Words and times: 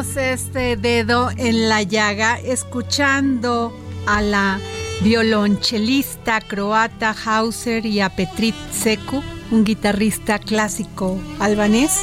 Este 0.00 0.78
dedo 0.78 1.30
en 1.36 1.68
la 1.68 1.82
llaga, 1.82 2.38
escuchando 2.38 3.76
a 4.06 4.22
la 4.22 4.58
violonchelista 5.02 6.40
croata 6.40 7.14
Hauser 7.26 7.84
y 7.84 8.00
a 8.00 8.08
Petrit 8.08 8.54
Seku, 8.72 9.22
un 9.50 9.64
guitarrista 9.64 10.38
clásico 10.38 11.18
albanés, 11.38 11.98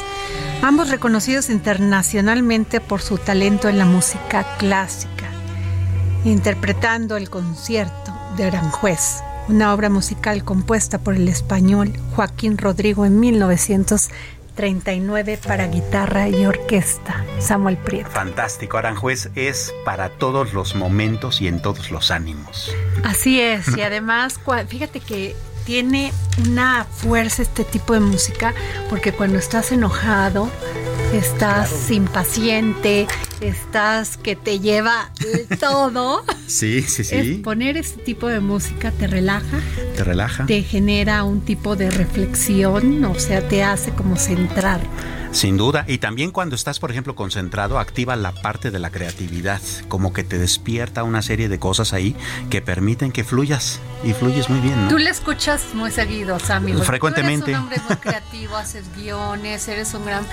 ambos 0.62 0.90
reconocidos 0.90 1.50
internacionalmente 1.50 2.80
por 2.80 3.00
su 3.00 3.18
talento 3.18 3.68
en 3.68 3.78
la 3.78 3.84
música 3.84 4.46
clásica, 4.58 5.28
interpretando 6.24 7.16
el 7.16 7.28
concierto 7.28 8.14
de 8.36 8.44
Aranjuez, 8.44 9.24
una 9.48 9.74
obra 9.74 9.90
musical 9.90 10.44
compuesta 10.44 10.98
por 10.98 11.16
el 11.16 11.26
español 11.26 11.92
Joaquín 12.14 12.58
Rodrigo 12.58 13.04
en 13.04 13.18
1939 14.58 15.38
para 15.46 15.68
guitarra 15.68 16.28
y 16.28 16.44
orquesta. 16.44 17.24
Samuel 17.38 17.76
Prieto. 17.76 18.10
Fantástico, 18.10 18.76
Aranjuez 18.76 19.30
es 19.36 19.72
para 19.84 20.08
todos 20.08 20.52
los 20.52 20.74
momentos 20.74 21.40
y 21.40 21.46
en 21.46 21.62
todos 21.62 21.90
los 21.90 22.10
ánimos. 22.10 22.74
Así 23.04 23.40
es, 23.40 23.76
y 23.76 23.82
además, 23.82 24.40
fíjate 24.66 25.00
que 25.00 25.36
tiene 25.64 26.12
una 26.46 26.84
fuerza 26.84 27.42
este 27.42 27.62
tipo 27.62 27.94
de 27.94 28.00
música, 28.00 28.54
porque 28.88 29.12
cuando 29.12 29.38
estás 29.38 29.70
enojado, 29.70 30.50
estás 31.12 31.90
impaciente, 31.90 33.06
estás 33.40 34.16
que 34.16 34.36
te 34.36 34.60
lleva 34.60 35.10
todo, 35.60 36.24
Sí, 36.46 36.82
sí, 36.82 37.02
es 37.02 37.08
sí. 37.08 37.40
poner 37.44 37.76
este 37.76 38.02
tipo 38.02 38.26
de 38.28 38.40
música 38.40 38.90
te 38.92 39.06
relaja, 39.06 39.60
Te 39.96 40.04
relaja. 40.04 40.46
te 40.46 40.62
genera 40.62 41.24
un 41.24 41.40
tipo 41.40 41.76
de 41.76 41.90
reflexión, 41.90 43.04
o 43.04 43.18
sea, 43.18 43.46
te 43.46 43.62
hace 43.62 43.90
como 43.92 44.16
centrar. 44.16 44.80
Sin 45.32 45.56
duda. 45.56 45.84
Y 45.86 45.98
también 45.98 46.30
cuando 46.30 46.56
estás, 46.56 46.78
por 46.78 46.90
ejemplo, 46.90 47.14
concentrado, 47.14 47.78
activa 47.78 48.16
la 48.16 48.32
parte 48.32 48.70
de 48.70 48.78
la 48.78 48.90
creatividad. 48.90 49.60
Como 49.88 50.12
que 50.12 50.24
te 50.24 50.38
despierta 50.38 51.02
una 51.02 51.22
serie 51.22 51.48
de 51.48 51.58
cosas 51.58 51.92
ahí 51.92 52.16
que 52.50 52.62
permiten 52.62 53.12
que 53.12 53.24
fluyas. 53.24 53.80
Y 54.04 54.12
fluyes 54.12 54.48
muy 54.48 54.60
bien, 54.60 54.84
¿no? 54.84 54.90
Tú 54.90 54.98
le 54.98 55.10
escuchas 55.10 55.74
muy 55.74 55.90
seguido, 55.90 56.38
Sammy. 56.38 56.72
Frecuentemente. 56.74 57.46
Tú 57.46 57.50
eres 57.50 57.58
un 57.58 57.64
hombre 57.64 57.80
muy 57.88 57.96
creativo, 57.96 58.56
haces 58.56 58.84
guiones, 58.96 59.66
eres 59.68 59.92
un 59.94 60.06
gran 60.06 60.24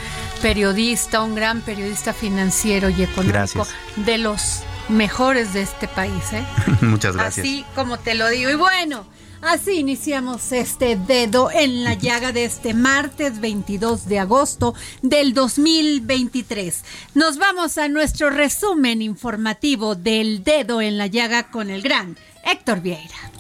periodista, 0.42 1.22
un 1.22 1.36
gran 1.36 1.62
periodista 1.62 2.14
financiero 2.14 2.90
y 2.90 3.04
económico. 3.04 3.34
Gracias. 3.34 3.70
De 3.96 4.18
los 4.20 4.62
mejores 4.90 5.54
de 5.54 5.64
este 5.64 5.88
país, 5.88 6.32
¿eh? 6.32 6.46
Muchas 6.82 7.16
gracias. 7.16 7.46
Así 7.46 7.66
como 7.74 7.98
te 7.98 8.14
lo 8.14 8.30
digo. 8.30 8.52
Y 8.52 8.56
bueno, 8.56 9.06
así 9.42 9.80
iniciamos 9.80 10.52
este 10.52 10.96
dedo 10.96 11.50
en 11.52 11.84
la 11.84 11.94
llaga 11.94 12.32
de 12.32 12.46
este 12.46 12.74
martes 12.74 13.40
22 13.40 14.08
de 14.08 14.20
agosto 14.20 14.74
del 15.02 15.34
2023. 15.34 16.84
Nos 17.14 17.38
vamos 17.38 17.78
a 17.78 17.88
nuestro 17.88 18.30
resumen 18.30 19.02
informativo 19.02 19.96
del 19.96 20.44
dedo 20.44 20.82
en 20.82 20.98
la 20.98 21.08
llaga 21.08 21.50
con 21.50 21.70
el 21.70 21.82
gran 21.82 22.18
Héctor 22.44 22.82
Vieira. 22.82 23.32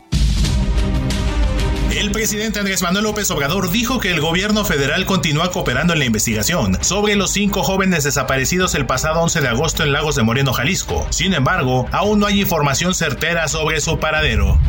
El 1.95 2.11
presidente 2.11 2.59
Andrés 2.59 2.81
Manuel 2.81 3.05
López 3.05 3.31
Obrador 3.31 3.71
dijo 3.71 4.01
que 4.01 4.11
el 4.11 4.19
gobierno 4.19 4.65
federal 4.65 5.05
continúa 5.05 5.49
cooperando 5.51 5.93
en 5.93 5.99
la 5.99 6.05
investigación 6.05 6.77
sobre 6.83 7.15
los 7.15 7.31
cinco 7.31 7.63
jóvenes 7.63 8.03
desaparecidos 8.03 8.75
el 8.75 8.85
pasado 8.85 9.21
11 9.21 9.39
de 9.39 9.47
agosto 9.47 9.83
en 9.83 9.93
Lagos 9.93 10.15
de 10.15 10.23
Moreno, 10.23 10.51
Jalisco. 10.51 11.07
Sin 11.11 11.33
embargo, 11.33 11.87
aún 11.93 12.19
no 12.19 12.25
hay 12.25 12.41
información 12.41 12.93
certera 12.93 13.47
sobre 13.47 13.79
su 13.79 13.97
paradero. 13.97 14.59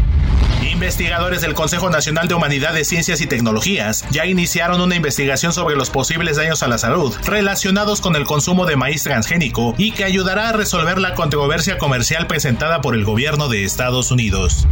Investigadores 0.71 1.41
del 1.41 1.55
Consejo 1.55 1.91
Nacional 1.91 2.29
de 2.29 2.35
Humanidades, 2.35 2.89
Ciencias 2.89 3.21
y 3.21 3.27
Tecnologías 3.27 4.05
ya 4.11 4.27
iniciaron 4.27 4.81
una 4.81 4.97
investigación 4.97 5.53
sobre 5.53 5.77
los 5.77 5.91
posibles 5.91 6.37
daños 6.37 6.63
a 6.63 6.69
la 6.69 6.79
salud 6.79 7.15
relacionados 7.25 8.01
con 8.01 8.17
el 8.17 8.25
consumo 8.25 8.67
de 8.67 8.77
maíz 8.77 9.05
transgénico 9.05 9.75
y 9.79 9.93
que 9.93 10.05
ayudará 10.05 10.49
a 10.49 10.53
resolver 10.53 10.99
la 10.99 11.15
controversia 11.15 11.79
comercial 11.79 12.27
presentada 12.27 12.81
por 12.81 12.95
el 12.95 13.05
gobierno 13.05 13.49
de 13.49 13.65
Estados 13.65 14.11
Unidos. 14.11 14.67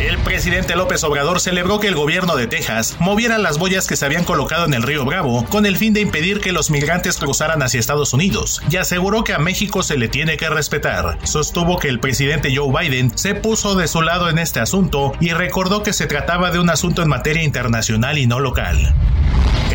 El 0.00 0.16
presidente 0.18 0.76
López 0.76 1.04
Obrador 1.04 1.40
celebró 1.40 1.78
que 1.78 1.86
el 1.86 1.94
gobierno 1.94 2.34
de 2.34 2.46
Texas 2.46 2.96
moviera 3.00 3.36
las 3.36 3.58
boyas 3.58 3.86
que 3.86 3.96
se 3.96 4.06
habían 4.06 4.24
colocado 4.24 4.64
en 4.64 4.72
el 4.72 4.82
río 4.82 5.04
Bravo 5.04 5.44
con 5.50 5.66
el 5.66 5.76
fin 5.76 5.92
de 5.92 6.00
impedir 6.00 6.40
que 6.40 6.52
los 6.52 6.70
migrantes 6.70 7.18
cruzaran 7.18 7.62
hacia 7.62 7.78
Estados 7.78 8.14
Unidos 8.14 8.62
y 8.70 8.76
aseguró 8.76 9.24
que 9.24 9.34
a 9.34 9.38
México 9.38 9.82
se 9.82 9.98
le 9.98 10.08
tiene 10.08 10.38
que 10.38 10.48
respetar. 10.48 11.18
Sostuvo 11.24 11.78
que 11.78 11.88
el 11.88 12.00
presidente 12.00 12.50
Joe 12.54 12.72
Biden 12.72 13.16
se 13.16 13.34
puso 13.34 13.74
de 13.74 13.88
su 13.88 14.00
lado 14.00 14.30
en 14.30 14.38
este 14.38 14.58
asunto 14.58 15.09
y 15.20 15.32
recordó 15.32 15.82
que 15.82 15.92
se 15.92 16.06
trataba 16.06 16.50
de 16.50 16.58
un 16.58 16.70
asunto 16.70 17.02
en 17.02 17.08
materia 17.08 17.42
internacional 17.42 18.18
y 18.18 18.26
no 18.26 18.40
local. 18.40 18.94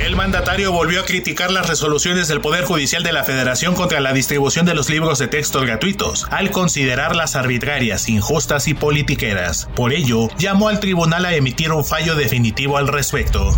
El 0.03 0.15
mandatario 0.17 0.71
volvió 0.73 0.99
a 0.99 1.05
criticar 1.05 1.51
las 1.51 1.67
resoluciones 1.67 2.27
del 2.27 2.41
Poder 2.41 2.65
Judicial 2.65 3.01
de 3.01 3.13
la 3.13 3.23
Federación 3.23 3.75
contra 3.75 4.01
la 4.01 4.11
distribución 4.11 4.65
de 4.65 4.75
los 4.75 4.89
libros 4.89 5.19
de 5.19 5.27
texto 5.27 5.61
gratuitos, 5.61 6.27
al 6.31 6.51
considerarlas 6.51 7.35
arbitrarias, 7.35 8.09
injustas 8.09 8.67
y 8.67 8.73
politiqueras. 8.73 9.69
Por 9.73 9.93
ello, 9.93 10.27
llamó 10.37 10.67
al 10.67 10.81
tribunal 10.81 11.25
a 11.25 11.33
emitir 11.33 11.71
un 11.71 11.85
fallo 11.85 12.15
definitivo 12.15 12.77
al 12.77 12.89
respecto. 12.89 13.57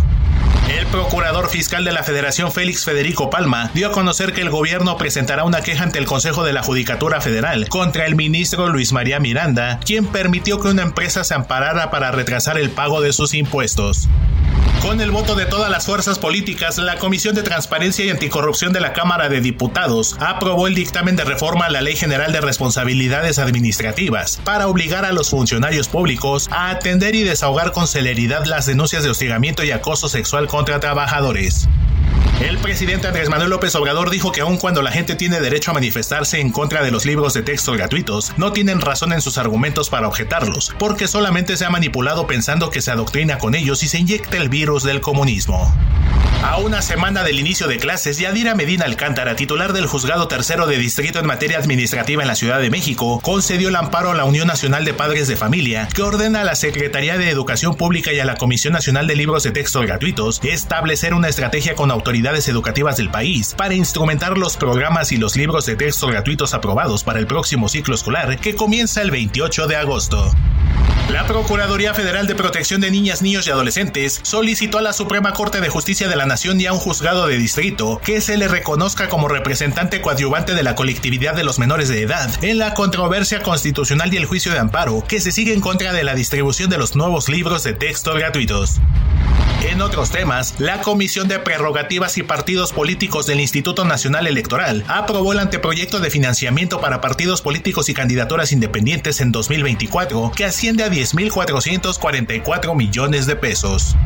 El 0.68 0.86
procurador 0.86 1.48
fiscal 1.48 1.84
de 1.84 1.92
la 1.92 2.02
Federación 2.02 2.52
Félix 2.52 2.84
Federico 2.84 3.30
Palma 3.30 3.70
dio 3.74 3.88
a 3.88 3.92
conocer 3.92 4.32
que 4.32 4.42
el 4.42 4.50
gobierno 4.50 4.96
presentará 4.96 5.44
una 5.44 5.62
queja 5.62 5.84
ante 5.84 5.98
el 5.98 6.06
Consejo 6.06 6.44
de 6.44 6.52
la 6.52 6.62
Judicatura 6.62 7.20
Federal 7.20 7.68
contra 7.68 8.06
el 8.06 8.16
ministro 8.16 8.68
Luis 8.68 8.92
María 8.92 9.18
Miranda, 9.18 9.80
quien 9.84 10.06
permitió 10.06 10.60
que 10.60 10.68
una 10.68 10.82
empresa 10.82 11.24
se 11.24 11.34
amparara 11.34 11.90
para 11.90 12.10
retrasar 12.10 12.58
el 12.58 12.70
pago 12.70 13.00
de 13.00 13.12
sus 13.12 13.34
impuestos. 13.34 14.08
Con 14.82 15.00
el 15.00 15.10
voto 15.10 15.34
de 15.34 15.44
todas 15.44 15.70
las 15.70 15.86
fuerzas 15.86 16.18
políticas, 16.18 16.78
la 16.78 16.96
Comisión 16.96 17.34
de 17.34 17.42
Transparencia 17.42 18.04
y 18.04 18.10
Anticorrupción 18.10 18.72
de 18.72 18.80
la 18.80 18.92
Cámara 18.92 19.28
de 19.28 19.40
Diputados 19.40 20.16
aprobó 20.20 20.66
el 20.66 20.74
dictamen 20.74 21.16
de 21.16 21.24
reforma 21.24 21.66
a 21.66 21.70
la 21.70 21.82
Ley 21.82 21.96
General 21.96 22.32
de 22.32 22.40
Responsabilidades 22.40 23.38
Administrativas 23.38 24.40
para 24.44 24.68
obligar 24.68 25.04
a 25.04 25.12
los 25.12 25.30
funcionarios 25.30 25.88
públicos 25.88 26.48
a 26.52 26.70
atender 26.70 27.16
y 27.16 27.24
desahogar 27.24 27.72
con 27.72 27.88
celeridad 27.88 28.46
las 28.46 28.66
denuncias 28.66 29.02
de 29.02 29.10
hostigamiento 29.10 29.64
y 29.64 29.72
acoso 29.72 30.08
sexual 30.08 30.46
contra 30.46 30.80
trabajadores. 30.80 31.68
El 32.40 32.58
presidente 32.58 33.08
Andrés 33.08 33.28
Manuel 33.28 33.50
López 33.50 33.74
Obrador 33.74 34.10
dijo 34.10 34.30
que 34.30 34.42
aun 34.42 34.58
cuando 34.58 34.80
la 34.80 34.92
gente 34.92 35.16
tiene 35.16 35.40
derecho 35.40 35.72
a 35.72 35.74
manifestarse 35.74 36.38
en 36.38 36.52
contra 36.52 36.84
de 36.84 36.92
los 36.92 37.04
libros 37.04 37.34
de 37.34 37.42
texto 37.42 37.72
gratuitos, 37.72 38.32
no 38.36 38.52
tienen 38.52 38.80
razón 38.80 39.12
en 39.12 39.20
sus 39.20 39.38
argumentos 39.38 39.90
para 39.90 40.06
objetarlos, 40.06 40.72
porque 40.78 41.08
solamente 41.08 41.56
se 41.56 41.64
ha 41.64 41.70
manipulado 41.70 42.28
pensando 42.28 42.70
que 42.70 42.80
se 42.80 42.92
adoctrina 42.92 43.38
con 43.38 43.56
ellos 43.56 43.82
y 43.82 43.88
se 43.88 43.98
inyecta 43.98 44.36
el 44.36 44.48
virus 44.48 44.84
del 44.84 45.00
comunismo. 45.00 45.74
A 46.42 46.58
una 46.58 46.82
semana 46.82 47.24
del 47.24 47.40
inicio 47.40 47.66
de 47.66 47.78
clases, 47.78 48.18
Yadira 48.18 48.54
Medina 48.54 48.84
Alcántara, 48.84 49.34
titular 49.34 49.72
del 49.72 49.86
Juzgado 49.86 50.28
Tercero 50.28 50.68
de 50.68 50.78
Distrito 50.78 51.18
en 51.18 51.26
materia 51.26 51.58
administrativa 51.58 52.22
en 52.22 52.28
la 52.28 52.36
Ciudad 52.36 52.60
de 52.60 52.70
México, 52.70 53.18
concedió 53.20 53.68
el 53.70 53.76
amparo 53.76 54.12
a 54.12 54.14
la 54.14 54.24
Unión 54.24 54.46
Nacional 54.46 54.84
de 54.84 54.94
Padres 54.94 55.26
de 55.26 55.36
Familia, 55.36 55.88
que 55.92 56.02
ordena 56.02 56.42
a 56.42 56.44
la 56.44 56.54
Secretaría 56.54 57.18
de 57.18 57.28
Educación 57.28 57.74
Pública 57.74 58.12
y 58.12 58.20
a 58.20 58.24
la 58.24 58.36
Comisión 58.36 58.72
Nacional 58.72 59.08
de 59.08 59.16
Libros 59.16 59.42
de 59.42 59.50
Texto 59.50 59.80
Gratuitos 59.80 60.40
establecer 60.44 61.12
una 61.12 61.28
estrategia 61.28 61.74
con 61.74 61.90
educativas 62.36 62.96
del 62.96 63.10
país 63.10 63.54
para 63.56 63.74
instrumentar 63.74 64.36
los 64.36 64.56
programas 64.56 65.12
y 65.12 65.16
los 65.16 65.36
libros 65.36 65.64
de 65.66 65.76
texto 65.76 66.06
gratuitos 66.08 66.52
aprobados 66.52 67.02
para 67.02 67.18
el 67.18 67.26
próximo 67.26 67.68
ciclo 67.68 67.94
escolar 67.94 68.38
que 68.38 68.54
comienza 68.54 69.00
el 69.00 69.10
28 69.10 69.66
de 69.66 69.76
agosto. 69.76 70.30
La 71.10 71.26
Procuraduría 71.26 71.94
Federal 71.94 72.26
de 72.26 72.34
Protección 72.34 72.82
de 72.82 72.90
Niñas, 72.90 73.22
Niños 73.22 73.46
y 73.46 73.50
Adolescentes 73.50 74.20
solicitó 74.22 74.76
a 74.76 74.82
la 74.82 74.92
Suprema 74.92 75.32
Corte 75.32 75.62
de 75.62 75.70
Justicia 75.70 76.06
de 76.06 76.16
la 76.16 76.26
Nación 76.26 76.60
y 76.60 76.66
a 76.66 76.72
un 76.74 76.78
juzgado 76.78 77.26
de 77.26 77.38
distrito 77.38 77.98
que 78.04 78.20
se 78.20 78.36
le 78.36 78.46
reconozca 78.46 79.08
como 79.08 79.26
representante 79.26 80.02
coadyuvante 80.02 80.54
de 80.54 80.62
la 80.62 80.74
colectividad 80.74 81.34
de 81.34 81.44
los 81.44 81.58
menores 81.58 81.88
de 81.88 82.02
edad 82.02 82.30
en 82.44 82.58
la 82.58 82.74
controversia 82.74 83.42
constitucional 83.42 84.12
y 84.12 84.18
el 84.18 84.26
juicio 84.26 84.52
de 84.52 84.58
amparo 84.58 85.02
que 85.08 85.20
se 85.22 85.32
sigue 85.32 85.54
en 85.54 85.62
contra 85.62 85.94
de 85.94 86.04
la 86.04 86.14
distribución 86.14 86.68
de 86.68 86.76
los 86.76 86.94
nuevos 86.94 87.30
libros 87.30 87.64
de 87.64 87.72
texto 87.72 88.12
gratuitos. 88.12 88.78
En 89.70 89.82
otros 89.82 90.10
temas, 90.10 90.54
la 90.58 90.80
Comisión 90.80 91.26
de 91.26 91.40
Prerrogativas 91.40 92.16
y 92.16 92.22
Partidos 92.22 92.72
Políticos 92.72 93.26
del 93.26 93.40
Instituto 93.40 93.84
Nacional 93.84 94.26
Electoral 94.26 94.84
aprobó 94.86 95.32
el 95.32 95.40
anteproyecto 95.40 96.00
de 96.00 96.10
financiamiento 96.10 96.80
para 96.80 97.00
partidos 97.00 97.42
políticos 97.42 97.88
y 97.88 97.94
candidaturas 97.94 98.52
independientes 98.52 99.20
en 99.20 99.32
2024 99.32 100.32
que 100.34 100.44
asciende 100.44 100.84
a 100.84 100.90
10.444 100.90 102.76
millones 102.76 103.26
de 103.26 103.36
pesos. 103.36 103.96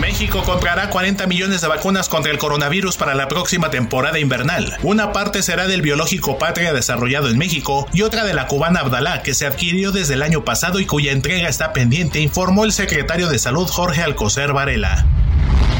México 0.00 0.42
comprará 0.44 0.90
40 0.90 1.26
millones 1.26 1.62
de 1.62 1.68
vacunas 1.68 2.08
contra 2.08 2.30
el 2.30 2.38
coronavirus 2.38 2.98
para 2.98 3.14
la 3.14 3.28
próxima 3.28 3.70
temporada 3.70 4.18
invernal. 4.18 4.76
Una 4.82 5.12
parte 5.12 5.42
será 5.42 5.66
del 5.66 5.80
biológico 5.80 6.38
Patria 6.38 6.74
desarrollado 6.74 7.30
en 7.30 7.38
México 7.38 7.88
y 7.94 8.02
otra 8.02 8.24
de 8.24 8.34
la 8.34 8.46
cubana 8.46 8.80
Abdalá 8.80 9.22
que 9.22 9.32
se 9.32 9.46
adquirió 9.46 9.92
desde 9.92 10.14
el 10.14 10.22
año 10.22 10.44
pasado 10.44 10.80
y 10.80 10.86
cuya 10.86 11.12
entrega 11.12 11.48
está 11.48 11.72
pendiente, 11.72 12.20
informó 12.20 12.64
el 12.64 12.72
secretario 12.72 13.28
de 13.28 13.38
Salud 13.38 13.66
Jorge 13.68 14.02
Alcocer 14.02 14.35
Varela. 14.36 15.02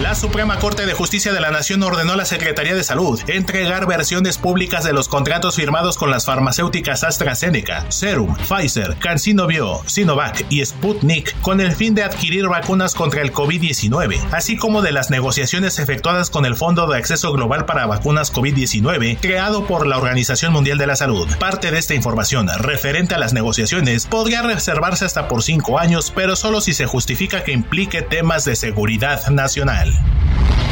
La 0.01 0.15
Suprema 0.15 0.59
Corte 0.59 0.85
de 0.85 0.93
Justicia 0.93 1.33
de 1.33 1.41
la 1.41 1.51
Nación 1.51 1.83
ordenó 1.83 2.13
a 2.13 2.17
la 2.17 2.27
Secretaría 2.27 2.75
de 2.75 2.85
Salud 2.85 3.19
entregar 3.29 3.87
versiones 3.87 4.37
públicas 4.37 4.85
de 4.85 4.93
los 4.93 5.09
contratos 5.09 5.57
firmados 5.57 5.97
con 5.97 6.11
las 6.11 6.27
farmacéuticas 6.27 7.03
AstraZeneca, 7.03 7.91
Serum, 7.91 8.37
Pfizer, 8.37 8.97
CanSino 8.99 9.47
Bio, 9.47 9.81
Sinovac 9.87 10.45
y 10.51 10.63
Sputnik 10.63 11.41
con 11.41 11.63
el 11.63 11.73
fin 11.75 11.95
de 11.95 12.03
adquirir 12.03 12.47
vacunas 12.47 12.95
contra 12.95 13.23
el 13.23 13.33
COVID-19, 13.33 14.21
así 14.33 14.59
como 14.59 14.83
de 14.83 14.93
las 14.93 15.09
negociaciones 15.09 15.79
efectuadas 15.79 16.29
con 16.29 16.45
el 16.45 16.57
Fondo 16.57 16.87
de 16.87 16.99
Acceso 16.99 17.33
Global 17.33 17.65
para 17.65 17.87
Vacunas 17.87 18.31
COVID-19 18.35 19.19
creado 19.19 19.67
por 19.67 19.87
la 19.87 19.97
Organización 19.97 20.53
Mundial 20.53 20.77
de 20.77 20.89
la 20.89 20.97
Salud. 20.97 21.27
Parte 21.39 21.71
de 21.71 21.79
esta 21.79 21.95
información 21.95 22.49
referente 22.59 23.15
a 23.15 23.19
las 23.19 23.33
negociaciones 23.33 24.05
podría 24.05 24.43
reservarse 24.43 25.07
hasta 25.07 25.27
por 25.27 25.43
cinco 25.43 25.79
años, 25.79 26.13
pero 26.15 26.37
solo 26.37 26.61
si 26.61 26.75
se 26.75 26.85
justifica 26.85 27.45
que 27.45 27.53
implique 27.53 28.03
temas 28.03 28.45
de 28.45 28.57
seguridad 28.57 29.27
nacional. 29.29 29.86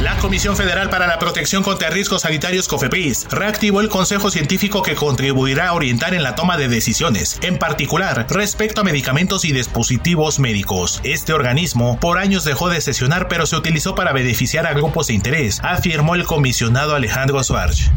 La 0.02 0.16
Comisión 0.19 0.56
Federal 0.56 0.90
para 0.90 1.06
la 1.06 1.19
Protección 1.19 1.62
contra 1.62 1.88
Riesgos 1.88 2.22
Sanitarios 2.22 2.69
COFEPRIS 2.69 3.26
reactivó 3.31 3.81
el 3.81 3.88
Consejo 3.88 4.31
Científico 4.31 4.82
que 4.82 4.94
contribuirá 4.94 5.69
a 5.69 5.72
orientar 5.72 6.14
en 6.14 6.22
la 6.22 6.34
toma 6.34 6.58
de 6.58 6.69
decisiones, 6.69 7.38
en 7.43 7.58
particular 7.58 8.26
respecto 8.28 8.82
a 8.82 8.84
medicamentos 8.84 9.46
y 9.46 9.52
dispositivos 9.52 10.38
médicos. 10.38 11.00
Este 11.05 11.32
organismo 11.32 11.99
por 12.00 12.19
años 12.19 12.44
dejó 12.44 12.69
de 12.69 12.81
sesionar 12.81 13.28
pero 13.28 13.46
se 13.46 13.56
utilizó 13.56 13.94
para 13.94 14.12
beneficiar 14.12 14.66
a 14.66 14.75
grupos 14.75 15.06
de 15.06 15.14
interés, 15.14 15.60
afirmó 15.62 16.14
el 16.14 16.25
comisionado 16.25 16.94
Alejandro 16.94 17.43
Suárez. 17.43 17.90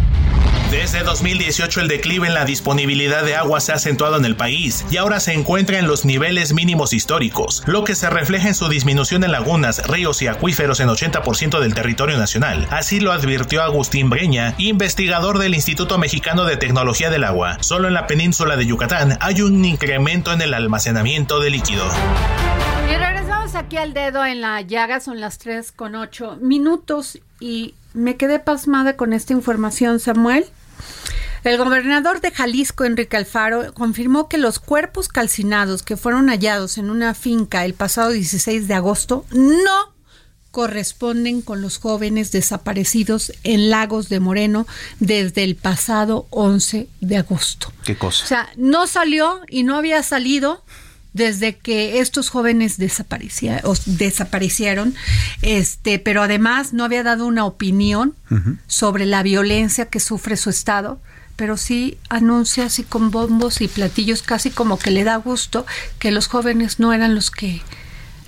Desde 0.72 1.02
2018 1.02 1.80
el 1.80 1.88
declive 1.88 2.28
en 2.28 2.34
la 2.34 2.44
disponibilidad 2.44 3.24
de 3.24 3.38
agua 3.38 3.62
se 3.62 3.72
ha 3.72 3.75
acentuado 3.75 4.18
en 4.18 4.25
el 4.25 4.36
país 4.36 4.86
y 4.92 4.98
ahora 4.98 5.22
se 5.22 5.31
encuentra 5.31 5.80
en 5.80 5.88
los 5.88 6.04
niveles 6.04 6.54
mínimos 6.54 6.92
históricos, 6.92 7.64
lo 7.68 7.86
que 7.86 7.96
se 7.96 8.10
refleja 8.10 8.50
en 8.50 8.54
su 8.54 8.68
disminución 8.68 9.24
en 9.24 9.31
lagunas, 9.31 9.88
ríos 9.88 10.22
y 10.22 10.28
acuíferos 10.28 10.81
en 10.81 10.90
80% 10.90 11.60
del 11.62 11.74
territorio 11.74 12.18
nacional. 12.18 12.68
Así 12.69 13.00
lo 13.00 13.14
advirtió 13.14 13.64
Agustín 13.64 14.10
Breña, 14.10 14.56
investigador 14.58 15.40
del 15.40 15.56
Instituto 15.56 15.98
Mexicano 15.98 16.44
de 16.44 16.58
Tecnología 16.58 17.10
del 17.10 17.24
Agua. 17.24 17.58
Solo 17.62 17.88
en 17.88 17.94
la 17.94 18.06
península 18.06 18.58
de 18.58 18.65
Yucatán 18.65 19.18
hay 19.22 19.41
un 19.41 19.63
incremento 19.63 20.34
en 20.34 20.41
el 20.41 20.53
almacenamiento 20.53 21.39
de 21.39 21.50
líquido. 21.50 21.88
Y 22.91 22.96
regresamos 22.96 23.56
aquí 23.56 23.77
al 23.77 23.94
dedo 23.94 24.25
en 24.25 24.41
la 24.41 24.60
llaga, 24.60 25.00
son 25.00 25.22
las 25.22 25.38
3 25.38 25.72
con 25.72 25.96
8 25.96 26.39
minutos 26.41 27.20
y 27.39 27.74
me 27.94 28.18
quedé 28.18 28.39
pasmada 28.39 28.98
con 28.98 29.13
esta 29.13 29.32
información, 29.32 30.01
Samuel. 30.01 30.46
El 31.48 31.58
gobernador 31.58 32.20
de 32.20 32.32
Jalisco, 32.32 32.84
Enrique 32.84 33.16
Alfaro, 33.16 33.74
confirmó 33.74 34.27
que 34.27 34.38
los 34.38 34.60
cuerpos 34.60 35.08
calcinados 35.08 35.82
que 35.82 35.96
fueron 35.96 36.27
hallados 36.27 36.77
en 36.77 36.89
una 36.89 37.13
finca 37.13 37.63
el 37.63 37.74
pasado 37.74 38.10
16 38.10 38.68
de 38.68 38.74
agosto 38.74 39.25
no 39.32 39.94
corresponden 40.51 41.42
con 41.42 41.62
los 41.62 41.77
jóvenes 41.77 42.34
desaparecidos 42.34 43.32
en 43.46 43.70
Lagos 43.70 44.10
de 44.10 44.20
Moreno 44.20 44.68
desde 45.00 45.46
el 45.46 45.56
pasado 45.56 46.27
11 46.32 46.89
de 47.00 47.16
agosto. 47.16 47.72
¿Qué 47.86 47.98
cosa? 47.98 48.25
O 48.25 48.27
sea, 48.27 48.50
no 48.58 48.86
salió 48.86 49.39
y 49.48 49.63
no 49.63 49.77
había 49.77 50.04
salido 50.04 50.66
desde 51.13 51.56
que 51.56 52.00
estos 52.00 52.30
jóvenes 52.30 52.77
desaparecieron, 52.77 54.96
este, 55.42 55.98
pero 55.98 56.24
además 56.24 56.74
no 56.74 56.84
había 56.84 57.04
dado 57.04 57.25
una 57.25 57.46
opinión 57.46 58.16
sobre 58.68 59.06
la 59.06 59.24
violencia 59.24 59.86
que 59.86 60.01
sufre 60.01 60.36
su 60.36 60.50
estado, 60.50 61.00
pero 61.38 61.56
sí 61.56 61.98
anuncia 62.10 62.65
así 62.65 62.84
con 62.84 63.12
bombos 63.12 63.62
y 63.62 63.70
platillos, 63.70 64.22
casi 64.22 64.51
como 64.51 64.77
que 64.77 64.91
le 64.91 65.06
da 65.06 65.15
gusto 65.15 65.65
que 66.00 66.12
los 66.12 66.27
jóvenes 66.27 66.79
no 66.79 66.91
eran 66.91 67.15
los 67.15 67.32
que 67.32 67.62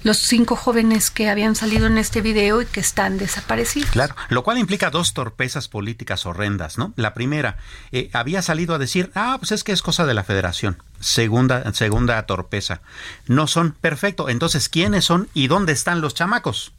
los 0.03 0.17
cinco 0.17 0.55
jóvenes 0.55 1.11
que 1.11 1.29
habían 1.29 1.55
salido 1.55 1.87
en 1.87 1.97
este 1.97 2.21
video 2.21 2.61
y 2.61 2.65
que 2.65 2.79
están 2.79 3.17
desaparecidos. 3.17 3.91
Claro, 3.91 4.15
lo 4.29 4.43
cual 4.43 4.57
implica 4.57 4.91
dos 4.91 5.13
torpezas 5.13 5.67
políticas 5.67 6.25
horrendas, 6.25 6.77
¿no? 6.77 6.93
La 6.95 7.13
primera, 7.13 7.57
eh, 7.91 8.09
había 8.13 8.41
salido 8.41 8.75
a 8.75 8.77
decir, 8.77 9.11
ah, 9.15 9.35
pues 9.39 9.51
es 9.51 9.65
que 9.65 9.73
es 9.73 9.81
cosa 9.81 10.05
de 10.05 10.13
la 10.13 10.23
federación. 10.23 10.77
Segunda, 10.99 11.73
segunda 11.73 12.21
torpeza. 12.25 12.81
No 13.25 13.47
son 13.47 13.71
perfecto. 13.71 14.29
Entonces, 14.29 14.67
¿quiénes 14.69 15.05
son 15.05 15.29
y 15.33 15.47
dónde 15.47 15.71
están 15.71 16.01
los 16.01 16.13
chamacos? 16.13 16.73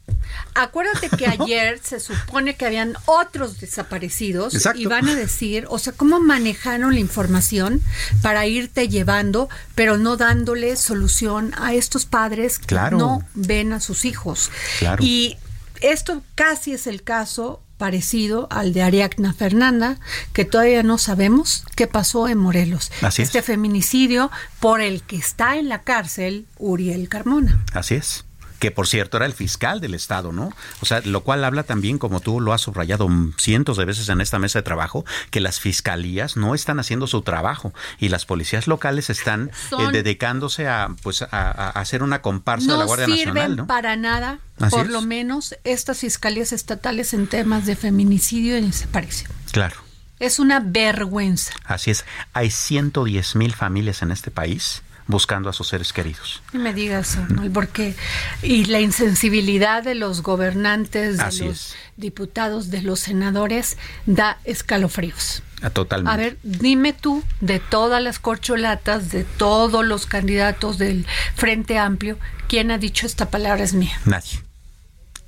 Acuérdate 0.53 1.09
que 1.09 1.27
ayer 1.39 1.79
se 1.83 1.99
supone 1.99 2.55
que 2.55 2.65
habían 2.65 2.95
otros 3.05 3.59
desaparecidos 3.59 4.53
y 4.75 4.85
van 4.85 5.07
a 5.07 5.15
decir, 5.15 5.65
o 5.69 5.79
sea, 5.79 5.93
cómo 5.93 6.19
manejaron 6.19 6.93
la 6.93 6.99
información 6.99 7.81
para 8.21 8.45
irte 8.45 8.89
llevando, 8.89 9.49
pero 9.75 9.97
no 9.97 10.17
dándole 10.17 10.75
solución 10.75 11.53
a 11.57 11.73
estos 11.73 12.05
padres 12.05 12.59
que 12.59 12.75
no 12.91 13.23
ven 13.33 13.73
a 13.73 13.79
sus 13.79 14.05
hijos. 14.05 14.51
Y 14.99 15.37
esto 15.81 16.21
casi 16.35 16.73
es 16.73 16.85
el 16.85 17.03
caso 17.03 17.61
parecido 17.81 18.47
al 18.51 18.73
de 18.73 18.83
Ariadna 18.83 19.33
Fernanda, 19.33 19.97
que 20.33 20.45
todavía 20.45 20.83
no 20.83 20.99
sabemos 20.99 21.65
qué 21.75 21.87
pasó 21.87 22.27
en 22.27 22.37
Morelos. 22.37 22.91
Así 23.01 23.23
este 23.23 23.41
feminicidio 23.41 24.29
por 24.59 24.81
el 24.81 25.01
que 25.01 25.15
está 25.15 25.57
en 25.57 25.67
la 25.67 25.81
cárcel 25.81 26.45
Uriel 26.59 27.09
Carmona. 27.09 27.65
Así 27.73 27.95
es 27.95 28.23
que 28.61 28.69
por 28.69 28.87
cierto 28.87 29.17
era 29.17 29.25
el 29.25 29.33
fiscal 29.33 29.81
del 29.81 29.95
estado, 29.95 30.31
¿no? 30.31 30.51
O 30.81 30.85
sea, 30.85 31.01
lo 31.03 31.23
cual 31.23 31.43
habla 31.43 31.63
también, 31.63 31.97
como 31.97 32.19
tú 32.19 32.39
lo 32.39 32.53
has 32.53 32.61
subrayado 32.61 33.09
cientos 33.39 33.75
de 33.75 33.85
veces 33.85 34.07
en 34.09 34.21
esta 34.21 34.37
mesa 34.37 34.59
de 34.59 34.63
trabajo, 34.63 35.03
que 35.31 35.41
las 35.41 35.59
fiscalías 35.59 36.37
no 36.37 36.53
están 36.53 36.79
haciendo 36.79 37.07
su 37.07 37.23
trabajo 37.23 37.73
y 37.97 38.09
las 38.09 38.25
policías 38.25 38.67
locales 38.67 39.09
están 39.09 39.49
eh, 39.79 39.91
dedicándose 39.91 40.67
a, 40.67 40.89
pues, 41.01 41.23
a, 41.23 41.69
hacer 41.71 42.03
una 42.03 42.21
comparsa 42.21 42.73
de 42.73 42.77
la 42.77 42.85
Guardia 42.85 43.07
Nacional, 43.07 43.55
¿no? 43.55 43.65
para 43.65 43.95
nada, 43.95 44.37
por 44.69 44.87
lo 44.87 45.01
menos 45.01 45.55
estas 45.63 45.97
fiscalías 45.97 46.51
estatales 46.51 47.15
en 47.15 47.25
temas 47.25 47.65
de 47.65 47.75
feminicidio 47.75 48.59
y 48.59 48.61
desaparición. 48.61 49.31
Claro. 49.51 49.77
Es 50.19 50.37
una 50.37 50.59
vergüenza. 50.59 51.51
Así 51.65 51.89
es. 51.89 52.05
Hay 52.33 52.51
110 52.51 53.35
mil 53.37 53.55
familias 53.55 54.03
en 54.03 54.11
este 54.11 54.29
país 54.29 54.83
buscando 55.11 55.49
a 55.49 55.53
sus 55.53 55.67
seres 55.67 55.93
queridos. 55.93 56.41
Y 56.51 56.57
me 56.57 56.73
digas, 56.73 57.19
porque 57.53 57.95
y 58.41 58.65
la 58.65 58.79
insensibilidad 58.79 59.83
de 59.83 59.93
los 59.93 60.23
gobernantes, 60.23 61.17
de 61.17 61.45
los 61.45 61.75
diputados, 61.97 62.71
de 62.71 62.81
los 62.81 63.01
senadores 63.01 63.77
da 64.07 64.39
escalofríos. 64.43 65.43
Ah, 65.61 65.69
totalmente. 65.69 66.11
A 66.11 66.17
ver, 66.17 66.37
dime 66.41 66.93
tú, 66.93 67.23
de 67.39 67.59
todas 67.59 68.01
las 68.01 68.17
corcholatas, 68.17 69.11
de 69.11 69.23
todos 69.23 69.85
los 69.85 70.07
candidatos 70.07 70.79
del 70.79 71.05
Frente 71.35 71.77
Amplio, 71.77 72.17
¿quién 72.47 72.71
ha 72.71 72.79
dicho 72.79 73.05
esta 73.05 73.29
palabra 73.29 73.63
es 73.63 73.73
mía? 73.75 73.99
Nadie. 74.05 74.41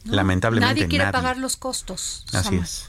Lamentablemente 0.06 0.74
nadie 0.74 0.88
quiere 0.88 1.12
pagar 1.12 1.38
los 1.38 1.56
costos. 1.56 2.26
Así 2.34 2.56
es. 2.56 2.88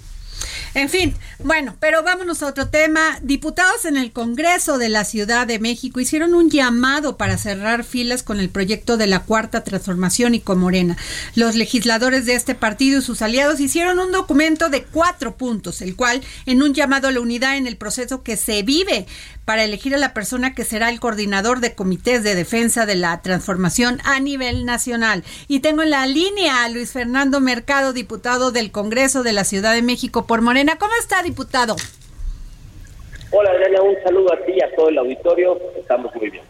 En 0.75 0.89
fin, 0.89 1.15
bueno, 1.39 1.77
pero 1.81 2.03
vámonos 2.03 2.43
a 2.43 2.47
otro 2.47 2.69
tema. 2.69 3.19
Diputados 3.23 3.85
en 3.85 3.97
el 3.97 4.13
Congreso 4.13 4.79
de 4.79 4.89
la 4.89 5.05
Ciudad 5.05 5.47
de 5.47 5.59
México 5.59 6.01
hicieron 6.01 6.35
un 6.35 6.51
llamado 6.51 7.17
para 7.17 7.39
cerrar 7.39 7.85
filas 7.85 8.23
con 8.23 8.41
el 8.41 8.49
proyecto 8.49 8.97
de 8.97 9.07
la 9.07 9.21
Cuarta 9.21 9.65
Transformación 9.65 10.35
y 10.35 10.41
con 10.41 10.59
Morena. 10.59 10.97
Los 11.35 11.55
legisladores 11.55 12.27
de 12.27 12.35
este 12.35 12.55
partido 12.55 12.99
y 12.99 13.03
sus 13.03 13.23
aliados 13.23 13.61
hicieron 13.61 13.99
un 13.99 14.13
documento 14.13 14.69
de 14.69 14.83
cuatro 14.83 15.37
puntos, 15.37 15.81
el 15.83 15.97
cual, 15.97 16.23
en 16.47 16.63
un 16.63 16.75
llamado 16.75 17.09
a 17.09 17.13
la 17.13 17.21
unidad 17.21 17.57
en 17.57 17.67
el 17.67 17.77
proceso 17.77 18.23
que 18.23 18.37
se 18.37 18.63
vive 18.63 19.07
para 19.45 19.65
elegir 19.65 19.95
a 19.95 19.99
la 19.99 20.15
persona 20.15 20.55
que 20.55 20.65
será 20.65 20.89
el 20.89 21.01
coordinador 21.01 21.61
de 21.61 21.75
comités 21.75 22.23
de 22.23 22.35
defensa 22.35 22.87
de 22.87 22.97
la 22.97 23.21
transformación 23.23 23.99
a 24.05 24.21
nivel 24.21 24.65
nacional. 24.65 25.25
Y 25.49 25.61
tengo 25.61 25.83
en 25.83 25.91
la 25.91 26.07
línea 26.07 26.65
a 26.65 26.69
Luis 26.69 26.93
Fernando 26.93 27.41
Mercado, 27.41 27.93
diputado 27.93 28.51
del 28.51 28.73
Congreso 28.73 29.23
de 29.23 29.33
la 29.33 29.45
Ciudad 29.45 29.75
de 29.75 29.83
México 29.83 30.27
por 30.27 30.41
Morena. 30.41 30.77
¿Cómo 30.79 30.93
está, 31.01 31.23
diputado? 31.23 31.77
Hola, 33.31 33.51
Adriana, 33.51 33.83
un 33.83 33.97
saludo 34.05 34.33
a 34.33 34.37
ti 34.45 34.53
y 34.57 34.63
a 34.63 34.75
todo 34.77 34.89
el 34.89 34.99
auditorio. 34.99 35.59
Estamos 35.77 36.15
muy 36.15 36.31
bien. 36.31 36.45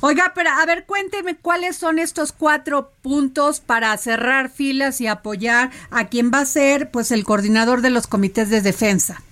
Oiga, 0.00 0.32
pero 0.34 0.50
a 0.50 0.64
ver, 0.66 0.84
cuénteme 0.84 1.36
cuáles 1.36 1.76
son 1.76 1.98
estos 1.98 2.32
cuatro 2.32 2.90
puntos 3.02 3.60
para 3.60 3.96
cerrar 3.96 4.48
filas 4.50 5.00
y 5.00 5.06
apoyar 5.06 5.70
a 5.90 6.08
quien 6.08 6.30
va 6.32 6.40
a 6.40 6.46
ser 6.46 6.90
pues 6.90 7.10
el 7.10 7.24
coordinador 7.24 7.80
de 7.80 7.90
los 7.90 8.06
comités 8.06 8.50
de 8.50 8.60
defensa. 8.60 9.22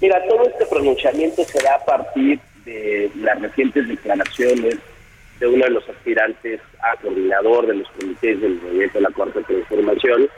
Mira, 0.00 0.20
todo 0.28 0.44
este 0.64 0.74
pronunciamiento 0.74 1.44
se 1.44 1.62
da 1.62 1.74
a 1.74 1.84
partir 1.84 2.40
de 2.64 3.10
las 3.16 3.40
recientes 3.40 3.86
declaraciones 3.86 4.78
de 5.38 5.46
uno 5.46 5.64
de 5.64 5.70
los 5.70 5.88
aspirantes 5.88 6.60
a 6.80 6.96
coordinador 7.00 7.66
de 7.66 7.74
los 7.74 7.88
comités 7.90 8.40
del 8.40 8.54
movimiento 8.62 8.98
de 8.98 9.02
la 9.02 9.10
Cuarta 9.10 9.40
Transformación, 9.42 10.28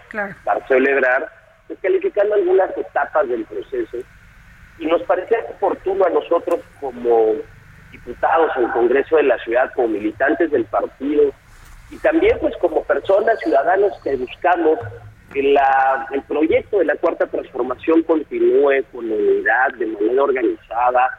Marcelo 0.44 0.88
Ebrard, 0.88 1.24
descalificando 1.68 2.34
algunas 2.34 2.76
etapas 2.76 3.28
del 3.28 3.44
proceso. 3.44 3.98
Y 4.78 4.86
nos 4.86 5.02
parecía 5.02 5.38
oportuno 5.50 6.04
a 6.04 6.10
nosotros 6.10 6.60
como 6.80 7.34
diputados 7.92 8.50
en 8.56 8.64
el 8.64 8.72
Congreso 8.72 9.16
de 9.16 9.22
la 9.24 9.38
Ciudad, 9.38 9.72
como 9.74 9.88
militantes 9.88 10.50
del 10.50 10.64
partido, 10.64 11.32
y 11.90 11.98
también 11.98 12.36
pues 12.40 12.54
como 12.56 12.82
personas, 12.82 13.38
ciudadanos 13.40 13.92
que 14.02 14.16
buscamos 14.16 14.78
que 15.32 15.42
la, 15.42 16.06
el 16.12 16.22
proyecto 16.22 16.78
de 16.78 16.84
la 16.84 16.96
Cuarta 16.96 17.26
Transformación 17.26 18.02
continúe 18.02 18.84
con 18.92 19.10
unidad, 19.10 19.72
de 19.74 19.86
manera 19.86 20.22
organizada, 20.22 21.10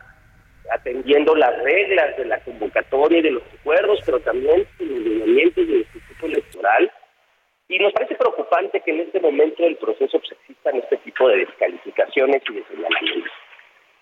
atendiendo 0.71 1.35
las 1.35 1.57
reglas 1.63 2.17
de 2.17 2.25
la 2.25 2.39
convocatoria 2.41 3.19
y 3.19 3.23
de 3.23 3.31
los 3.31 3.43
acuerdos, 3.59 3.99
pero 4.05 4.19
también 4.19 4.67
los 4.79 4.89
lineamientos 4.89 5.67
del 5.67 5.77
Instituto 5.79 6.25
Electoral. 6.25 6.91
Y 7.69 7.79
nos 7.79 7.93
parece 7.93 8.15
preocupante 8.15 8.79
que 8.81 8.91
en 8.91 9.01
este 9.01 9.19
momento 9.19 9.63
del 9.63 9.75
proceso 9.75 10.19
pues, 10.19 10.31
existan 10.31 10.77
este 10.77 10.97
tipo 10.97 11.27
de 11.27 11.37
descalificaciones 11.37 12.41
y 12.49 12.53
de 12.53 12.63
señalamientos. 12.63 13.31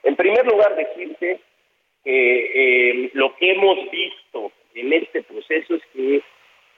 En 0.03 0.15
primer 0.15 0.45
lugar, 0.45 0.75
decirte 0.75 1.39
que 2.03 3.05
eh, 3.05 3.11
lo 3.13 3.35
que 3.35 3.51
hemos 3.51 3.89
visto 3.89 4.51
en 4.75 4.93
este 4.93 5.23
proceso 5.23 5.75
es 5.75 5.81
que 5.93 6.21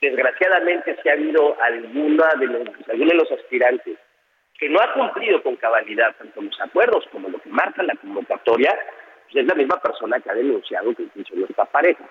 desgraciadamente 0.02 0.98
si 1.02 1.10
ha 1.10 1.14
habido 1.14 1.60
alguna 1.62 2.28
de 2.40 2.48
los, 2.48 2.68
alguno 2.90 3.10
de 3.10 3.16
los 3.16 3.32
aspirantes 3.32 3.98
que 4.60 4.70
no 4.70 4.80
ha 4.80 4.94
cumplido 4.94 5.42
con 5.44 5.56
cabalidad 5.56 6.16
tanto 6.18 6.42
los 6.42 6.60
acuerdos 6.62 7.06
como 7.12 7.30
lo 7.30 7.40
que 7.40 7.50
marca 7.50 7.84
la 7.84 7.96
convocatoria, 7.96 8.76
pues 9.26 9.44
es 9.44 9.48
la 9.48 9.56
misma 9.56 9.80
persona 9.80 10.20
que 10.20 10.30
ha 10.30 10.34
denunciado 10.34 10.96
que 10.96 11.08
no 11.34 11.46
está 11.46 11.66
pareja. 11.66 12.04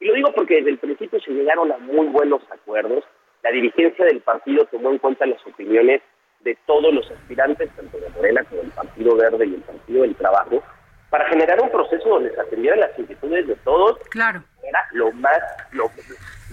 Y 0.00 0.06
lo 0.06 0.14
digo 0.14 0.32
porque 0.34 0.56
desde 0.56 0.70
el 0.70 0.78
principio 0.78 1.20
se 1.20 1.30
llegaron 1.30 1.72
a 1.72 1.78
muy 1.78 2.06
buenos 2.08 2.42
acuerdos, 2.50 3.04
la 3.42 3.50
dirigencia 3.50 4.04
del 4.04 4.20
partido 4.20 4.64
tomó 4.66 4.90
en 4.90 4.98
cuenta 4.98 5.26
las 5.26 5.44
opiniones 5.46 6.02
de 6.40 6.56
todos 6.66 6.92
los 6.92 7.10
aspirantes, 7.10 7.70
tanto 7.74 7.98
de 7.98 8.08
Morena 8.10 8.44
como 8.44 8.62
del 8.62 8.70
Partido 8.70 9.16
Verde 9.16 9.46
y 9.46 9.54
el 9.54 9.62
Partido 9.62 10.02
del 10.02 10.14
Trabajo, 10.14 10.62
para 11.10 11.28
generar 11.28 11.60
un 11.60 11.70
proceso 11.70 12.08
donde 12.08 12.34
se 12.34 12.40
atendieran 12.40 12.80
las 12.80 12.98
inquietudes 12.98 13.46
de 13.46 13.54
todos. 13.56 13.98
Claro. 14.10 14.42
Era 14.62 14.80
lo 14.92 15.12
más, 15.12 15.38
lo, 15.72 15.90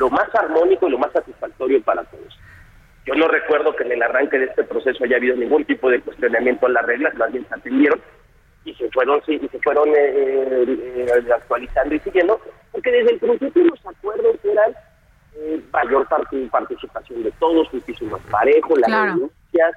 lo 0.02 0.10
más 0.10 0.34
armónico 0.34 0.88
y 0.88 0.92
lo 0.92 0.98
más 0.98 1.12
satisfactorio 1.12 1.80
para 1.84 2.04
todos. 2.06 2.38
Yo 3.06 3.14
no 3.14 3.28
recuerdo 3.28 3.76
que 3.76 3.84
en 3.84 3.92
el 3.92 4.02
arranque 4.02 4.40
de 4.40 4.46
este 4.46 4.64
proceso 4.64 5.04
haya 5.04 5.18
habido 5.18 5.36
ningún 5.36 5.64
tipo 5.66 5.92
de 5.92 6.02
cuestionamiento 6.02 6.66
a 6.66 6.70
las 6.70 6.86
reglas, 6.86 7.14
más 7.16 7.32
bien 7.32 7.46
se 7.48 7.54
atendieron 7.54 8.02
y 8.66 8.74
se 8.74 8.90
fueron 8.90 9.22
y 9.28 9.48
se 9.48 9.60
fueron 9.60 9.90
eh, 9.90 10.66
eh, 10.68 11.08
actualizando 11.36 11.94
y 11.94 12.00
siguiendo, 12.00 12.40
porque 12.72 12.92
desde 12.92 13.14
el 13.14 13.20
principio 13.20 13.64
los 13.64 13.86
acuerdos 13.86 14.36
eran 14.44 14.74
eh, 15.36 15.62
mayor 15.72 16.08
participación 16.52 17.24
de 17.24 17.32
todos, 17.34 17.72
muchísimo 17.72 18.18
más 18.18 18.22
parejo, 18.32 18.76
las 18.78 19.14
denuncias, 19.14 19.76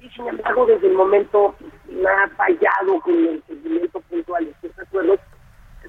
y 0.00 0.08
sin 0.10 0.28
embargo 0.28 0.66
desde 0.66 0.86
el 0.86 0.94
momento 0.94 1.54
nada 1.88 2.24
ha 2.24 2.28
fallado 2.28 3.00
con 3.00 3.14
el 3.14 3.42
seguimiento 3.48 4.00
puntual 4.02 4.44
de 4.44 4.50
estos 4.50 4.86
acuerdos 4.86 5.20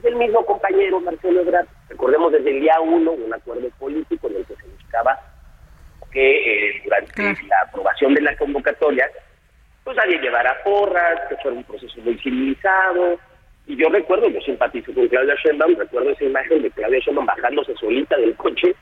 es 0.03 0.11
el 0.11 0.15
mismo 0.17 0.45
compañero 0.45 0.99
Marcelo 0.99 1.41
Ebrard. 1.41 1.67
Recordemos 1.87 2.31
desde 2.31 2.51
el 2.51 2.59
día 2.59 2.79
uno 2.81 3.11
un 3.11 3.33
acuerdo 3.33 3.69
político 3.79 4.27
en 4.27 4.37
el 4.37 4.45
que 4.45 4.55
se 4.55 4.67
buscaba 4.67 5.19
que 6.11 6.69
eh, 6.69 6.81
durante 6.83 7.43
la 7.47 7.55
aprobación 7.67 8.13
de 8.13 8.21
la 8.21 8.37
convocatoria, 8.37 9.09
pues 9.83 9.97
nadie 9.97 10.19
llevara 10.19 10.61
porras, 10.63 11.21
que 11.27 11.37
fuera 11.37 11.57
un 11.57 11.63
proceso 11.63 11.99
muy 12.01 12.17
civilizado. 12.19 13.17
Y 13.65 13.77
yo 13.77 13.89
recuerdo, 13.89 14.29
yo 14.29 14.41
simpatizo 14.41 14.93
con 14.93 15.07
Claudia 15.07 15.35
Sheinbaum, 15.43 15.75
recuerdo 15.75 16.11
esa 16.11 16.25
imagen 16.25 16.61
de 16.61 16.71
Claudia 16.71 16.99
Sheinbaum 16.99 17.25
bajándose 17.25 17.73
solita 17.75 18.17
del 18.17 18.35
coche 18.35 18.75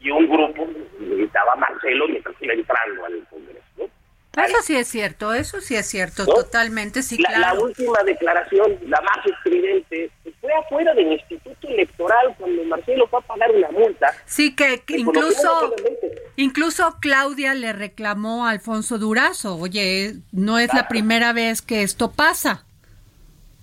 y 0.00 0.10
un 0.10 0.28
grupo 0.28 0.66
gritaba 0.98 1.56
Marcelo 1.56 2.08
mientras 2.08 2.34
iba 2.40 2.52
entrando 2.52 3.04
al 3.06 3.26
Congreso. 3.30 3.62
¿no? 3.78 4.44
Eso 4.44 4.62
sí 4.62 4.76
es 4.76 4.88
cierto, 4.88 5.32
eso 5.32 5.60
sí 5.60 5.76
es 5.76 5.86
cierto, 5.86 6.26
totalmente, 6.26 7.02
sí, 7.02 7.16
la, 7.22 7.28
claro. 7.30 7.56
La 7.56 7.62
última 7.62 8.02
declaración, 8.04 8.78
la 8.86 9.00
más 9.00 9.24
estridente, 9.24 10.10
fue 10.46 10.54
afuera 10.54 10.94
del 10.94 11.12
Instituto 11.12 11.68
Electoral 11.68 12.34
cuando 12.38 12.64
Marcelo 12.64 13.06
fue 13.08 13.18
a 13.18 13.22
pagar 13.22 13.50
una 13.50 13.70
multa. 13.70 14.12
Sí, 14.26 14.54
que, 14.54 14.82
incluso, 14.88 15.74
incluso 16.36 16.96
Claudia 17.00 17.54
le 17.54 17.72
reclamó 17.72 18.46
a 18.46 18.50
Alfonso 18.50 18.98
Durazo, 18.98 19.56
oye, 19.56 20.14
no 20.30 20.58
es 20.58 20.72
la 20.72 20.86
primera 20.86 21.32
vez 21.32 21.62
que 21.62 21.82
esto 21.82 22.12
pasa. 22.12 22.64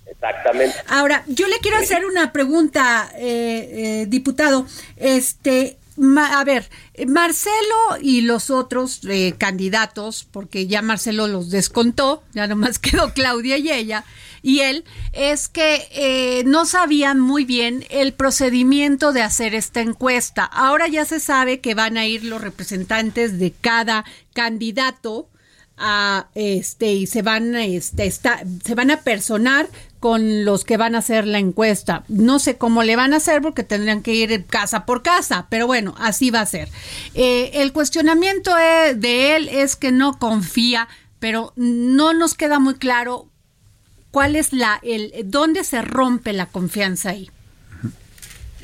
Exactamente. 0.06 0.76
Ahora, 0.88 1.24
yo 1.26 1.48
le 1.48 1.58
quiero 1.58 1.78
hacer 1.78 2.04
una 2.04 2.32
pregunta, 2.32 3.10
eh, 3.16 4.02
eh, 4.02 4.06
diputado. 4.06 4.66
Este, 4.96 5.78
a 6.18 6.44
ver, 6.44 6.68
Marcelo 7.06 7.98
y 8.00 8.20
los 8.20 8.50
otros 8.50 9.00
eh, 9.08 9.34
candidatos, 9.38 10.26
porque 10.30 10.66
ya 10.66 10.82
Marcelo 10.82 11.28
los 11.28 11.50
descontó, 11.50 12.22
ya 12.34 12.46
nomás 12.46 12.78
quedó 12.78 13.14
Claudia 13.14 13.56
y 13.56 13.70
ella, 13.70 14.04
y 14.44 14.60
él, 14.60 14.84
es 15.14 15.48
que 15.48 15.88
eh, 15.90 16.44
no 16.44 16.66
sabían 16.66 17.18
muy 17.18 17.46
bien 17.46 17.86
el 17.88 18.12
procedimiento 18.12 19.14
de 19.14 19.22
hacer 19.22 19.54
esta 19.54 19.80
encuesta. 19.80 20.44
Ahora 20.44 20.86
ya 20.86 21.06
se 21.06 21.18
sabe 21.18 21.60
que 21.60 21.74
van 21.74 21.96
a 21.96 22.06
ir 22.06 22.24
los 22.24 22.42
representantes 22.42 23.38
de 23.38 23.54
cada 23.58 24.04
candidato 24.34 25.30
a 25.78 26.28
este 26.34 26.92
y 26.92 27.06
se 27.06 27.22
van 27.22 27.54
este 27.56 28.08
se 28.10 28.74
van 28.76 28.90
a 28.92 29.00
personar 29.00 29.66
con 29.98 30.44
los 30.44 30.64
que 30.64 30.76
van 30.76 30.94
a 30.94 30.98
hacer 30.98 31.26
la 31.26 31.38
encuesta. 31.38 32.04
No 32.08 32.38
sé 32.38 32.58
cómo 32.58 32.82
le 32.82 32.96
van 32.96 33.14
a 33.14 33.16
hacer 33.16 33.40
porque 33.40 33.64
tendrían 33.64 34.02
que 34.02 34.12
ir 34.12 34.44
casa 34.44 34.84
por 34.84 35.02
casa, 35.02 35.46
pero 35.48 35.66
bueno, 35.66 35.94
así 35.98 36.30
va 36.30 36.42
a 36.42 36.46
ser. 36.46 36.68
Eh, 37.14 37.50
el 37.54 37.72
cuestionamiento 37.72 38.54
de 38.54 39.36
él 39.36 39.48
es 39.48 39.74
que 39.74 39.90
no 39.90 40.18
confía, 40.18 40.86
pero 41.18 41.54
no 41.56 42.12
nos 42.12 42.34
queda 42.34 42.58
muy 42.58 42.74
claro 42.74 43.30
cuál 44.14 44.36
es 44.36 44.52
la, 44.52 44.78
el, 44.84 45.10
dónde 45.24 45.64
se 45.64 45.82
rompe 45.82 46.32
la 46.32 46.46
confianza 46.46 47.10
ahí. 47.10 47.28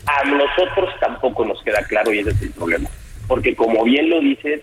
A 0.06 0.24
nosotros 0.24 0.94
tampoco 1.00 1.44
nos 1.44 1.60
queda 1.64 1.82
claro 1.88 2.12
y 2.12 2.20
ese 2.20 2.30
es 2.30 2.42
el 2.42 2.52
problema, 2.52 2.88
porque 3.26 3.56
como 3.56 3.82
bien 3.82 4.08
lo 4.10 4.20
dices, 4.20 4.62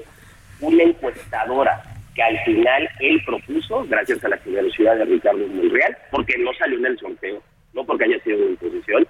una 0.61 0.83
encuestadora 0.83 1.83
que 2.15 2.23
al 2.23 2.39
final 2.45 2.89
él 3.01 3.21
propuso, 3.25 3.85
gracias 3.89 4.23
a 4.23 4.29
la 4.29 4.37
generosidad 4.37 4.95
de 4.95 5.03
Ricardo 5.03 5.45
Monreal, 5.49 5.97
porque 6.09 6.37
no 6.37 6.53
salió 6.53 6.77
en 6.77 6.85
el 6.85 6.97
sorteo, 6.97 7.43
no 7.73 7.83
porque 7.83 8.05
haya 8.05 8.23
sido 8.23 8.37
una 8.37 8.51
imposición, 8.51 9.05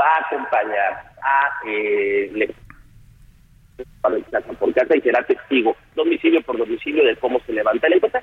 va 0.00 0.06
a 0.06 0.20
acompañar 0.24 1.02
a 1.20 1.68
eh, 1.68 2.54
casa 4.30 4.52
por 4.52 4.72
casa 4.72 4.96
y 4.96 5.00
será 5.00 5.26
testigo 5.26 5.76
domicilio 5.96 6.40
por 6.42 6.56
domicilio 6.56 7.04
de 7.04 7.16
cómo 7.16 7.40
se 7.40 7.52
levanta 7.52 7.88
la 7.88 7.96
encuesta 7.96 8.22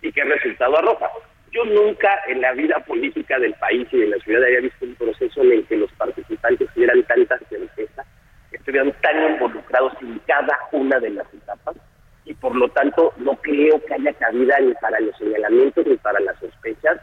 y 0.00 0.10
qué 0.10 0.24
resultado 0.24 0.78
arroja. 0.78 1.10
Yo 1.52 1.64
nunca 1.64 2.08
en 2.28 2.40
la 2.40 2.52
vida 2.52 2.78
política 2.80 3.38
del 3.38 3.54
país 3.54 3.88
y 3.90 3.98
de 3.98 4.08
la 4.08 4.18
ciudad 4.18 4.44
había 4.44 4.60
visto 4.60 4.84
un 4.84 4.94
proceso 4.94 5.42
en 5.42 5.52
el 5.52 5.66
que 5.66 5.76
los 5.76 5.92
participantes 5.92 6.68
tuvieran 6.74 7.02
tanta 7.04 7.38
certeza, 7.48 8.04
estuvieran 8.52 8.92
tan 9.02 9.32
involucrados 9.32 9.92
en 10.00 10.18
cada 10.26 10.56
una 10.72 11.00
de 11.00 11.10
las 11.10 11.34
etapas 11.34 11.76
y 12.24 12.34
por 12.34 12.54
lo 12.54 12.68
tanto 12.68 13.12
no 13.16 13.34
creo 13.42 13.84
que 13.84 13.94
haya 13.94 14.12
cabida 14.12 14.60
ni 14.60 14.72
para 14.74 15.00
los 15.00 15.16
señalamientos 15.18 15.84
ni 15.84 15.96
para 15.96 16.20
las 16.20 16.38
sospechas, 16.38 17.00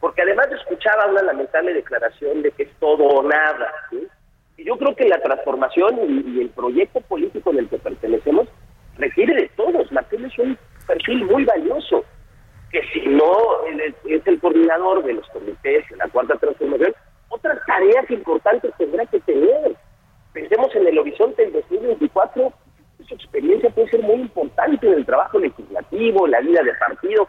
porque 0.00 0.22
además 0.22 0.48
escuchaba 0.50 1.06
una 1.06 1.22
lamentable 1.22 1.72
declaración 1.72 2.42
de 2.42 2.50
que 2.50 2.64
es 2.64 2.70
todo 2.80 3.04
o 3.04 3.22
nada. 3.22 3.72
Y 4.56 4.64
yo 4.64 4.76
creo 4.76 4.96
que 4.96 5.08
la 5.08 5.20
transformación 5.20 5.98
y, 6.26 6.40
el 6.40 6.48
proyecto 6.50 7.00
político 7.02 7.52
en 7.52 7.58
el 7.58 7.68
que 7.68 7.78
pertenecemos 7.78 8.48
requiere 8.98 9.34
de 9.34 9.48
todos. 9.56 9.92
Martín 9.92 10.24
es 10.24 10.36
un 10.38 10.58
perfil 10.86 11.24
muy 11.26 11.44
valioso, 11.44 12.04
que 12.70 12.82
si 12.92 13.06
no 13.06 13.32
es 14.04 14.26
el 14.26 14.40
coordinador 14.40 15.04
de 15.04 15.14
los 15.14 15.28
comités 15.28 15.88
de 15.88 15.96
la 15.96 16.08
cuarta 16.08 16.36
transformación, 16.36 16.94
otras 17.28 17.58
tareas 17.66 18.10
importantes 18.10 18.72
tendrá 18.78 19.06
que 19.06 19.20
tener. 19.20 19.76
Pensemos 20.32 20.74
en 20.74 20.86
el 20.86 20.98
horizonte 20.98 21.42
del 21.42 21.52
2024 21.52 22.52
su 23.08 23.14
experiencia 23.14 23.70
puede 23.70 23.88
ser 23.90 24.02
muy 24.02 24.16
importante 24.16 24.86
en 24.86 24.94
el 24.94 25.06
trabajo 25.06 25.38
legislativo, 25.38 26.26
la 26.26 26.40
vida 26.40 26.62
de 26.62 26.74
partido. 26.74 27.28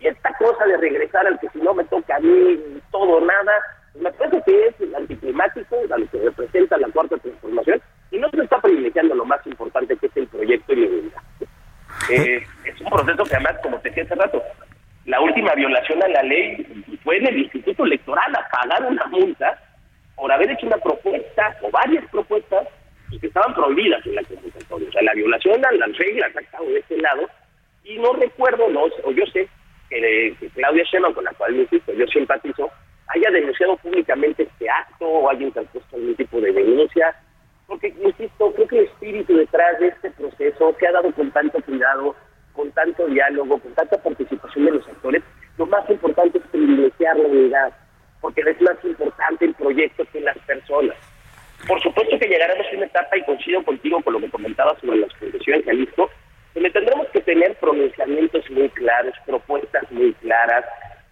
Y 0.00 0.08
esta 0.08 0.32
cosa 0.38 0.64
de 0.66 0.76
regresar 0.76 1.26
al 1.26 1.38
que 1.38 1.48
si 1.50 1.58
no 1.58 1.74
me 1.74 1.84
toca 1.84 2.16
a 2.16 2.20
mí 2.20 2.80
todo 2.90 3.20
nada, 3.20 3.52
me 3.94 4.10
parece 4.12 4.42
que 4.44 4.66
es 4.66 4.94
anticlimático, 4.94 5.76
a 5.90 5.98
lo 5.98 6.10
que 6.10 6.18
representa 6.18 6.76
la 6.78 6.88
cuarta 6.88 7.16
transformación, 7.18 7.80
y 8.10 8.18
no 8.18 8.28
se 8.30 8.42
está 8.42 8.60
privilegiando 8.60 9.14
lo 9.14 9.24
más 9.24 9.46
importante 9.46 9.96
que 9.96 10.06
es 10.06 10.16
el 10.16 10.26
proyecto 10.26 10.72
y 10.72 10.76
la 10.76 10.88
unidad. 10.88 11.22
Eh, 12.10 12.42
es 12.64 12.80
un 12.80 12.90
proceso 12.90 13.24
que 13.24 13.36
además, 13.36 13.56
como 13.62 13.78
te 13.78 13.88
decía 13.88 14.04
hace 14.04 14.14
rato, 14.16 14.42
la 15.06 15.20
última 15.20 15.54
violación 15.54 16.02
a 16.02 16.08
la 16.08 16.22
ley 16.22 16.84
fue 17.04 17.18
en 17.18 17.26
el 17.28 17.38
Instituto 17.38 17.84
Electoral 17.84 18.34
a 18.34 18.48
pagar 18.48 18.84
una 18.90 19.06
multa 19.06 19.58
por 20.16 20.32
haber 20.32 20.50
hecho 20.50 20.66
una 20.66 20.78
propuesta 20.78 21.56
o 21.62 21.70
varias 21.70 22.04
propuestas 22.10 22.68
que 23.18 23.26
estaban 23.26 23.54
prohibidas 23.54 24.04
en 24.06 24.16
la 24.16 24.22
convocatoria. 24.22 24.88
O 24.88 24.92
sea, 24.92 25.02
la 25.02 25.14
violación 25.14 25.64
a 25.64 25.72
las 25.72 25.96
reglas 25.96 26.36
ha 26.36 26.40
estado 26.40 26.66
de 26.66 26.78
este 26.78 26.98
lado 26.98 27.28
y 27.84 27.98
no 27.98 28.12
recuerdo, 28.14 28.68
no, 28.68 28.84
o 28.84 29.12
yo 29.12 29.24
sé 29.26 29.48
que, 29.90 30.36
Claudia 30.54 30.84
Sheinbaum, 30.84 31.14
con 31.14 31.24
la 31.24 31.32
cual, 31.32 31.56
insisto, 31.56 31.92
yo 31.92 32.06
simpatizo, 32.06 32.70
haya 33.08 33.30
denunciado 33.30 33.76
públicamente 33.76 34.44
este 34.44 34.68
acto 34.68 35.06
o 35.06 35.30
haya 35.30 35.42
interpuesto 35.42 35.96
algún 35.96 36.14
tipo 36.16 36.40
de 36.40 36.52
denuncia, 36.52 37.14
porque, 37.66 37.88
insisto, 38.02 38.52
creo 38.52 38.68
que 38.68 38.78
el 38.78 38.84
espíritu 38.86 39.36
detrás 39.36 39.78
de 39.80 39.88
este 39.88 40.10
proceso 40.12 40.74
se 40.78 40.86
ha 40.86 40.92
dado 40.92 41.12
con 41.12 41.30
tanto 41.30 41.60
cuidado, 41.62 42.16
con 42.52 42.70
tanto 42.72 43.06
diálogo, 43.06 43.58
con 43.58 43.72
tanta 43.74 44.02
participación 44.02 44.64
de 44.64 44.70
los 44.72 44.88
actores, 44.88 45.22
lo 45.58 45.66
más 45.66 45.88
importante 45.90 46.38
es 46.38 46.44
privilegiar 46.48 47.16
la 47.18 47.28
unidad, 47.28 47.76
porque 48.20 48.40
es 48.40 48.60
más 48.62 48.82
importante 48.82 49.44
el 49.44 49.54
proyecto 49.54 50.04
que 50.10 50.20
las 50.20 50.38
personas. 50.38 50.96
Por 51.66 51.80
supuesto 51.80 52.18
que 52.18 52.28
llegaremos 52.28 52.66
a 52.66 52.76
una 52.76 52.86
etapa, 52.86 53.16
y 53.16 53.22
coincido 53.22 53.62
contigo 53.62 54.02
con 54.02 54.12
lo 54.12 54.20
que 54.20 54.30
comentabas 54.30 54.78
sobre 54.80 54.98
las 54.98 55.12
condiciones 55.14 55.64
de 55.64 55.72
Jalisco, 55.72 56.10
donde 56.52 56.70
tendremos 56.70 57.08
que 57.08 57.20
tener 57.22 57.56
pronunciamientos 57.56 58.50
muy 58.50 58.68
claros, 58.70 59.14
propuestas 59.24 59.90
muy 59.90 60.12
claras, 60.14 60.64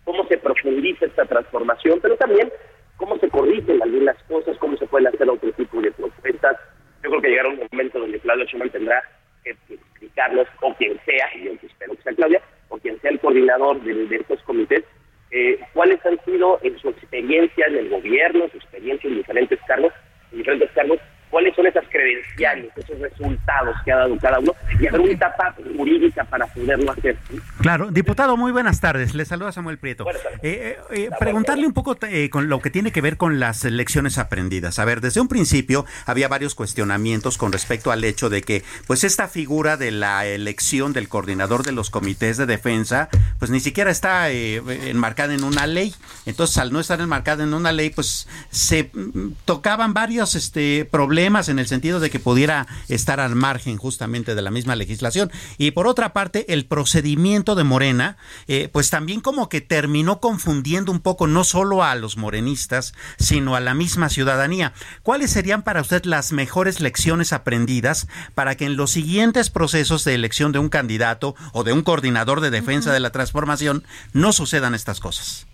cómo 0.04 0.26
se 0.26 0.36
profundiza 0.36 1.06
esta 1.06 1.24
transformación, 1.24 2.00
pero 2.02 2.16
también 2.16 2.52
cómo 2.96 3.18
se 3.18 3.30
corrigen 3.30 3.82
algunas 3.82 4.16
cosas, 4.24 4.58
cómo 4.58 4.76
se 4.76 4.86
pueden 4.86 5.08
hacer 5.08 5.28
otro 5.28 5.50
tipo 5.52 5.80
de 5.80 5.90
propuestas. 5.92 6.56
Yo 7.02 7.10
creo 7.10 7.22
que 7.22 7.30
llegará 7.30 7.48
un 7.48 7.66
momento 7.70 7.98
donde 7.98 8.20
Claudia 8.20 8.44
Schumann 8.44 8.70
tendrá 8.70 9.02
que 9.42 9.56
explicarnos, 9.70 10.46
o 10.60 10.74
quien 10.74 11.00
sea, 11.06 11.34
y 11.34 11.44
yo 11.44 11.52
espero 11.62 11.94
que 11.96 12.02
sea 12.02 12.12
Claudia, 12.12 12.42
o 12.68 12.76
quien 12.76 13.00
sea 13.00 13.10
el 13.10 13.20
coordinador 13.20 13.80
de, 13.80 14.16
estos 14.16 14.40
comités, 14.42 14.84
eh, 15.30 15.58
cuáles 15.72 16.04
han 16.04 16.22
sido 16.26 16.60
en 16.62 16.78
su 16.78 16.90
experiencia 16.90 17.66
en 17.68 17.76
el 17.78 17.88
gobierno, 17.88 18.48
su 18.50 18.58
experiencia 18.58 19.08
en 19.08 19.16
diferentes 19.16 19.58
cargos, 19.66 19.92
diferentes 20.32 20.70
cargos, 20.72 20.98
cuáles 21.30 21.54
son 21.54 21.66
esas 21.66 21.84
credenciales, 21.88 22.70
esos 22.76 22.98
resultados 22.98 23.76
que 23.84 23.92
ha 23.92 23.98
dado 23.98 24.11
cada 24.22 24.38
uno 24.38 24.54
y 24.80 24.86
haber 24.86 25.00
una 25.00 25.12
etapa 25.12 25.54
jurídica 25.76 26.24
para 26.24 26.46
poderlo 26.46 26.92
hacer. 26.92 27.16
Claro, 27.58 27.90
diputado, 27.92 28.36
muy 28.36 28.50
buenas 28.50 28.80
tardes. 28.80 29.14
Le 29.14 29.24
saluda 29.24 29.52
Samuel 29.52 29.78
Prieto. 29.78 30.04
Eh, 30.10 30.14
eh, 30.42 30.78
eh, 30.90 31.10
preguntarle 31.18 31.66
un 31.66 31.72
poco 31.72 31.96
con 32.30 32.48
lo 32.48 32.60
que 32.60 32.70
tiene 32.70 32.90
que 32.90 33.00
ver 33.00 33.16
con 33.16 33.38
las 33.38 33.62
lecciones 33.64 34.18
aprendidas. 34.18 34.78
A 34.78 34.84
ver, 34.84 35.00
desde 35.00 35.20
un 35.20 35.28
principio 35.28 35.84
había 36.06 36.26
varios 36.26 36.54
cuestionamientos 36.54 37.38
con 37.38 37.52
respecto 37.52 37.92
al 37.92 38.02
hecho 38.02 38.30
de 38.30 38.42
que, 38.42 38.64
pues, 38.86 39.04
esta 39.04 39.28
figura 39.28 39.76
de 39.76 39.92
la 39.92 40.26
elección 40.26 40.92
del 40.92 41.08
coordinador 41.08 41.62
de 41.62 41.72
los 41.72 41.90
comités 41.90 42.36
de 42.36 42.46
defensa, 42.46 43.08
pues 43.38 43.50
ni 43.50 43.60
siquiera 43.60 43.90
está 43.90 44.30
enmarcada 44.30 45.34
en 45.34 45.44
una 45.44 45.66
ley. 45.66 45.94
Entonces, 46.26 46.58
al 46.58 46.72
no 46.72 46.80
estar 46.80 47.00
enmarcada 47.00 47.44
en 47.44 47.54
una 47.54 47.70
ley, 47.70 47.90
pues 47.90 48.26
se 48.50 48.90
mm, 48.92 49.34
tocaban 49.44 49.94
varios 49.94 50.34
este, 50.34 50.88
problemas 50.90 51.48
en 51.48 51.58
el 51.58 51.68
sentido 51.68 52.00
de 52.00 52.10
que 52.10 52.18
pudiera 52.18 52.66
estar 52.88 53.20
al 53.20 53.36
margen 53.36 53.76
justamente 53.76 54.34
de 54.34 54.42
la 54.42 54.50
misma 54.50 54.74
legislación. 54.74 55.30
Y 55.58 55.72
por 55.72 55.86
otra 55.86 56.12
parte, 56.12 56.52
el 56.52 56.64
procedimiento 56.66 57.31
de 57.32 57.64
Morena, 57.64 58.18
eh, 58.46 58.68
pues 58.70 58.90
también 58.90 59.22
como 59.22 59.48
que 59.48 59.62
terminó 59.62 60.20
confundiendo 60.20 60.92
un 60.92 61.00
poco 61.00 61.26
no 61.26 61.44
solo 61.44 61.82
a 61.82 61.94
los 61.94 62.18
morenistas, 62.18 62.92
sino 63.16 63.56
a 63.56 63.60
la 63.60 63.72
misma 63.72 64.10
ciudadanía. 64.10 64.74
¿Cuáles 65.02 65.30
serían 65.30 65.62
para 65.62 65.80
usted 65.80 66.04
las 66.04 66.32
mejores 66.32 66.80
lecciones 66.80 67.32
aprendidas 67.32 68.06
para 68.34 68.54
que 68.54 68.66
en 68.66 68.76
los 68.76 68.90
siguientes 68.90 69.48
procesos 69.48 70.04
de 70.04 70.14
elección 70.14 70.52
de 70.52 70.58
un 70.58 70.68
candidato 70.68 71.34
o 71.54 71.64
de 71.64 71.72
un 71.72 71.82
coordinador 71.82 72.42
de 72.42 72.50
defensa 72.50 72.92
de 72.92 73.00
la 73.00 73.10
transformación 73.10 73.82
no 74.12 74.32
sucedan 74.32 74.74
estas 74.74 75.00
cosas? 75.00 75.46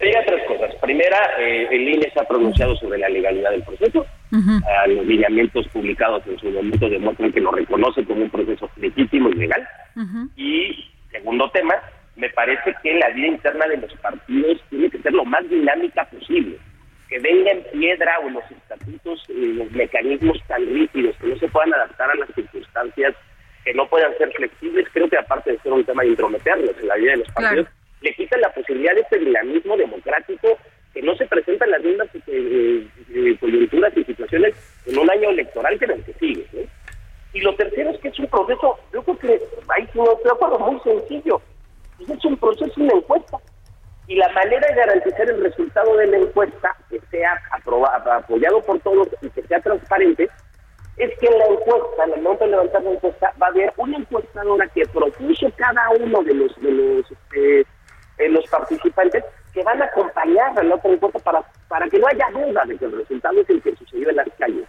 Diga 0.00 0.24
tres 0.24 0.46
cosas. 0.46 0.72
Primera, 0.80 1.18
eh, 1.40 1.66
el 1.72 1.88
INE 1.88 2.10
se 2.12 2.20
ha 2.20 2.28
pronunciado 2.28 2.76
sobre 2.76 2.98
la 2.98 3.08
legalidad 3.08 3.50
del 3.50 3.64
proceso 3.64 4.06
los 4.88 5.06
lineamientos 5.06 5.66
publicados 5.68 6.22
en 6.26 6.38
su 6.38 6.50
momento 6.50 6.88
demuestran 6.88 7.32
que 7.32 7.40
lo 7.40 7.50
reconoce 7.50 8.04
como 8.04 8.22
un 8.22 8.30
proceso 8.30 8.70
legítimo 8.76 9.28
y 9.30 9.34
legal. 9.34 9.66
Y 10.36 10.84
segundo 11.10 11.50
tema, 11.50 11.74
me 12.16 12.28
parece 12.30 12.74
que 12.82 12.94
la 12.94 13.10
vida 13.10 13.28
interna 13.28 13.66
de 13.66 13.76
los 13.78 13.92
partidos 13.96 14.60
tiene 14.70 14.90
que 14.90 14.98
ser 14.98 15.12
lo 15.12 15.24
más 15.24 15.48
dinámica 15.48 16.04
posible. 16.04 16.56
Que 17.08 17.18
venga 17.20 17.52
en 17.52 17.62
piedra 17.72 18.18
o 18.20 18.30
los 18.30 18.42
estatutos, 18.50 19.22
y 19.28 19.52
los 19.52 19.70
mecanismos 19.70 20.38
tan 20.48 20.66
rígidos 20.66 21.14
que 21.20 21.28
no 21.28 21.36
se 21.36 21.48
puedan 21.48 21.72
adaptar 21.74 22.10
a 22.10 22.14
las 22.16 22.28
circunstancias, 22.34 23.14
que 23.64 23.74
no 23.74 23.88
puedan 23.88 24.16
ser 24.18 24.32
flexibles, 24.32 24.86
creo 24.92 25.08
que 25.08 25.18
aparte 25.18 25.52
de 25.52 25.58
ser 25.58 25.72
un 25.72 25.84
tema 25.84 26.02
de 26.02 26.10
intrometernos 26.10 26.70
en 26.80 26.88
la 26.88 26.94
vida 26.96 27.12
de 27.12 27.16
los 27.18 27.28
partidos, 27.30 27.68
le 28.00 28.14
quitan 28.14 28.40
la 28.40 28.52
posibilidad 28.52 28.94
de 28.94 29.00
este 29.00 29.18
dinamismo 29.18 29.76
democrático 29.76 30.58
que 30.96 31.02
no 31.02 31.14
se 31.14 31.26
presentan 31.26 31.70
las 31.70 31.82
mismas 31.82 32.08
eh, 32.26 32.88
eh, 33.12 33.36
coyunturas 33.38 33.94
y 33.94 34.04
situaciones 34.04 34.54
en 34.86 34.96
un 34.96 35.10
año 35.10 35.28
electoral 35.28 35.78
que 35.78 35.84
en 35.84 35.90
el 35.90 36.04
que 36.04 36.14
sigue. 36.14 36.68
Y 37.34 37.40
lo 37.40 37.54
tercero 37.54 37.90
es 37.90 38.00
que 38.00 38.08
es 38.08 38.18
un 38.18 38.26
proceso, 38.28 38.78
yo 38.94 39.02
creo 39.02 39.18
que 39.18 39.40
ahí 39.76 39.86
no 39.92 40.58
muy 40.58 40.80
sencillo. 40.80 41.42
Es 42.00 42.24
un 42.24 42.38
proceso, 42.38 42.72
una 42.80 42.94
encuesta. 42.94 43.36
Y 44.08 44.14
la 44.14 44.30
manera 44.30 44.66
de 44.68 44.74
garantizar 44.74 45.28
el 45.28 45.42
resultado 45.42 45.96
de 45.98 46.06
la 46.06 46.16
encuesta, 46.16 46.74
que 46.88 46.98
sea 47.10 47.42
aprobado, 47.50 48.12
apoyado 48.12 48.62
por 48.62 48.80
todos 48.80 49.08
y 49.20 49.28
que 49.28 49.42
sea 49.42 49.60
transparente, 49.60 50.30
es 50.96 51.18
que 51.18 51.26
en 51.26 51.38
la 51.38 51.44
encuesta, 51.44 52.04
en 52.04 52.12
el 52.14 52.22
momento 52.22 52.44
de 52.44 52.50
levantar 52.52 52.82
la 52.82 52.90
encuesta, 52.92 53.34
va 53.42 53.48
a 53.48 53.50
haber 53.50 53.70
una 53.76 53.98
encuestadora 53.98 54.66
que 54.68 54.86
propuso 54.86 55.52
cada 55.56 55.90
uno 55.90 56.22
de 56.22 56.32
los 56.32 56.56
de 58.16 58.28
los 58.30 58.46
participantes 58.46 59.22
que 59.56 59.62
van 59.62 59.80
a 59.80 59.86
acompañar 59.86 60.52
a 60.58 60.62
la 60.62 60.74
otra 60.74 60.92
encuesta 60.92 61.18
para, 61.20 61.42
para 61.66 61.88
que 61.88 61.98
no 61.98 62.06
haya 62.08 62.28
duda 62.30 62.62
de 62.66 62.76
que 62.76 62.84
el 62.84 62.92
resultado 62.92 63.40
es 63.40 63.48
el 63.48 63.62
que 63.62 63.74
sucedió 63.74 64.10
en 64.10 64.16
las 64.16 64.28
calles. 64.38 64.68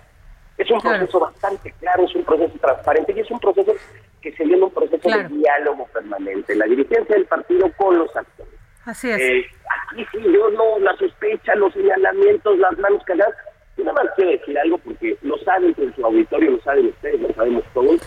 Es 0.58 0.71
un 0.71 0.80
proceso 0.80 1.19
bastante 1.19 1.73
claro, 1.82 2.06
es 2.06 2.15
un 2.15 2.23
proceso 2.23 2.58
transparente 2.62 3.13
y 3.13 3.19
es 3.19 3.30
un 3.30 3.38
proceso 3.38 3.73
que 4.21 4.32
se 4.32 4.43
en 4.43 4.63
un 4.63 4.71
proceso 4.71 5.10
de 5.10 5.28
diálogo 5.28 5.88
permanente, 5.88 6.56
la 6.56 6.67
dirigencia 6.67 7.15
del 7.15 7.26
partido 7.26 7.69
con 7.76 8.00
los 8.00 8.15
actores. 8.15 8.54
Así 8.86 9.10
es. 9.10 9.19
Eh, 9.19 9.45
aquí 9.91 10.06
sí, 10.10 10.19
yo 10.23 10.50
no, 10.52 10.80
la 10.80 10.95
sospecha, 10.95 11.54
los 11.56 11.73
señalamientos, 11.73 12.58
las 12.58 12.78
manos 12.78 13.04
cagadas. 13.04 13.36
Yo 13.76 13.84
nada 13.84 14.02
más 14.02 14.13
quiero 14.15 14.32
decir 14.32 14.58
algo 14.58 14.78
porque 14.78 15.17
lo 15.21 15.38
saben 15.39 15.76
en 15.78 15.93
su 15.95 16.06
auditorio, 16.06 16.52
lo 16.52 16.62
saben 16.62 16.88
ustedes, 16.88 17.19
lo 17.19 17.34
sabemos 17.34 17.65
todos. 17.73 18.02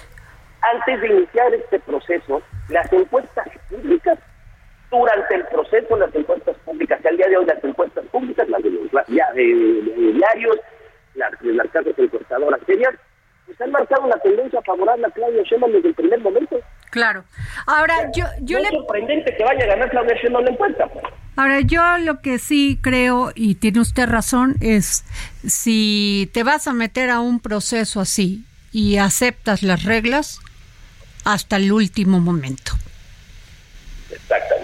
Antes 0.62 1.00
de 1.02 1.08
iniciar 1.08 1.52
este 1.52 1.78
proceso, 1.80 2.40
las 2.70 2.90
encuestas 2.90 3.48
públicas, 3.68 4.18
durante 4.90 5.34
el 5.34 5.46
proceso, 5.46 5.96
las 5.96 6.14
encuestas 6.14 6.56
públicas, 6.64 7.00
al 7.04 7.16
día 7.16 7.28
de 7.28 7.36
hoy 7.36 7.46
las 7.46 7.62
encuestas 7.62 8.04
públicas, 8.06 8.48
las 8.48 8.62
de 8.62 8.70
los 8.70 8.90
ya, 9.08 9.32
diarios, 9.32 10.56
las 11.14 11.30
de 11.40 11.52
las 11.52 11.68
casas 11.70 11.94
encuestadoras 11.96 12.60
serias, 12.66 12.94
pues 13.46 13.60
han 13.60 13.70
marcado 13.70 14.04
una 14.04 14.16
tendencia 14.18 14.60
favorable 14.62 15.06
a 15.06 15.10
Claudia 15.10 15.42
Sheinbaum 15.42 15.72
desde 15.72 15.88
el 15.88 15.94
primer 15.94 16.20
momento. 16.20 16.60
Claro. 16.90 17.24
Ahora, 17.66 18.10
yo, 18.12 18.24
yo 18.42 18.58
le... 18.58 18.68
sorprendente 18.68 19.36
que 19.36 19.44
vaya 19.44 19.64
a 19.64 19.68
ganar 19.68 19.90
Claudia 19.90 20.14
Sheinbaum 20.16 20.44
la 20.44 20.50
encuesta. 20.50 20.86
Pues. 20.88 21.04
Ahora, 21.36 21.60
yo 21.60 21.80
lo 21.98 22.20
que 22.20 22.38
sí 22.38 22.78
creo, 22.82 23.32
y 23.34 23.54
tiene 23.54 23.80
usted 23.80 24.08
razón, 24.08 24.56
es 24.60 25.04
si 25.46 26.30
te 26.34 26.42
vas 26.42 26.66
a 26.66 26.72
meter 26.72 27.10
a 27.10 27.20
un 27.20 27.40
proceso 27.40 28.00
así 28.00 28.44
y 28.72 28.98
aceptas 28.98 29.62
las 29.62 29.84
reglas 29.84 30.40
hasta 31.24 31.56
el 31.56 31.72
último 31.72 32.20
momento. 32.20 32.72
Exactamente. 34.10 34.59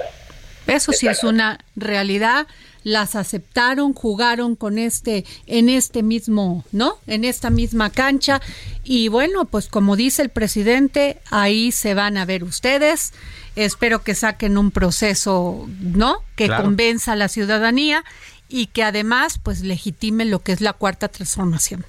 Eso 0.67 0.93
sí 0.93 1.07
es 1.07 1.23
una 1.25 1.59
realidad 1.77 2.47
las 2.87 3.17
aceptaron, 3.17 3.95
jugaron 3.95 4.55
con 4.55 4.79
este 4.79 5.25
en 5.49 5.69
este 5.69 6.05
mismo, 6.05 6.65
¿no? 6.71 6.99
En 7.09 7.25
esta 7.25 7.51
misma 7.51 7.91
cancha 7.91 8.41
y 8.85 9.09
bueno, 9.09 9.45
pues 9.45 9.67
como 9.67 9.97
dice 9.97 10.23
el 10.23 10.29
presidente, 10.29 11.17
ahí 11.33 11.73
se 11.73 11.95
van 11.95 12.17
a 12.17 12.25
ver 12.25 12.45
ustedes. 12.45 13.13
Espero 13.57 14.05
que 14.05 14.15
saquen 14.15 14.57
un 14.57 14.71
proceso, 14.71 15.67
¿no? 15.81 16.23
Que 16.37 16.47
convenza 16.47 17.15
a 17.15 17.17
la 17.17 17.27
ciudadanía 17.27 18.05
y 18.49 18.67
que 18.67 18.85
además 18.85 19.41
pues 19.43 19.63
legitime 19.63 20.25
lo 20.25 20.39
que 20.39 20.53
es 20.53 20.61
la 20.61 20.73
cuarta 20.73 21.09
transformación. 21.09 21.85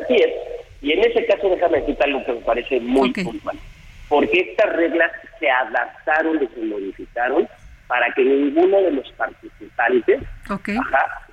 Así 0.00 0.14
es. 0.14 0.32
Y 0.80 0.92
en 0.92 1.00
ese 1.10 1.26
caso 1.26 1.48
déjame 1.48 1.84
citar 1.86 2.06
algo 2.06 2.24
que 2.24 2.32
me 2.34 2.40
parece 2.42 2.78
muy 2.78 3.12
puntual. 3.12 3.58
Porque 4.08 4.40
estas 4.40 4.74
reglas 4.76 5.12
se 5.38 5.50
adaptaron 5.50 6.42
y 6.42 6.46
se 6.48 6.60
modificaron 6.60 7.48
para 7.86 8.12
que 8.14 8.22
ninguno 8.24 8.78
de 8.78 8.92
los 8.92 9.10
participantes 9.12 10.20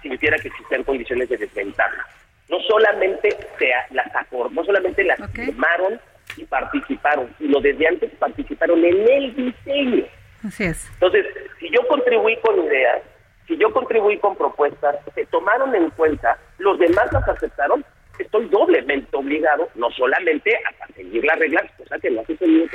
sintiera 0.02 0.38
que 0.38 0.48
existían 0.48 0.84
condiciones 0.84 1.30
de 1.30 1.38
desventaja. 1.38 2.08
No 2.50 2.60
solamente 2.62 3.30
se 3.58 3.70
las 3.92 4.08
no 4.52 4.64
solamente 4.64 5.04
las 5.04 5.20
firmaron 5.32 6.00
y 6.38 6.46
participaron, 6.46 7.34
sino 7.38 7.60
desde 7.60 7.88
antes 7.88 8.12
participaron 8.20 8.84
en 8.84 9.10
el 9.10 9.36
diseño. 9.36 10.06
Así 10.46 10.66
es. 10.66 10.90
Entonces, 10.94 11.26
si 11.60 11.70
yo 11.70 11.88
contribuí 11.88 12.38
con 12.38 12.60
ideas, 12.66 13.02
si 13.48 13.58
yo 13.58 13.72
contribuí 13.72 14.18
con 14.20 14.36
propuestas, 14.36 14.98
se 15.16 15.26
tomaron 15.28 15.74
en 15.76 15.90
cuenta, 15.92 16.38
los 16.58 16.78
demás 16.80 17.12
las 17.12 17.28
aceptaron, 17.28 17.84
estoy 18.20 18.48
doblemente 18.50 19.16
obligado, 19.16 19.70
no 19.76 19.90
solamente 19.92 20.56
a 20.56 20.88
seguir 20.94 21.24
las 21.26 21.40
reglas, 21.40 21.66
que 22.00 22.12
no 22.12 22.22
ha 22.22 22.26
sucedido 22.26 22.66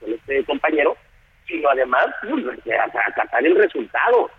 con 0.00 0.12
este 0.12 0.44
compañero, 0.44 0.96
sino 1.46 1.68
además 1.68 2.06
pues, 2.28 2.44
acatar 3.06 3.46
el 3.46 3.56
resultado. 3.56 4.30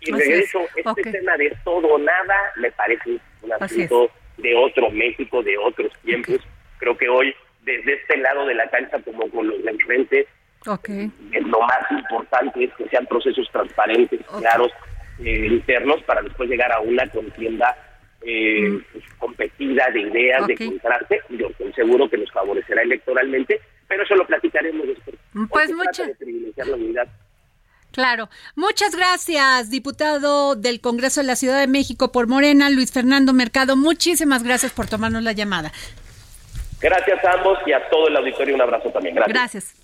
Y 0.00 0.10
regreso, 0.10 0.60
este 0.74 1.02
tema 1.12 1.36
de 1.36 1.56
todo 1.64 1.86
o 1.86 1.98
nada 1.98 2.52
me 2.56 2.72
parece 2.72 3.18
un 3.42 3.52
asunto 3.52 4.10
de 4.38 4.56
otro 4.56 4.90
México, 4.90 5.42
de 5.42 5.56
otros 5.58 5.92
tiempos. 6.04 6.40
Creo 6.78 6.96
que 6.96 7.08
hoy, 7.08 7.34
desde 7.62 7.94
este 7.94 8.16
lado 8.16 8.44
de 8.46 8.54
la 8.54 8.68
cancha, 8.68 8.98
como 9.02 9.30
con 9.30 9.46
los 9.46 9.62
de 9.62 9.70
enfrente, 9.70 10.26
lo 11.46 11.60
más 11.60 11.90
importante 11.90 12.64
es 12.64 12.74
que 12.74 12.88
sean 12.88 13.06
procesos 13.06 13.48
transparentes, 13.52 14.20
claros, 14.38 14.72
eh, 15.20 15.46
internos, 15.46 16.02
para 16.02 16.22
después 16.22 16.48
llegar 16.48 16.72
a 16.72 16.80
una 16.80 17.08
contienda 17.08 17.76
eh, 18.24 18.68
mm. 18.68 19.18
competida 19.18 19.86
de 19.92 20.00
ideas, 20.00 20.46
de 20.46 20.56
contraste. 20.56 21.20
Yo 21.30 21.48
estoy 21.48 21.72
seguro 21.72 22.08
que 22.08 22.18
nos 22.18 22.30
favorecerá 22.32 22.82
electoralmente, 22.82 23.60
pero 23.88 24.04
eso 24.04 24.14
lo 24.14 24.26
platicaremos 24.26 24.86
después. 24.86 25.16
Pues 25.50 25.72
muchas. 25.72 26.10
Claro. 27.92 28.28
Muchas 28.56 28.96
gracias, 28.96 29.70
diputado 29.70 30.56
del 30.56 30.80
Congreso 30.80 31.20
de 31.20 31.26
la 31.26 31.36
Ciudad 31.36 31.60
de 31.60 31.66
México 31.66 32.10
por 32.10 32.26
Morena, 32.26 32.70
Luis 32.70 32.90
Fernando 32.90 33.32
Mercado. 33.32 33.76
Muchísimas 33.76 34.42
gracias 34.42 34.72
por 34.72 34.86
tomarnos 34.86 35.22
la 35.22 35.32
llamada. 35.32 35.72
Gracias 36.80 37.24
a 37.24 37.32
ambos 37.34 37.58
y 37.66 37.72
a 37.72 37.88
todo 37.90 38.08
el 38.08 38.16
auditorio. 38.16 38.54
Un 38.54 38.62
abrazo 38.62 38.90
también. 38.90 39.14
Gracias. 39.14 39.34
Gracias. 39.34 39.81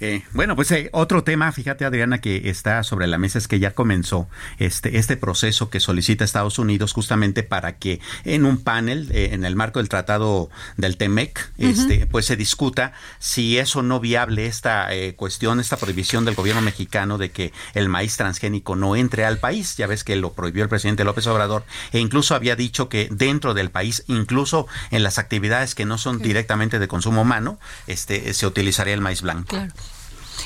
Eh, 0.00 0.22
bueno, 0.32 0.56
pues 0.56 0.70
eh, 0.72 0.88
otro 0.92 1.24
tema, 1.24 1.52
fíjate 1.52 1.84
Adriana, 1.84 2.22
que 2.22 2.48
está 2.48 2.82
sobre 2.82 3.06
la 3.06 3.18
mesa 3.18 3.36
es 3.36 3.48
que 3.48 3.58
ya 3.58 3.72
comenzó 3.72 4.28
este, 4.58 4.96
este 4.96 5.18
proceso 5.18 5.68
que 5.68 5.78
solicita 5.78 6.24
Estados 6.24 6.58
Unidos 6.58 6.94
justamente 6.94 7.42
para 7.42 7.76
que 7.76 8.00
en 8.24 8.46
un 8.46 8.62
panel, 8.62 9.10
eh, 9.12 9.30
en 9.32 9.44
el 9.44 9.56
marco 9.56 9.78
del 9.78 9.90
tratado 9.90 10.48
del 10.78 10.96
TEMEC, 10.96 11.52
este, 11.58 12.06
pues 12.06 12.24
se 12.24 12.36
discuta 12.36 12.94
si 13.18 13.58
es 13.58 13.76
o 13.76 13.82
no 13.82 14.00
viable 14.00 14.46
esta 14.46 14.88
cuestión, 15.16 15.60
esta 15.60 15.76
prohibición 15.76 16.24
del 16.24 16.34
gobierno 16.34 16.62
mexicano 16.62 17.18
de 17.18 17.30
que 17.30 17.52
el 17.74 17.88
maíz 17.88 18.16
transgénico 18.16 18.76
no 18.76 18.96
entre 18.96 19.24
al 19.24 19.38
país. 19.38 19.76
Ya 19.76 19.86
ves 19.86 20.04
que 20.04 20.16
lo 20.16 20.32
prohibió 20.32 20.62
el 20.62 20.68
presidente 20.68 21.04
López 21.04 21.26
Obrador 21.26 21.64
e 21.92 21.98
incluso 21.98 22.34
había 22.34 22.56
dicho 22.56 22.88
que 22.88 23.08
dentro 23.10 23.52
del 23.52 23.70
país, 23.70 24.04
incluso 24.06 24.66
en 24.90 25.02
las 25.02 25.18
actividades 25.18 25.74
que 25.74 25.84
no 25.84 25.98
son 25.98 26.18
directamente 26.18 26.78
de 26.78 26.88
consumo 26.88 27.22
humano, 27.22 27.58
este, 27.86 28.32
se 28.32 28.46
utilizaría 28.46 28.94
el 28.94 29.00
maíz 29.00 29.20
blanco. 29.22 29.48
Claro. 29.48 29.72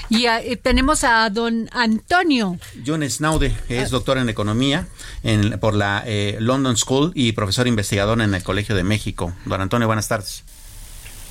Y 0.08 0.26
eh, 0.26 0.58
tenemos 0.62 1.04
a 1.04 1.28
don 1.30 1.68
Antonio. 1.72 2.58
John 2.86 3.08
Snaude 3.08 3.52
es 3.68 3.90
doctor 3.90 4.18
en 4.18 4.28
economía 4.28 4.86
en, 5.22 5.58
por 5.60 5.74
la 5.74 6.02
eh, 6.06 6.36
London 6.40 6.76
School 6.76 7.12
y 7.14 7.32
profesor 7.32 7.66
investigador 7.66 8.20
en 8.20 8.34
el 8.34 8.42
Colegio 8.42 8.74
de 8.74 8.84
México. 8.84 9.32
Don 9.44 9.60
Antonio, 9.60 9.86
buenas 9.86 10.08
tardes. 10.08 10.44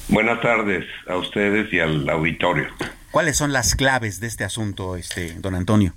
Buenas 0.09 0.41
tardes 0.41 0.85
a 1.07 1.15
ustedes 1.15 1.71
y 1.71 1.79
al 1.79 2.09
auditorio. 2.09 2.67
¿Cuáles 3.11 3.37
son 3.37 3.53
las 3.53 3.75
claves 3.75 4.19
de 4.19 4.27
este 4.27 4.43
asunto, 4.43 4.95
este, 4.95 5.33
don 5.39 5.55
Antonio? 5.55 5.93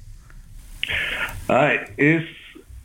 Ah, 1.49 1.73
es 1.97 2.25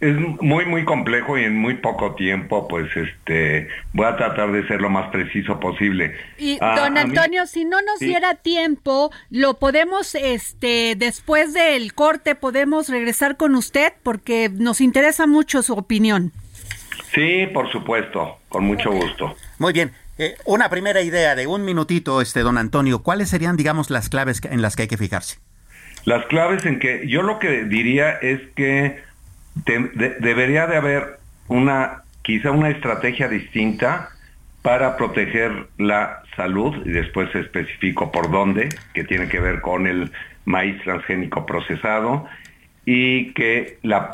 es 0.02 0.18
muy 0.42 0.66
muy 0.66 0.84
complejo 0.84 1.38
y 1.38 1.44
en 1.44 1.56
muy 1.56 1.76
poco 1.76 2.16
tiempo 2.16 2.68
pues 2.68 2.90
este 2.98 3.68
voy 3.94 4.08
a 4.08 4.18
tratar 4.18 4.52
de 4.52 4.68
ser 4.68 4.82
lo 4.82 4.90
más 4.90 5.10
preciso 5.12 5.60
posible. 5.60 6.16
Y 6.40 6.58
ah, 6.60 6.76
don 6.76 6.98
Antonio 6.98 7.46
si 7.46 7.66
no 7.66 7.78
nos 7.84 8.00
diera 8.00 8.34
tiempo 8.34 9.12
lo 9.30 9.60
podemos 9.60 10.16
este 10.16 10.96
después 10.98 11.54
del 11.54 11.94
corte 11.94 12.34
podemos 12.34 12.90
regresar 12.90 13.38
con 13.38 13.54
usted 13.54 13.94
porque 14.02 14.50
nos 14.52 14.82
interesa 14.82 15.28
mucho 15.28 15.62
su 15.62 15.74
opinión. 15.74 16.32
Sí 17.14 17.46
por 17.54 17.72
supuesto 17.72 18.40
con 18.50 18.66
mucho 18.66 18.92
gusto. 18.92 19.36
Muy 19.60 19.72
bien. 19.72 19.92
Eh, 20.18 20.36
una 20.46 20.70
primera 20.70 21.02
idea 21.02 21.36
de 21.36 21.46
un 21.46 21.64
minutito 21.64 22.22
este 22.22 22.40
don 22.40 22.58
Antonio 22.58 23.04
cuáles 23.04 23.30
serían 23.30 23.56
digamos 23.56 23.92
las 23.92 24.10
claves 24.10 24.42
en 24.44 24.64
las 24.64 24.76
que 24.76 24.84
hay 24.84 24.88
que 24.88 24.98
fijarse 24.98 25.38
las 26.06 26.26
claves 26.26 26.66
en 26.66 26.80
que 26.80 27.08
yo 27.08 27.22
lo 27.22 27.38
que 27.38 27.66
diría 27.66 28.12
es 28.14 28.42
que 28.56 29.11
debería 29.56 30.68
de 30.68 30.78
haber 30.78 31.20
una, 31.48 32.04
quizá 32.22 32.52
una 32.52 32.70
estrategia 32.70 33.28
distinta 33.28 34.10
para 34.62 34.96
proteger 34.96 35.68
la 35.78 36.24
salud, 36.36 36.86
y 36.86 36.92
después 36.92 37.34
especifico 37.36 38.12
por 38.12 38.32
dónde, 38.32 38.70
que 38.94 39.04
tiene 39.04 39.28
que 39.28 39.40
ver 39.40 39.62
con 39.62 39.88
el 39.88 40.12
maíz 40.46 40.82
transgénico 40.84 41.46
procesado, 41.46 42.28
y 42.86 43.34
que 43.34 43.78
la, 43.82 44.12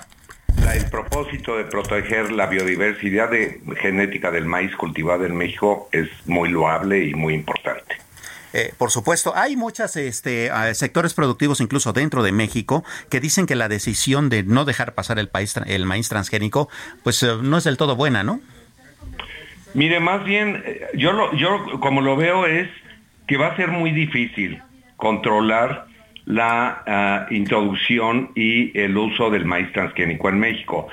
el 0.73 0.89
propósito 0.89 1.57
de 1.57 1.65
proteger 1.65 2.31
la 2.31 2.47
biodiversidad 2.47 3.29
de, 3.29 3.61
genética 3.79 4.31
del 4.31 4.45
maíz 4.45 4.75
cultivado 4.75 5.25
en 5.25 5.35
México 5.35 5.89
es 5.91 6.09
muy 6.25 6.49
loable 6.49 7.03
y 7.03 7.13
muy 7.13 7.33
importante. 7.33 8.06
Eh, 8.53 8.73
por 8.77 8.91
supuesto, 8.91 9.33
hay 9.35 9.55
muchos 9.55 9.95
este, 9.95 10.49
sectores 10.73 11.13
productivos, 11.13 11.61
incluso 11.61 11.93
dentro 11.93 12.23
de 12.23 12.31
México, 12.31 12.83
que 13.09 13.19
dicen 13.19 13.45
que 13.45 13.55
la 13.55 13.67
decisión 13.67 14.29
de 14.29 14.43
no 14.43 14.65
dejar 14.65 14.93
pasar 14.93 15.19
el, 15.19 15.27
país, 15.27 15.55
el 15.65 15.85
maíz 15.85 16.09
transgénico, 16.09 16.69
pues 17.03 17.21
eh, 17.23 17.27
no 17.41 17.57
es 17.57 17.63
del 17.63 17.77
todo 17.77 17.95
buena, 17.95 18.23
¿no? 18.23 18.39
Mire, 19.73 19.99
más 19.99 20.23
bien, 20.23 20.63
eh, 20.65 20.87
yo, 20.95 21.11
lo, 21.11 21.33
yo 21.35 21.79
como 21.79 22.01
lo 22.01 22.15
veo 22.15 22.45
es 22.45 22.69
que 23.27 23.37
va 23.37 23.47
a 23.47 23.55
ser 23.57 23.69
muy 23.69 23.91
difícil 23.91 24.61
controlar 24.95 25.85
la 26.25 26.83
ah, 26.85 27.27
introducción 27.29 28.31
y 28.35 28.77
el 28.77 28.97
uso 28.97 29.29
del 29.29 29.45
maíz 29.45 29.71
transgénico 29.71 30.29
en 30.29 30.39
México. 30.39 30.87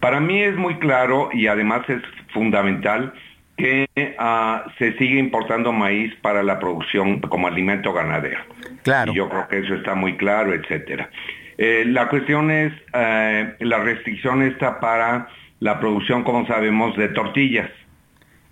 Para 0.00 0.20
mí 0.20 0.42
es 0.42 0.56
muy 0.56 0.78
claro 0.78 1.28
y 1.32 1.46
además 1.46 1.82
es 1.88 2.02
fundamental 2.32 3.12
que 3.60 4.14
ah, 4.18 4.64
se 4.78 4.96
sigue 4.96 5.18
importando 5.18 5.72
maíz 5.72 6.14
para 6.22 6.42
la 6.42 6.58
producción 6.58 7.20
como 7.20 7.46
alimento 7.46 7.92
ganadero. 7.92 8.40
Claro. 8.82 9.12
Y 9.12 9.16
yo 9.16 9.28
creo 9.28 9.48
que 9.48 9.58
eso 9.58 9.74
está 9.74 9.94
muy 9.94 10.16
claro, 10.16 10.54
etcétera. 10.54 11.10
Eh, 11.58 11.84
la 11.86 12.08
cuestión 12.08 12.50
es, 12.50 12.72
eh, 12.94 13.54
la 13.60 13.78
restricción 13.80 14.42
está 14.42 14.80
para 14.80 15.28
la 15.60 15.78
producción, 15.78 16.24
como 16.24 16.46
sabemos, 16.46 16.96
de 16.96 17.08
tortillas. 17.08 17.70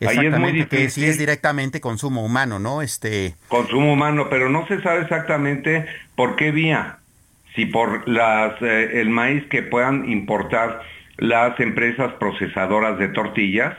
Exactamente, 0.00 0.68
que 0.68 0.90
sí 0.90 1.04
es 1.06 1.18
directamente 1.18 1.80
consumo 1.80 2.24
humano, 2.24 2.58
¿no? 2.58 2.82
Este 2.82 3.34
consumo 3.48 3.92
humano, 3.92 4.28
pero 4.30 4.48
no 4.48 4.66
se 4.68 4.80
sabe 4.80 5.02
exactamente 5.02 5.86
por 6.14 6.36
qué 6.36 6.52
vía. 6.52 6.98
Si 7.56 7.66
por 7.66 8.06
las 8.06 8.60
eh, 8.62 9.00
el 9.00 9.10
maíz 9.10 9.44
que 9.46 9.62
puedan 9.62 10.08
importar 10.08 10.82
las 11.16 11.58
empresas 11.58 12.12
procesadoras 12.20 12.98
de 12.98 13.08
tortillas 13.08 13.74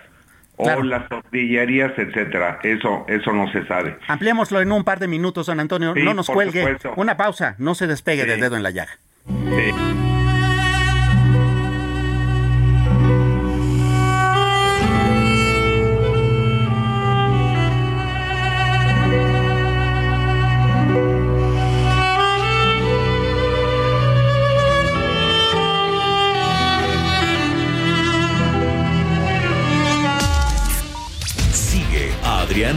o 0.59 0.83
las 0.83 1.07
tortillerías, 1.07 1.93
etcétera. 1.97 2.59
Eso 2.63 3.05
eso 3.07 3.31
no 3.31 3.51
se 3.51 3.65
sabe. 3.65 3.97
Ampliémoslo 4.07 4.61
en 4.61 4.71
un 4.71 4.83
par 4.83 4.99
de 4.99 5.07
minutos, 5.07 5.45
San 5.45 5.59
Antonio. 5.59 5.93
no 5.95 6.13
nos 6.13 6.29
cuelgue. 6.29 6.77
Una 6.97 7.17
pausa, 7.17 7.55
no 7.57 7.75
se 7.75 7.87
despegue 7.87 8.25
del 8.25 8.41
dedo 8.41 8.57
en 8.57 8.63
la 8.63 8.71
llaga. 8.71 8.99
Sí. 9.25 10.08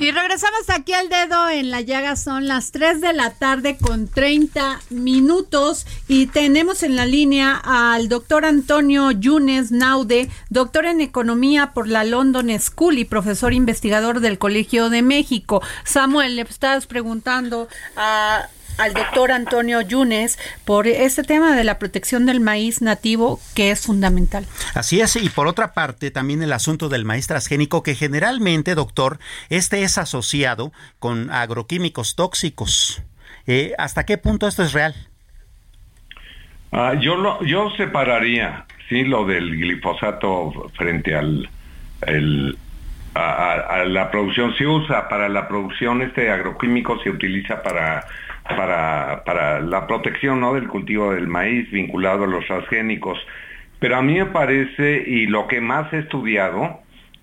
Y 0.00 0.12
regresamos 0.12 0.70
aquí 0.70 0.92
al 0.92 1.08
dedo 1.08 1.48
en 1.48 1.72
la 1.72 1.80
llaga, 1.80 2.14
son 2.14 2.46
las 2.46 2.70
3 2.70 3.00
de 3.00 3.12
la 3.12 3.30
tarde 3.30 3.76
con 3.76 4.06
30 4.06 4.80
minutos 4.90 5.86
y 6.06 6.26
tenemos 6.26 6.84
en 6.84 6.94
la 6.94 7.04
línea 7.04 7.60
al 7.64 8.08
doctor 8.08 8.44
Antonio 8.44 9.10
Yunes 9.10 9.72
Naude, 9.72 10.30
doctor 10.50 10.86
en 10.86 11.00
economía 11.00 11.72
por 11.72 11.88
la 11.88 12.04
London 12.04 12.48
School 12.60 12.98
y 12.98 13.04
profesor 13.04 13.52
investigador 13.52 14.20
del 14.20 14.38
Colegio 14.38 14.88
de 14.88 15.02
México. 15.02 15.62
Samuel, 15.82 16.36
le 16.36 16.42
estás 16.42 16.86
preguntando 16.86 17.66
a 17.96 18.48
al 18.78 18.94
doctor 18.94 19.32
Antonio 19.32 19.80
Yunes 19.80 20.38
por 20.64 20.86
este 20.86 21.22
tema 21.22 21.54
de 21.54 21.64
la 21.64 21.78
protección 21.78 22.26
del 22.26 22.40
maíz 22.40 22.80
nativo 22.80 23.40
que 23.54 23.70
es 23.70 23.86
fundamental. 23.86 24.46
Así 24.74 25.00
es, 25.00 25.16
y 25.16 25.28
por 25.28 25.46
otra 25.46 25.74
parte 25.74 26.10
también 26.10 26.42
el 26.42 26.52
asunto 26.52 26.88
del 26.88 27.04
maíz 27.04 27.26
transgénico 27.26 27.82
que 27.82 27.94
generalmente, 27.94 28.74
doctor, 28.74 29.18
este 29.50 29.82
es 29.82 29.98
asociado 29.98 30.72
con 30.98 31.30
agroquímicos 31.30 32.16
tóxicos. 32.16 33.02
Eh, 33.46 33.74
¿Hasta 33.78 34.04
qué 34.04 34.18
punto 34.18 34.46
esto 34.46 34.62
es 34.62 34.72
real? 34.72 34.94
Ah, 36.70 36.94
yo, 37.00 37.16
lo, 37.16 37.42
yo 37.44 37.70
separaría, 37.76 38.66
sí, 38.88 39.04
lo 39.04 39.24
del 39.24 39.56
glifosato 39.56 40.70
frente 40.76 41.14
al 41.14 41.48
a, 43.18 43.84
la 43.86 44.10
producción. 44.10 44.54
Se 44.56 44.66
usa 44.66 45.08
para 45.08 45.28
la 45.28 45.48
producción, 45.48 46.02
este 46.02 46.30
agroquímico 46.30 46.98
se 47.02 47.10
utiliza 47.10 47.62
para 47.62 48.06
para, 48.56 49.22
para 49.24 49.60
la 49.60 49.86
protección 49.86 50.40
¿no? 50.40 50.54
del 50.54 50.68
cultivo 50.68 51.12
del 51.12 51.28
maíz 51.28 51.70
vinculado 51.70 52.24
a 52.24 52.26
los 52.26 52.46
transgénicos. 52.46 53.18
Pero 53.78 53.96
a 53.96 54.02
mí 54.02 54.14
me 54.14 54.26
parece, 54.26 55.04
y 55.06 55.26
lo 55.26 55.46
que 55.46 55.60
más 55.60 55.92
he 55.92 55.98
estudiado, 55.98 56.80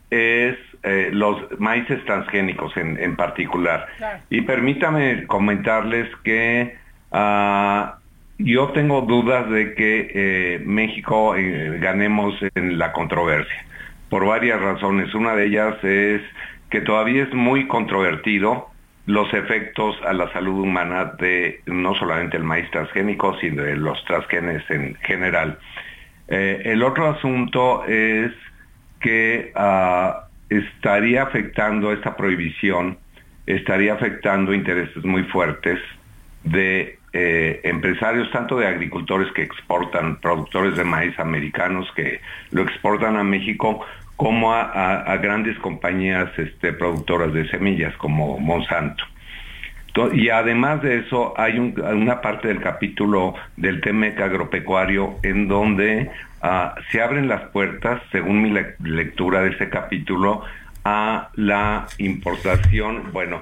es 0.09 0.55
eh, 0.83 1.09
los 1.11 1.59
maíces 1.59 2.03
transgénicos 2.05 2.75
en, 2.77 2.97
en 3.01 3.15
particular. 3.15 3.87
Y 4.29 4.41
permítame 4.41 5.25
comentarles 5.27 6.07
que 6.23 6.75
ah, 7.11 7.97
yo 8.37 8.69
tengo 8.69 9.01
dudas 9.01 9.49
de 9.49 9.73
que 9.73 10.11
eh, 10.13 10.61
México 10.63 11.35
eh, 11.35 11.79
ganemos 11.79 12.35
en 12.55 12.77
la 12.77 12.91
controversia, 12.93 13.65
por 14.09 14.25
varias 14.25 14.61
razones. 14.61 15.13
Una 15.13 15.35
de 15.35 15.47
ellas 15.47 15.83
es 15.83 16.21
que 16.69 16.81
todavía 16.81 17.23
es 17.23 17.33
muy 17.33 17.67
controvertido 17.67 18.69
los 19.05 19.31
efectos 19.33 19.95
a 20.05 20.13
la 20.13 20.31
salud 20.33 20.59
humana 20.61 21.13
de 21.19 21.61
no 21.65 21.93
solamente 21.95 22.37
el 22.37 22.43
maíz 22.43 22.69
transgénico, 22.71 23.37
sino 23.39 23.63
de 23.63 23.75
los 23.75 24.03
transgenes 24.05 24.63
en 24.69 24.95
general. 24.95 25.59
Eh, 26.27 26.63
el 26.65 26.81
otro 26.81 27.09
asunto 27.09 27.85
es 27.85 28.31
que 28.99 29.51
ah, 29.55 30.25
estaría 30.49 31.23
afectando 31.23 31.91
esta 31.93 32.15
prohibición, 32.15 32.97
estaría 33.45 33.93
afectando 33.93 34.53
intereses 34.53 35.03
muy 35.03 35.23
fuertes 35.23 35.79
de 36.43 36.97
eh, 37.13 37.61
empresarios, 37.63 38.29
tanto 38.31 38.57
de 38.57 38.67
agricultores 38.67 39.31
que 39.33 39.43
exportan, 39.43 40.17
productores 40.17 40.75
de 40.75 40.83
maíz 40.83 41.17
americanos 41.19 41.87
que 41.95 42.21
lo 42.51 42.63
exportan 42.63 43.17
a 43.17 43.23
México, 43.23 43.85
como 44.15 44.53
a, 44.53 45.17
grandes 45.17 45.57
compañías 45.59 46.29
este, 46.37 46.73
productoras 46.73 47.33
de 47.33 47.47
semillas 47.49 47.95
como 47.97 48.39
Monsanto. 48.39 49.03
Y 50.13 50.29
además 50.29 50.81
de 50.81 50.99
eso, 50.99 51.33
hay 51.37 51.57
una 51.57 52.19
parte 52.19 52.49
del 52.49 52.59
capítulo 52.59 53.33
del 53.55 53.79
TEMEC 53.79 54.19
agropecuario 54.19 55.15
en 55.23 55.47
donde 55.47 56.11
ah, 56.41 56.75
se 56.91 57.01
abren 57.01 57.29
las 57.29 57.43
puertas, 57.51 58.01
según 58.11 58.41
mi 58.41 58.53
lectura 58.79 59.41
de 59.41 59.51
ese 59.51 59.69
capítulo, 59.69 60.43
a 60.83 61.29
la 61.35 61.87
importación, 61.97 63.11
bueno, 63.13 63.41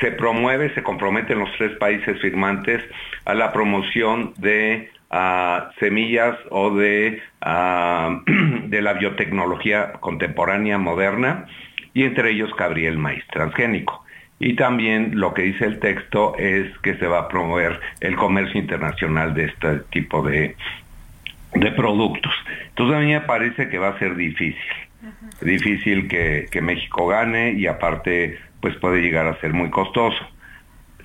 se 0.00 0.12
promueve, 0.12 0.74
se 0.74 0.82
comprometen 0.82 1.38
los 1.38 1.50
tres 1.56 1.76
países 1.78 2.20
firmantes 2.20 2.82
a 3.24 3.34
la 3.34 3.52
promoción 3.52 4.34
de 4.36 4.90
ah, 5.10 5.70
semillas 5.78 6.36
o 6.50 6.74
de, 6.74 7.22
de 8.66 8.82
la 8.82 8.92
biotecnología 8.94 9.92
contemporánea 9.94 10.78
moderna 10.78 11.46
y 11.94 12.04
entre 12.04 12.30
ellos 12.30 12.54
cabría 12.54 12.88
el 12.88 12.98
maíz 12.98 13.24
transgénico. 13.30 14.04
Y 14.40 14.54
también 14.54 15.18
lo 15.18 15.34
que 15.34 15.42
dice 15.42 15.64
el 15.64 15.80
texto 15.80 16.36
es 16.38 16.66
que 16.78 16.94
se 16.96 17.06
va 17.06 17.20
a 17.20 17.28
promover 17.28 17.80
el 18.00 18.14
comercio 18.14 18.60
internacional 18.60 19.34
de 19.34 19.46
este 19.46 19.80
tipo 19.90 20.22
de, 20.22 20.54
de 21.54 21.72
productos. 21.72 22.32
Entonces 22.68 22.96
a 22.96 23.00
mí 23.00 23.12
me 23.12 23.20
parece 23.22 23.68
que 23.68 23.78
va 23.78 23.88
a 23.88 23.98
ser 23.98 24.14
difícil. 24.14 24.56
Difícil 25.40 26.08
que, 26.08 26.46
que 26.50 26.60
México 26.60 27.06
gane 27.06 27.52
y 27.52 27.66
aparte 27.66 28.38
pues 28.60 28.76
puede 28.76 29.00
llegar 29.00 29.26
a 29.26 29.40
ser 29.40 29.52
muy 29.52 29.70
costoso. 29.70 30.18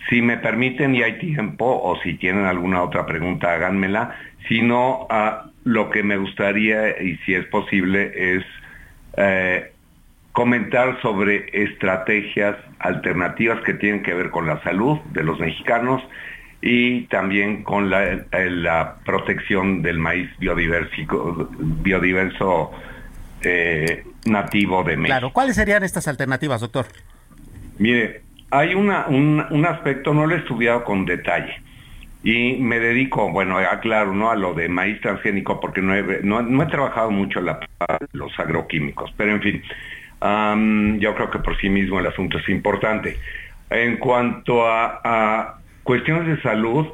Si 0.09 0.21
me 0.21 0.37
permiten 0.37 0.95
y 0.95 1.03
hay 1.03 1.17
tiempo, 1.19 1.65
o 1.65 1.97
si 2.01 2.15
tienen 2.15 2.45
alguna 2.45 2.81
otra 2.81 3.05
pregunta, 3.05 3.53
háganmela. 3.53 4.15
Si 4.47 4.61
no, 4.61 5.07
ah, 5.09 5.49
lo 5.63 5.89
que 5.89 6.03
me 6.03 6.17
gustaría, 6.17 7.01
y 7.01 7.17
si 7.25 7.35
es 7.35 7.45
posible, 7.45 8.35
es 8.35 8.43
eh, 9.17 9.71
comentar 10.33 10.99
sobre 11.01 11.45
estrategias 11.53 12.57
alternativas 12.79 13.61
que 13.61 13.75
tienen 13.75 14.03
que 14.03 14.13
ver 14.13 14.29
con 14.29 14.47
la 14.47 14.61
salud 14.63 14.99
de 15.11 15.23
los 15.23 15.39
mexicanos 15.39 16.01
y 16.61 17.01
también 17.03 17.63
con 17.63 17.89
la, 17.89 18.25
la 18.31 18.95
protección 19.05 19.81
del 19.81 19.99
maíz 19.99 20.29
biodiversico, 20.39 21.49
biodiverso 21.59 22.71
eh, 23.41 24.03
nativo 24.25 24.83
de 24.83 24.97
México. 24.97 25.13
Claro, 25.13 25.33
¿cuáles 25.33 25.55
serían 25.55 25.83
estas 25.83 26.07
alternativas, 26.07 26.61
doctor? 26.61 26.85
Mire, 27.77 28.21
hay 28.53 28.75
una, 28.75 29.07
un, 29.07 29.65
aspecto, 29.65 30.13
no 30.13 30.27
lo 30.27 30.35
he 30.35 30.37
estudiado 30.37 30.83
con 30.83 31.05
detalle, 31.05 31.59
y 32.23 32.57
me 32.57 32.79
dedico, 32.79 33.31
bueno, 33.31 33.57
aclaro, 33.57 34.13
¿no? 34.13 34.29
A 34.29 34.35
lo 34.35 34.53
de 34.53 34.69
maíz 34.69 35.01
transgénico, 35.01 35.59
porque 35.59 35.81
no 35.81 35.95
he, 35.95 36.21
no, 36.21 36.61
he 36.61 36.65
trabajado 36.67 37.09
mucho 37.09 37.41
la, 37.41 37.59
los 38.11 38.39
agroquímicos, 38.39 39.11
pero 39.17 39.31
en 39.31 39.41
fin, 39.41 39.63
yo 41.01 41.15
creo 41.15 41.31
que 41.31 41.39
por 41.39 41.59
sí 41.59 41.67
mismo 41.67 41.99
el 41.99 42.05
asunto 42.05 42.37
es 42.37 42.47
importante. 42.47 43.17
En 43.71 43.97
cuanto 43.97 44.67
a, 44.67 45.59
cuestiones 45.81 46.27
de 46.27 46.41
salud, 46.43 46.87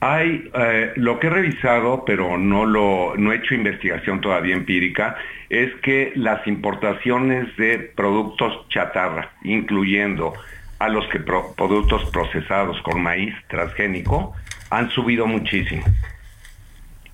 hay 0.00 0.50
eh, 0.52 0.92
lo 0.96 1.18
que 1.18 1.28
he 1.28 1.30
revisado, 1.30 2.04
pero 2.04 2.36
no 2.36 2.66
lo 2.66 3.14
no 3.16 3.32
he 3.32 3.36
hecho 3.36 3.54
investigación 3.54 4.20
todavía 4.20 4.54
empírica, 4.54 5.16
es 5.48 5.74
que 5.76 6.12
las 6.14 6.46
importaciones 6.46 7.56
de 7.56 7.78
productos 7.78 8.68
chatarra, 8.68 9.30
incluyendo 9.44 10.34
a 10.78 10.88
los 10.88 11.06
que 11.08 11.20
productos 11.20 12.04
procesados 12.10 12.80
con 12.82 13.02
maíz 13.02 13.34
transgénico, 13.48 14.34
han 14.70 14.90
subido 14.90 15.26
muchísimo. 15.26 15.84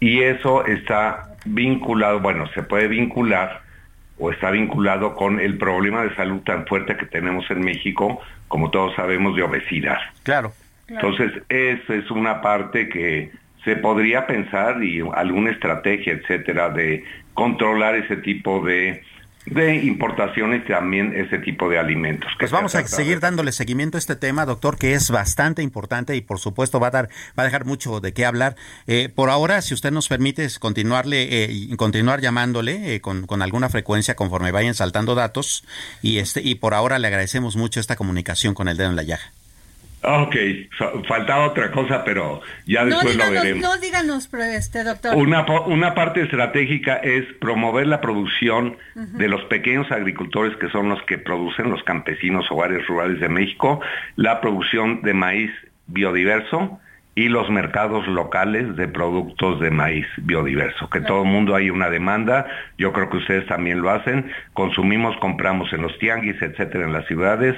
Y 0.01 0.23
eso 0.23 0.65
está 0.67 1.35
vinculado, 1.45 2.21
bueno, 2.21 2.47
se 2.55 2.63
puede 2.63 2.89
vincular 2.89 3.63
o 4.19 4.31
está 4.31 4.51
vinculado 4.51 5.15
con 5.15 5.41
el 5.41 5.59
problema 5.59 6.03
de 6.03 6.15
salud 6.15 6.41
tan 6.43 6.67
fuerte 6.67 6.97
que 6.97 7.07
tenemos 7.07 7.51
en 7.51 7.61
México, 7.61 8.21
como 8.49 8.71
todos 8.71 8.95
sabemos, 8.95 9.37
de 9.37 9.43
obesidad. 9.43 9.99
Claro. 10.23 10.53
Entonces, 10.89 11.33
esa 11.49 11.95
es 11.95 12.11
una 12.11 12.43
parte 12.43 12.89
que 12.89 13.31
se 13.65 13.77
podría 13.77 14.27
pensar 14.27 14.83
y 14.83 15.01
alguna 15.15 15.51
estrategia, 15.51 16.15
etcétera, 16.15 16.71
de 16.71 17.05
controlar 17.35 17.95
ese 17.95 18.17
tipo 18.17 18.65
de 18.65 19.03
de 19.47 19.77
importaciones 19.77 20.65
también 20.67 21.15
ese 21.15 21.39
tipo 21.39 21.69
de 21.69 21.79
alimentos. 21.79 22.31
Pues 22.39 22.51
vamos 22.51 22.75
a 22.75 22.87
seguir 22.87 23.21
dándole 23.21 23.53
seguimiento 23.53 23.97
a 23.97 24.01
este 24.01 24.17
tema, 24.17 24.45
doctor, 24.45 24.79
que 24.79 24.95
es 24.95 25.11
bastante 25.11 25.63
importante 25.63 26.15
y 26.15 26.21
por 26.21 26.39
supuesto 26.39 26.79
va 26.79 26.89
a 26.89 26.91
dar, 26.91 27.09
va 27.39 27.43
a 27.43 27.47
dejar 27.47 27.65
mucho 27.65 28.01
de 28.01 28.13
qué 28.13 28.27
hablar. 28.27 28.57
Eh, 28.87 29.09
por 29.09 29.31
ahora, 29.31 29.63
si 29.63 29.75
usted 29.75 29.91
nos 29.91 30.09
permite 30.09 30.47
continuarle, 30.59 31.45
eh, 31.45 31.77
continuar 31.77 32.21
llamándole 32.21 32.95
eh, 32.95 33.01
con, 33.01 33.27
con, 33.27 33.43
alguna 33.43 33.69
frecuencia 33.69 34.15
conforme 34.15 34.53
vayan 34.53 34.75
saltando 34.75 35.15
datos 35.15 35.65
y 36.03 36.19
este 36.19 36.43
y 36.43 36.57
por 36.57 36.75
ahora 36.75 36.99
le 36.99 37.07
agradecemos 37.07 37.57
mucho 37.57 37.81
esta 37.81 37.97
comunicación 37.97 38.55
con 38.55 38.69
el 38.69 38.77
dedo 38.77 38.91
en 38.91 38.97
la 38.97 39.03
llaga. 39.03 39.33
Ok, 40.03 40.35
faltaba 41.07 41.47
otra 41.47 41.71
cosa, 41.71 42.05
pero 42.05 42.41
ya 42.67 42.87
después 42.87 43.17
lo 43.17 43.31
veremos. 43.31 43.63
No 43.63 43.77
díganos, 43.79 44.31
este, 44.33 44.83
doctor. 44.83 45.15
Una, 45.15 45.45
una 45.67 45.95
parte 45.95 46.23
estratégica 46.23 46.97
es 46.97 47.25
promover 47.35 47.87
la 47.87 48.01
producción 48.01 48.79
de 48.95 49.29
los 49.29 49.45
pequeños 49.45 49.91
agricultores 49.93 50.57
que 50.57 50.71
son 50.71 50.89
los 50.89 51.03
que 51.03 51.19
producen 51.19 51.71
los 51.71 51.83
campesinos 51.83 52.51
hogares 52.51 52.87
rurales 52.87 53.21
de 53.21 53.29
México, 53.29 53.81
la 54.17 54.41
producción 54.41 55.03
de 55.03 55.13
maíz 55.13 55.51
biodiverso, 55.87 56.81
y 57.21 57.29
los 57.29 57.51
mercados 57.51 58.07
locales 58.07 58.77
de 58.77 58.89
productos 58.89 59.61
de 59.61 59.71
maíz 59.71 60.07
biodiverso, 60.17 60.89
que 60.89 61.03
todo 61.03 61.25
el 61.25 61.29
mundo 61.29 61.55
hay 61.55 61.69
una 61.69 61.91
demanda, 61.91 62.47
yo 62.79 62.95
creo 62.95 63.11
que 63.11 63.19
ustedes 63.19 63.47
también 63.47 63.83
lo 63.83 63.91
hacen, 63.91 64.33
consumimos, 64.55 65.15
compramos 65.19 65.71
en 65.75 65.83
los 65.83 65.99
tianguis, 65.99 66.41
etcétera, 66.41 66.87
en 66.87 66.95
las 66.95 67.07
ciudades, 67.09 67.55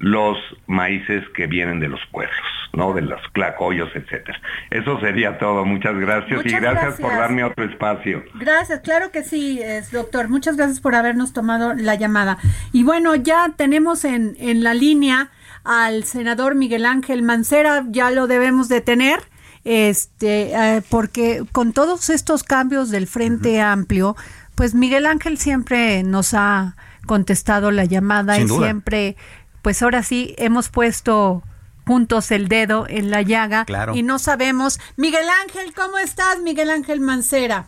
los 0.00 0.36
maíces 0.66 1.26
que 1.30 1.46
vienen 1.46 1.80
de 1.80 1.88
los 1.88 2.00
pueblos, 2.12 2.36
¿no? 2.74 2.92
De 2.92 3.00
los 3.00 3.22
clacoyos, 3.32 3.88
etcétera. 3.94 4.38
Eso 4.68 5.00
sería 5.00 5.38
todo, 5.38 5.64
muchas 5.64 5.96
gracias 5.98 6.44
y 6.44 6.50
gracias, 6.50 7.00
por 7.00 7.16
darme 7.16 7.42
otro 7.42 7.64
espacio. 7.64 8.22
Gracias, 8.34 8.80
claro 8.80 9.12
que 9.12 9.22
sí, 9.22 9.62
doctor, 9.92 10.28
muchas 10.28 10.58
gracias 10.58 10.80
por 10.80 10.94
habernos 10.94 11.32
tomado 11.32 11.72
la 11.72 11.94
llamada. 11.94 12.36
Y 12.70 12.82
bueno, 12.82 13.14
ya 13.14 13.54
tenemos 13.56 14.04
en, 14.04 14.36
en 14.38 14.62
la 14.62 14.74
línea 14.74 15.30
al 15.66 16.04
senador 16.04 16.54
Miguel 16.54 16.86
Ángel 16.86 17.22
Mancera, 17.22 17.84
ya 17.88 18.10
lo 18.12 18.28
debemos 18.28 18.68
de 18.68 18.80
tener, 18.80 19.20
este, 19.64 20.52
eh, 20.52 20.82
porque 20.88 21.44
con 21.50 21.72
todos 21.72 22.08
estos 22.08 22.44
cambios 22.44 22.90
del 22.90 23.08
Frente 23.08 23.60
Amplio, 23.60 24.16
pues 24.54 24.74
Miguel 24.74 25.06
Ángel 25.06 25.38
siempre 25.38 26.04
nos 26.04 26.34
ha 26.34 26.76
contestado 27.06 27.72
la 27.72 27.84
llamada 27.84 28.38
y 28.38 28.48
siempre, 28.48 29.16
pues 29.62 29.82
ahora 29.82 30.04
sí 30.04 30.34
hemos 30.38 30.68
puesto 30.68 31.42
juntos 31.84 32.30
el 32.30 32.48
dedo 32.48 32.86
en 32.88 33.10
la 33.10 33.22
llaga 33.22 33.66
y 33.92 34.02
no 34.02 34.18
sabemos. 34.20 34.78
Miguel 34.96 35.26
Ángel, 35.42 35.74
¿cómo 35.74 35.98
estás, 35.98 36.40
Miguel 36.42 36.70
Ángel 36.70 37.00
Mancera? 37.00 37.66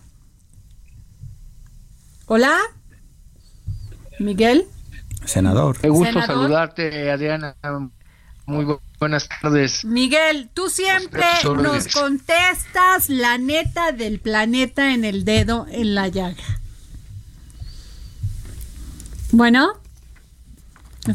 Hola. 2.27 2.59
Miguel. 4.21 4.67
Senador. 5.29 5.77
Me 5.83 5.91
gusto 5.91 6.23
saludarte, 6.23 7.11
Adriana. 7.11 7.55
Muy 8.47 8.79
buenas 8.99 9.29
tardes. 9.29 9.85
Miguel, 9.85 10.49
tú 10.55 10.71
siempre 10.71 11.23
nos 11.45 11.89
contestas 11.89 13.11
la 13.11 13.37
neta 13.37 13.93
del 13.93 14.21
planeta 14.21 14.95
en 14.95 15.05
el 15.05 15.25
dedo 15.27 15.67
en 15.71 15.95
la 15.95 16.09
llaga. 16.09 16.43
Bueno, 19.33 19.75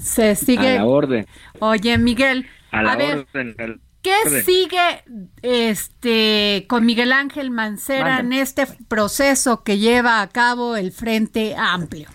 se 0.02 0.36
sigue. 0.36 0.74
A 0.74 0.76
la 0.76 0.86
orden. 0.86 1.28
Oye, 1.60 1.98
Miguel, 1.98 2.48
a, 2.72 2.96
ver, 2.96 3.26
¿qué 4.04 4.44
sigue 4.46 5.04
este 5.42 6.66
con 6.70 6.86
Miguel 6.86 7.12
Ángel 7.12 7.50
Mancera 7.50 8.20
en 8.20 8.32
este 8.34 8.68
proceso 8.88 9.64
que 9.64 9.80
lleva 9.80 10.22
a 10.22 10.30
cabo 10.30 10.76
el 10.76 10.92
Frente 10.92 11.56
Amplio? 11.58 12.10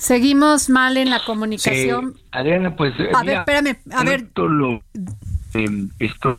Seguimos 0.00 0.70
mal 0.70 0.96
en 0.96 1.10
la 1.10 1.22
comunicación. 1.26 2.16
Adriana, 2.32 2.74
pues. 2.74 2.94
A 3.14 3.22
ver, 3.22 3.38
espérame, 3.38 3.76
a 3.92 4.02
ver. 4.02 4.26
Em, 5.52 5.90
esto, 5.98 6.38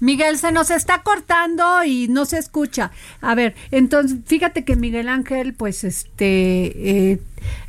Miguel, 0.00 0.36
se 0.36 0.50
nos 0.50 0.70
está 0.70 1.02
cortando 1.02 1.84
y 1.84 2.08
no 2.08 2.24
se 2.24 2.38
escucha. 2.38 2.90
A 3.20 3.36
ver, 3.36 3.54
entonces, 3.70 4.18
fíjate 4.26 4.64
que 4.64 4.74
Miguel 4.74 5.08
Ángel, 5.08 5.54
pues, 5.54 5.84
este, 5.84 7.12
eh, 7.12 7.20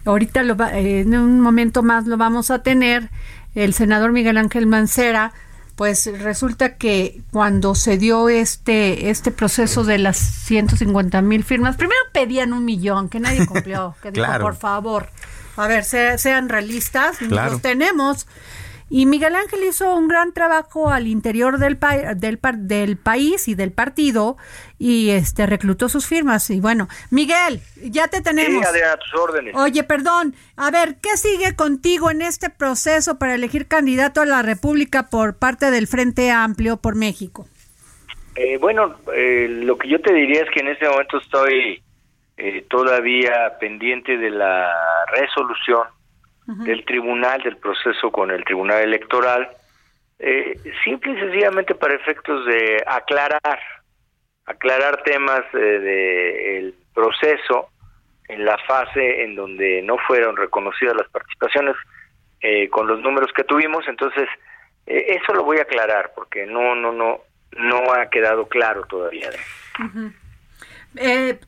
ahorita 0.06 0.42
lo 0.42 0.56
va, 0.56 0.76
eh, 0.80 1.02
en 1.02 1.16
un 1.16 1.42
momento 1.42 1.84
más 1.84 2.08
lo 2.08 2.18
vamos 2.18 2.50
a 2.50 2.64
tener, 2.64 3.10
el 3.54 3.74
senador 3.74 4.14
Miguel 4.14 4.38
Ángel 4.38 4.66
Mancera, 4.66 5.34
pues 5.82 6.06
resulta 6.20 6.76
que 6.76 7.24
cuando 7.32 7.74
se 7.74 7.98
dio 7.98 8.30
este, 8.30 9.10
este 9.10 9.32
proceso 9.32 9.84
de 9.84 9.98
las 9.98 10.16
150 10.20 11.24
mil 11.24 11.44
firmas, 11.44 11.76
primero 11.76 12.00
pedían 12.12 12.54
un 12.54 12.66
millón, 12.66 13.10
que 13.10 13.20
nadie 13.20 13.48
cumplió, 13.48 13.96
que 14.04 14.12
dijo, 14.12 14.28
por 14.40 14.56
favor, 14.56 15.10
a 15.58 15.68
ver, 15.68 15.84
sean 15.84 16.50
realistas, 16.50 17.20
los 17.24 17.64
tenemos. 17.64 18.28
Y 18.94 19.06
Miguel 19.06 19.36
Ángel 19.36 19.64
hizo 19.64 19.96
un 19.96 20.10
gran 20.10 20.34
trabajo 20.34 20.92
al 20.92 21.08
interior 21.08 21.60
del, 21.60 21.80
del, 22.18 22.40
del, 22.68 22.98
país 22.98 23.48
y 23.48 23.56
del 23.56 23.72
partido 23.72 24.36
y 24.78 25.12
este 25.12 25.46
reclutó 25.46 25.88
sus 25.88 26.06
firmas. 26.06 26.50
Y 26.50 26.60
bueno, 26.60 26.90
Miguel, 27.10 27.62
ya 27.82 28.10
te 28.10 28.20
tenemos. 28.20 28.68
Sí, 28.68 28.82
a 28.82 28.98
tus 28.98 29.14
órdenes. 29.14 29.56
Oye, 29.56 29.84
perdón, 29.84 30.36
a 30.58 30.72
ver, 30.72 30.98
¿qué 31.02 31.16
sigue 31.16 31.56
contigo 31.56 32.12
en 32.12 32.22
este 32.22 32.50
proceso 32.50 33.18
para 33.18 33.34
elegir 33.34 33.70
candidato 33.70 34.20
a 34.20 34.26
la 34.26 34.42
República 34.42 35.08
por 35.10 35.40
parte 35.40 35.72
del 35.72 35.88
Frente 35.88 36.30
Amplio 36.30 36.76
por 36.76 36.96
México? 36.96 37.48
Eh, 38.36 38.58
bueno, 38.58 38.98
eh, 39.16 39.48
lo 39.50 39.78
que 39.78 39.88
yo 39.88 40.02
te 40.02 40.12
diría 40.14 40.42
es 40.42 40.50
que 40.50 40.60
en 40.60 40.68
este 40.68 40.90
momento 40.90 41.18
estoy 41.20 41.82
eh, 42.36 42.66
todavía 42.70 43.58
pendiente 43.58 44.18
de 44.18 44.32
la 44.32 44.70
resolución 45.14 45.88
del 46.46 46.84
tribunal, 46.86 47.42
del 47.44 47.58
proceso 47.58 48.12
con 48.12 48.32
el 48.32 48.44
tribunal 48.44 48.82
electoral, 48.82 49.50
eh, 50.20 50.60
simple 50.84 51.14
y 51.14 51.20
sencillamente 51.20 51.76
para 51.76 51.96
efectos 51.96 52.46
de 52.46 52.84
aclarar, 52.86 53.60
aclarar 54.46 55.02
temas 55.04 55.42
del 55.54 55.82
de 55.82 56.74
proceso 56.94 57.70
en 58.28 58.46
la 58.46 58.58
fase 58.68 59.24
en 59.24 59.36
donde 59.36 59.82
no 59.82 59.98
fueron 60.08 60.38
reconocidas 60.38 60.96
las 60.96 61.10
participaciones 61.10 61.76
eh, 62.42 62.70
con 62.70 62.88
los 62.88 63.00
números 63.02 63.32
que 63.36 63.44
tuvimos, 63.44 63.88
entonces 63.88 64.28
eh, 64.86 65.18
eso 65.22 65.34
lo 65.34 65.44
voy 65.44 65.58
a 65.58 65.64
aclarar 65.64 66.12
porque 66.16 66.46
no 66.46 66.76
no 66.76 66.92
no 66.92 67.22
no 67.58 67.94
ha 67.94 68.10
quedado 68.10 68.48
claro 68.48 68.84
todavía. 68.86 69.30
eh, 70.96 71.40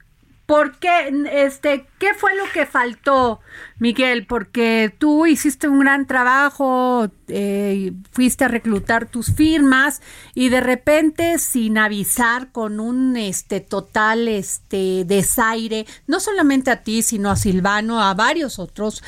¿Por 0.46 0.78
qué, 0.78 0.90
este, 1.32 1.88
qué 2.00 2.14
fue 2.14 2.36
lo 2.36 2.44
que 2.54 2.66
faltó, 2.66 3.40
Miguel? 3.80 4.26
Porque 4.26 4.94
tú 4.98 5.26
hiciste 5.26 5.70
un 5.70 5.80
gran 5.80 6.06
trabajo, 6.06 7.10
eh, 7.30 7.94
fuiste 8.12 8.44
a 8.44 8.50
reclutar 8.50 9.06
tus 9.06 9.34
firmas 9.34 10.02
y 10.36 10.50
de 10.50 10.60
repente, 10.60 11.40
sin 11.40 11.78
avisar, 11.78 12.52
con 12.52 12.82
un 12.82 13.16
este 13.16 13.62
total 13.62 14.28
este 14.28 15.06
desaire, 15.06 15.86
no 16.08 16.20
solamente 16.20 16.72
a 16.72 16.84
ti, 16.84 17.04
sino 17.04 17.32
a 17.32 17.38
Silvano, 17.38 18.02
a 18.02 18.14
varios 18.14 18.60
otros 18.60 19.02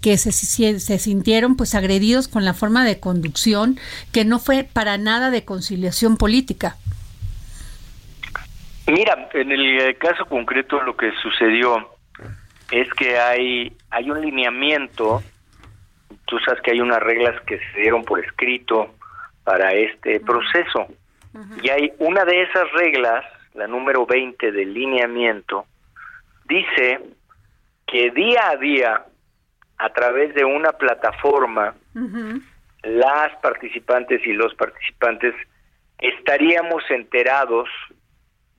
que 0.00 0.16
se, 0.16 0.30
se 0.30 0.98
sintieron 1.00 1.56
pues 1.56 1.74
agredidos 1.74 2.28
con 2.28 2.44
la 2.44 2.54
forma 2.54 2.84
de 2.84 3.00
conducción 3.00 3.76
que 4.12 4.24
no 4.24 4.38
fue 4.38 4.62
para 4.62 4.98
nada 4.98 5.30
de 5.30 5.44
conciliación 5.44 6.16
política. 6.16 6.76
Mira, 8.86 9.28
en 9.32 9.50
el 9.50 9.98
caso 9.98 10.24
concreto 10.26 10.80
lo 10.82 10.96
que 10.96 11.10
sucedió 11.22 11.90
es 12.70 12.88
que 12.94 13.18
hay 13.18 13.76
hay 13.90 14.10
un 14.10 14.20
lineamiento, 14.20 15.22
tú 16.26 16.38
sabes 16.40 16.60
que 16.62 16.72
hay 16.72 16.80
unas 16.80 17.00
reglas 17.00 17.40
que 17.42 17.58
se 17.58 17.80
dieron 17.80 18.04
por 18.04 18.24
escrito 18.24 18.94
para 19.44 19.72
este 19.72 20.20
proceso. 20.20 20.86
Y 21.62 21.68
hay 21.68 21.92
una 21.98 22.24
de 22.24 22.42
esas 22.42 22.70
reglas, 22.72 23.24
la 23.54 23.66
número 23.66 24.06
20 24.06 24.52
del 24.52 24.72
lineamiento, 24.72 25.66
dice 26.46 27.00
que 27.86 28.10
día 28.10 28.50
a 28.50 28.56
día, 28.56 29.04
a 29.78 29.88
través 29.90 30.34
de 30.34 30.44
una 30.44 30.72
plataforma, 30.72 31.74
las 32.82 33.36
participantes 33.42 34.26
y 34.26 34.32
los 34.32 34.54
participantes 34.54 35.34
estaríamos 35.98 36.82
enterados 36.90 37.68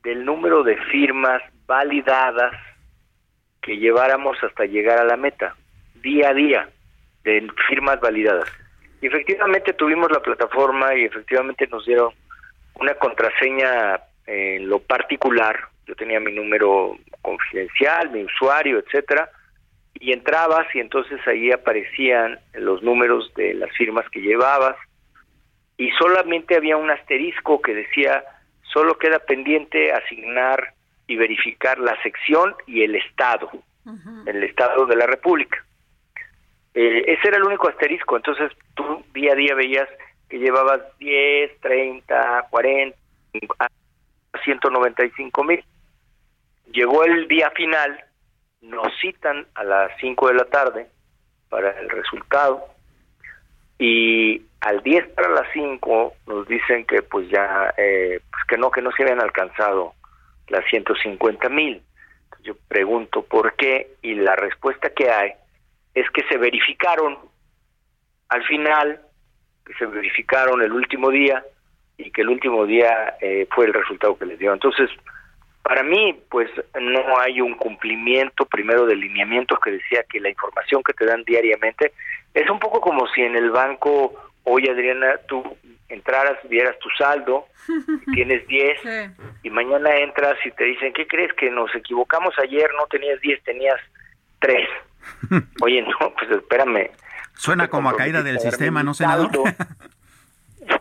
del 0.08 0.24
número 0.24 0.64
de 0.64 0.78
firmas 0.90 1.44
validadas 1.66 2.54
que 3.62 3.78
lleváramos 3.78 4.42
hasta 4.42 4.64
llegar 4.64 5.00
a 5.00 5.04
la 5.04 5.18
meta, 5.18 5.54
día 5.96 6.30
a 6.30 6.34
día, 6.34 6.70
de 7.26 7.46
firmas 7.68 8.00
validadas. 8.00 8.50
Y 9.02 9.08
efectivamente 9.08 9.74
tuvimos 9.74 10.10
la 10.10 10.22
plataforma 10.22 10.96
y 10.96 11.04
efectivamente 11.04 11.68
nos 11.68 11.86
dieron 11.86 12.14
una 12.76 12.94
contraseña 12.94 14.00
en 14.26 14.70
lo 14.70 14.80
particular. 14.80 15.60
Yo 15.86 15.94
tenía 15.96 16.22
mi 16.22 16.32
número 16.32 16.96
confidencial, 17.22 18.10
mi 18.10 18.24
usuario, 18.24 18.80
etcétera, 18.80 19.30
y 19.96 20.14
entrabas 20.14 20.74
y 20.74 20.80
entonces 20.80 21.20
ahí 21.28 21.52
aparecían 21.52 22.40
los 22.54 22.82
números 22.82 23.34
de 23.36 23.56
las 23.56 23.76
firmas 23.76 24.10
que 24.10 24.22
llevabas 24.22 24.78
y 25.76 25.92
solamente 26.00 26.56
había 26.56 26.78
un 26.78 26.92
asterisco 26.92 27.62
que 27.62 27.74
decía 27.74 28.24
solo 28.72 28.98
queda 28.98 29.20
pendiente 29.20 29.92
asignar 29.92 30.74
y 31.08 31.16
verificar 31.16 31.80
la 31.80 32.02
sección 32.04 32.56
y 32.66 32.84
el 32.84 32.96
estado, 32.96 33.50
el 34.26 34.44
estado 34.44 34.86
de 34.86 34.96
la 34.96 35.08
República. 35.08 35.64
Eh, 36.74 37.06
ese 37.08 37.30
era 37.30 37.38
el 37.38 37.44
único 37.44 37.70
asterisco, 37.70 38.18
entonces 38.18 38.52
tú 38.76 39.04
día 39.14 39.34
a 39.34 39.36
día 39.36 39.56
veías 39.56 39.90
que 40.30 40.38
llevabas 40.38 40.82
10, 41.00 41.60
30, 41.62 42.48
40, 42.50 42.98
195 44.44 45.44
mil. 45.44 45.64
Llegó 46.72 47.04
el 47.06 47.28
día 47.28 47.50
final, 47.52 48.04
nos 48.62 48.94
citan 49.00 49.48
a 49.56 49.64
las 49.64 49.92
5 50.00 50.28
de 50.28 50.34
la 50.34 50.46
tarde 50.46 50.88
para 51.50 51.72
el 51.80 51.90
resultado 51.90 52.77
y 53.80 54.42
al 54.62 54.82
10 54.82 55.10
para 55.10 55.30
las 55.30 55.48
5 55.54 56.14
nos 56.28 56.48
dicen 56.48 56.86
que 56.86 57.02
pues 57.04 57.30
ya 57.30 57.74
eh, 57.78 58.20
pues 58.32 58.44
que 58.48 58.58
no 58.58 58.72
que 58.72 58.82
no 58.82 58.92
se 58.92 59.04
habían 59.04 59.22
alcanzado 59.22 59.94
las 60.48 60.66
150 60.70 61.50
mil. 61.50 61.82
Yo 62.44 62.56
pregunto 62.68 63.24
por 63.24 63.56
qué 63.56 63.96
y 64.02 64.16
la 64.16 64.36
respuesta 64.36 64.90
que 64.90 65.10
hay 65.10 65.34
es 65.94 66.10
que 66.12 66.24
se 66.30 66.38
verificaron 66.38 67.18
al 68.30 68.44
final 68.46 69.02
que 69.66 69.74
se 69.74 69.86
verificaron 69.86 70.62
el 70.62 70.72
último 70.72 71.10
día 71.12 71.44
y 71.98 72.12
que 72.12 72.22
el 72.22 72.30
último 72.30 72.66
día 72.66 73.16
eh, 73.22 73.48
fue 73.54 73.66
el 73.66 73.74
resultado 73.74 74.18
que 74.18 74.26
les 74.26 74.40
dio. 74.40 74.54
Entonces 74.54 74.90
para 75.62 75.84
mí 75.84 76.18
pues 76.30 76.50
no 76.80 77.20
hay 77.20 77.42
un 77.42 77.56
cumplimiento 77.56 78.46
primero 78.46 78.86
del 78.86 79.02
lineamiento 79.02 79.58
que 79.58 79.72
decía 79.72 80.04
que 80.10 80.22
la 80.22 80.30
información 80.30 80.82
que 80.82 80.94
te 80.94 81.06
dan 81.06 81.24
diariamente 81.26 81.92
es 82.34 82.50
un 82.50 82.60
poco 82.60 82.82
como 82.82 83.08
si 83.08 83.22
en 83.22 83.36
el 83.36 83.52
banco 83.52 84.14
hoy 84.44 84.68
Adriana 84.68 85.18
tú 85.28 85.44
entraras, 85.90 86.38
vieras 86.50 86.78
tu 86.80 86.90
saldo, 86.98 87.46
tienes 88.14 88.48
10 88.48 89.12
y 89.44 89.50
mañana 89.50 89.96
entras 89.98 90.38
y 90.46 90.52
te 90.52 90.64
dicen, 90.64 90.94
¿qué 90.94 91.08
crees 91.08 91.34
que 91.34 91.50
nos 91.50 91.74
equivocamos 91.76 92.34
ayer? 92.40 92.70
No 92.78 92.88
tenías 92.88 93.20
10, 93.22 93.44
tenías 93.44 93.80
3. 94.40 94.68
Oye, 95.62 95.82
no, 95.82 96.14
pues 96.14 96.32
espérame. 96.32 96.90
Suena 97.36 97.68
como 97.68 97.90
a 97.90 97.96
caída 97.96 98.24
del 98.24 98.40
sistema, 98.40 98.84
¿no, 98.84 98.94
senador? 98.94 99.32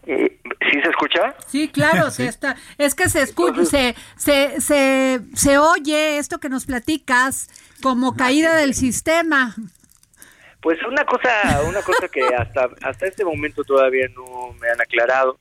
Eh, 0.04 0.40
¿Sí 0.68 0.80
se 0.82 0.88
escucha? 0.88 1.36
Sí, 1.46 1.68
claro, 1.68 2.10
sí. 2.10 2.24
está. 2.24 2.56
Es 2.76 2.96
que 2.96 3.08
se 3.08 3.22
escucha, 3.22 3.64
se, 3.64 3.94
se, 4.16 4.60
se, 4.60 5.20
se 5.32 5.58
oye 5.58 6.18
esto 6.18 6.38
que 6.38 6.48
nos 6.48 6.66
platicas 6.66 7.48
como 7.82 8.16
caída 8.16 8.56
del 8.56 8.74
sistema. 8.74 9.54
Pues 10.66 10.82
una 10.82 11.04
cosa, 11.04 11.62
una 11.68 11.80
cosa 11.80 12.08
que 12.08 12.22
hasta 12.24 12.68
hasta 12.82 13.06
este 13.06 13.24
momento 13.24 13.62
todavía 13.62 14.08
no 14.08 14.52
me 14.60 14.68
han 14.68 14.80
aclarado 14.80 15.38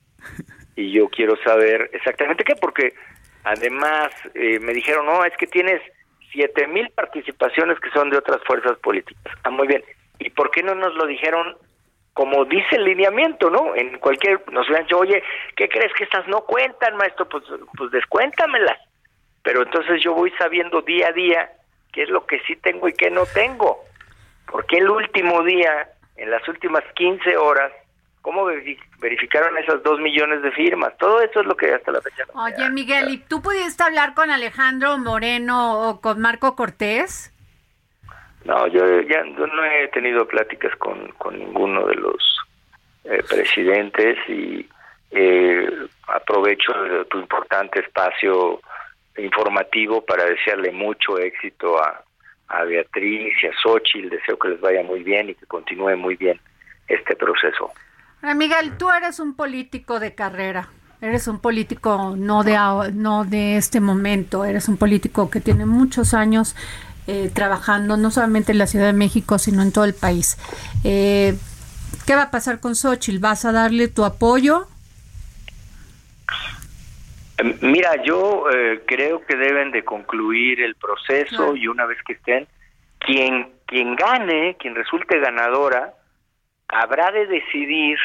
y 0.76 0.92
yo 0.92 1.08
quiero 1.08 1.34
saber 1.42 1.90
exactamente 1.92 2.44
qué, 2.44 2.54
porque 2.54 2.94
además 3.42 4.12
eh, 4.34 4.60
me 4.60 4.72
dijeron, 4.72 5.04
no, 5.04 5.24
es 5.24 5.36
que 5.36 5.48
tienes 5.48 5.82
siete 6.30 6.68
mil 6.68 6.90
participaciones 6.90 7.80
que 7.80 7.90
son 7.90 8.08
de 8.10 8.18
otras 8.18 8.40
fuerzas 8.44 8.78
políticas. 8.78 9.34
Ah, 9.42 9.50
muy 9.50 9.66
bien. 9.66 9.82
¿Y 10.20 10.30
por 10.30 10.52
qué 10.52 10.62
no 10.62 10.76
nos 10.76 10.94
lo 10.94 11.08
dijeron 11.08 11.56
como 12.12 12.44
dice 12.44 12.76
el 12.76 12.84
lineamiento, 12.84 13.50
¿no? 13.50 13.74
En 13.74 13.98
cualquier, 13.98 14.40
nos 14.52 14.68
hubieran 14.68 14.86
dicho, 14.86 14.98
oye, 14.98 15.24
¿qué 15.56 15.68
crees 15.68 15.92
que 15.94 16.04
estas 16.04 16.28
no 16.28 16.42
cuentan, 16.42 16.96
maestro? 16.96 17.28
Pues, 17.28 17.42
pues 17.76 17.90
descuéntamelas. 17.90 18.78
Pero 19.42 19.64
entonces 19.64 20.00
yo 20.04 20.14
voy 20.14 20.30
sabiendo 20.38 20.82
día 20.82 21.08
a 21.08 21.12
día 21.12 21.50
qué 21.92 22.04
es 22.04 22.10
lo 22.10 22.24
que 22.26 22.38
sí 22.46 22.54
tengo 22.54 22.88
y 22.88 22.92
qué 22.92 23.10
no 23.10 23.26
tengo. 23.26 23.86
Porque 24.50 24.78
el 24.78 24.88
último 24.88 25.42
día, 25.42 25.88
en 26.16 26.30
las 26.30 26.46
últimas 26.48 26.84
15 26.94 27.36
horas, 27.36 27.72
cómo 28.22 28.46
verificaron 28.98 29.56
esas 29.58 29.82
dos 29.84 30.00
millones 30.00 30.42
de 30.42 30.50
firmas. 30.50 30.96
Todo 30.98 31.20
eso 31.20 31.40
es 31.40 31.46
lo 31.46 31.56
que 31.56 31.72
hasta 31.72 31.92
la 31.92 32.00
fecha. 32.00 32.24
Oye, 32.34 32.70
Miguel, 32.70 33.08
¿y 33.08 33.18
tú 33.18 33.40
pudiste 33.40 33.84
hablar 33.84 34.14
con 34.14 34.30
Alejandro 34.30 34.98
Moreno 34.98 35.88
o 35.88 36.00
con 36.00 36.20
Marco 36.20 36.56
Cortés? 36.56 37.32
No, 38.44 38.66
yo 38.66 39.00
ya 39.02 39.22
no 39.24 39.64
he 39.64 39.88
tenido 39.88 40.26
pláticas 40.26 40.74
con, 40.76 41.08
con 41.18 41.38
ninguno 41.38 41.86
de 41.86 41.94
los 41.94 42.38
eh, 43.04 43.22
presidentes 43.28 44.16
y 44.28 44.68
eh, 45.12 45.68
aprovecho 46.08 46.72
tu 47.08 47.18
importante 47.18 47.80
espacio 47.80 48.60
informativo 49.16 50.04
para 50.04 50.24
desearle 50.24 50.72
mucho 50.72 51.18
éxito 51.18 51.78
a, 51.80 52.02
a 52.48 52.64
Beatriz 52.64 53.34
y 53.42 53.46
a 53.46 53.50
Xochitl, 53.62 54.08
deseo 54.08 54.38
que 54.38 54.48
les 54.48 54.60
vaya 54.60 54.82
muy 54.82 55.02
bien 55.02 55.30
y 55.30 55.34
que 55.34 55.46
continúe 55.46 55.96
muy 55.96 56.16
bien 56.16 56.40
este 56.88 57.16
proceso. 57.16 57.72
Miguel, 58.34 58.76
tú 58.76 58.90
eres 58.90 59.20
un 59.20 59.34
político 59.34 60.00
de 60.00 60.14
carrera, 60.14 60.68
eres 61.00 61.28
un 61.28 61.38
político 61.38 62.14
no 62.16 62.42
de, 62.42 62.58
no 62.94 63.24
de 63.24 63.56
este 63.56 63.80
momento, 63.80 64.44
eres 64.44 64.68
un 64.68 64.76
político 64.76 65.30
que 65.30 65.40
tiene 65.40 65.66
muchos 65.66 66.14
años 66.14 66.56
eh, 67.06 67.30
trabajando 67.32 67.96
no 67.96 68.10
solamente 68.10 68.52
en 68.52 68.58
la 68.58 68.66
Ciudad 68.66 68.86
de 68.86 68.92
México, 68.92 69.38
sino 69.38 69.62
en 69.62 69.70
todo 69.70 69.84
el 69.84 69.94
país. 69.94 70.38
Eh, 70.82 71.36
¿Qué 72.04 72.16
va 72.16 72.22
a 72.22 72.30
pasar 72.30 72.58
con 72.58 72.74
Xochitl? 72.74 73.18
¿Vas 73.18 73.44
a 73.44 73.52
darle 73.52 73.88
tu 73.88 74.04
apoyo? 74.04 74.66
Em, 77.38 77.58
mira, 77.60 78.02
yo 78.02 78.48
eh, 78.50 78.82
creo 78.86 79.24
que 79.24 79.36
deben 79.36 79.70
de 79.70 79.84
concluir 79.84 80.60
el 80.60 80.74
proceso 80.76 81.54
y 81.54 81.68
una 81.68 81.86
vez 81.86 81.98
que 82.06 82.14
estén, 82.14 82.46
quien, 82.98 83.52
quien 83.66 83.94
gane, 83.96 84.56
quien 84.58 84.74
resulte 84.74 85.18
ganadora, 85.18 85.94
habrá 86.68 87.12
de 87.12 87.26
decidir 87.26 87.98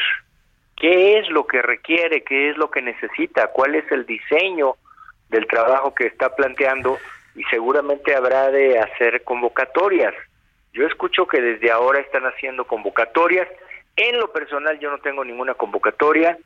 qué 0.76 1.18
es 1.18 1.28
lo 1.30 1.46
que 1.46 1.62
requiere, 1.62 2.22
qué 2.24 2.50
es 2.50 2.56
lo 2.56 2.70
que 2.70 2.82
necesita, 2.82 3.48
cuál 3.48 3.74
es 3.74 3.90
el 3.90 4.04
diseño 4.06 4.74
del 5.28 5.46
trabajo 5.46 5.94
que 5.94 6.06
está 6.06 6.34
planteando 6.34 6.98
y 7.34 7.42
seguramente 7.44 8.14
habrá 8.14 8.50
de 8.50 8.78
hacer 8.78 9.22
convocatorias. 9.24 10.14
Yo 10.72 10.86
escucho 10.86 11.26
que 11.26 11.40
desde 11.40 11.70
ahora 11.70 12.00
están 12.00 12.24
haciendo 12.24 12.66
convocatorias. 12.66 13.48
En 13.96 14.18
lo 14.18 14.32
personal 14.32 14.78
yo 14.78 14.90
no 14.90 14.98
tengo 14.98 15.24
ninguna 15.24 15.54
convocatoria. 15.54 16.38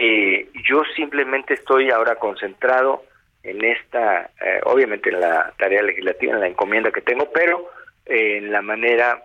Eh, 0.00 0.48
yo 0.64 0.84
simplemente 0.94 1.54
estoy 1.54 1.90
ahora 1.90 2.14
concentrado 2.14 3.02
en 3.42 3.64
esta, 3.64 4.30
eh, 4.40 4.60
obviamente 4.62 5.10
en 5.10 5.20
la 5.20 5.52
tarea 5.58 5.82
legislativa, 5.82 6.34
en 6.34 6.40
la 6.40 6.46
encomienda 6.46 6.92
que 6.92 7.00
tengo, 7.00 7.28
pero 7.32 7.68
eh, 8.06 8.36
en 8.36 8.52
la 8.52 8.62
manera 8.62 9.24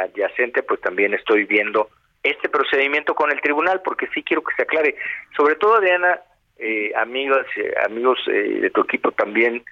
adyacente 0.00 0.64
pues 0.64 0.80
también 0.80 1.14
estoy 1.14 1.44
viendo 1.44 1.88
este 2.24 2.48
procedimiento 2.48 3.14
con 3.14 3.30
el 3.30 3.40
tribunal 3.40 3.80
porque 3.84 4.08
sí 4.12 4.24
quiero 4.24 4.42
que 4.42 4.54
se 4.56 4.62
aclare. 4.62 4.96
Sobre 5.36 5.54
todo, 5.54 5.80
Diana, 5.80 6.20
eh, 6.58 6.92
amigas, 6.96 7.46
amigos 7.86 8.18
de 8.26 8.70
tu 8.70 8.80
equipo 8.82 9.12
también, 9.12 9.62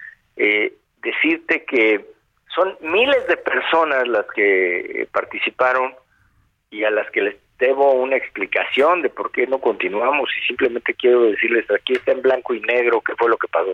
decirte 1.02 1.64
que 1.64 2.04
son 2.54 2.76
miles 2.80 3.26
de 3.26 3.36
personas 3.36 4.06
las 4.06 4.26
que 4.34 5.08
participaron 5.12 5.94
y 6.70 6.84
a 6.84 6.90
las 6.90 7.10
que 7.10 7.22
les 7.22 7.45
debo 7.58 7.92
una 7.92 8.16
explicación 8.16 9.02
de 9.02 9.08
por 9.08 9.30
qué 9.32 9.46
no 9.46 9.58
continuamos 9.58 10.28
y 10.38 10.46
simplemente 10.46 10.94
quiero 10.94 11.24
decirles 11.24 11.64
aquí 11.70 11.94
está 11.94 12.12
en 12.12 12.22
blanco 12.22 12.54
y 12.54 12.60
negro 12.60 13.00
qué 13.00 13.14
fue 13.16 13.28
lo 13.28 13.36
que 13.36 13.48
pasó. 13.48 13.72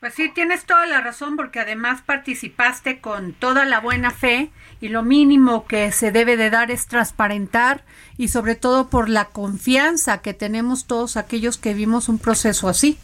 Pues 0.00 0.14
sí, 0.14 0.28
tienes 0.32 0.64
toda 0.64 0.86
la 0.86 1.00
razón 1.00 1.36
porque 1.36 1.58
además 1.58 2.02
participaste 2.02 3.00
con 3.00 3.32
toda 3.32 3.64
la 3.64 3.80
buena 3.80 4.12
fe 4.12 4.50
y 4.80 4.90
lo 4.90 5.02
mínimo 5.02 5.66
que 5.66 5.90
se 5.90 6.12
debe 6.12 6.36
de 6.36 6.50
dar 6.50 6.70
es 6.70 6.86
transparentar 6.86 7.82
y 8.16 8.28
sobre 8.28 8.54
todo 8.54 8.90
por 8.90 9.08
la 9.08 9.24
confianza 9.24 10.22
que 10.22 10.34
tenemos 10.34 10.86
todos 10.86 11.16
aquellos 11.16 11.58
que 11.58 11.74
vimos 11.74 12.08
un 12.08 12.20
proceso 12.20 12.68
así. 12.68 12.96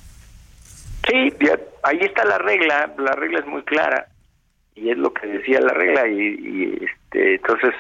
Sí, 1.09 1.33
ahí 1.83 1.99
está 2.01 2.25
la 2.25 2.39
regla, 2.39 2.95
la 2.97 3.13
regla 3.13 3.41
es 3.41 3.47
muy 3.47 3.63
clara 3.65 4.07
y 4.77 4.91
es 4.91 4.97
lo 4.97 5.13
que 5.13 5.27
decía 5.27 5.61
la 5.61 5.75
regla 5.75 6.07
y, 6.07 6.21
y 6.21 6.85
este 6.85 7.35
entonces 7.35 7.75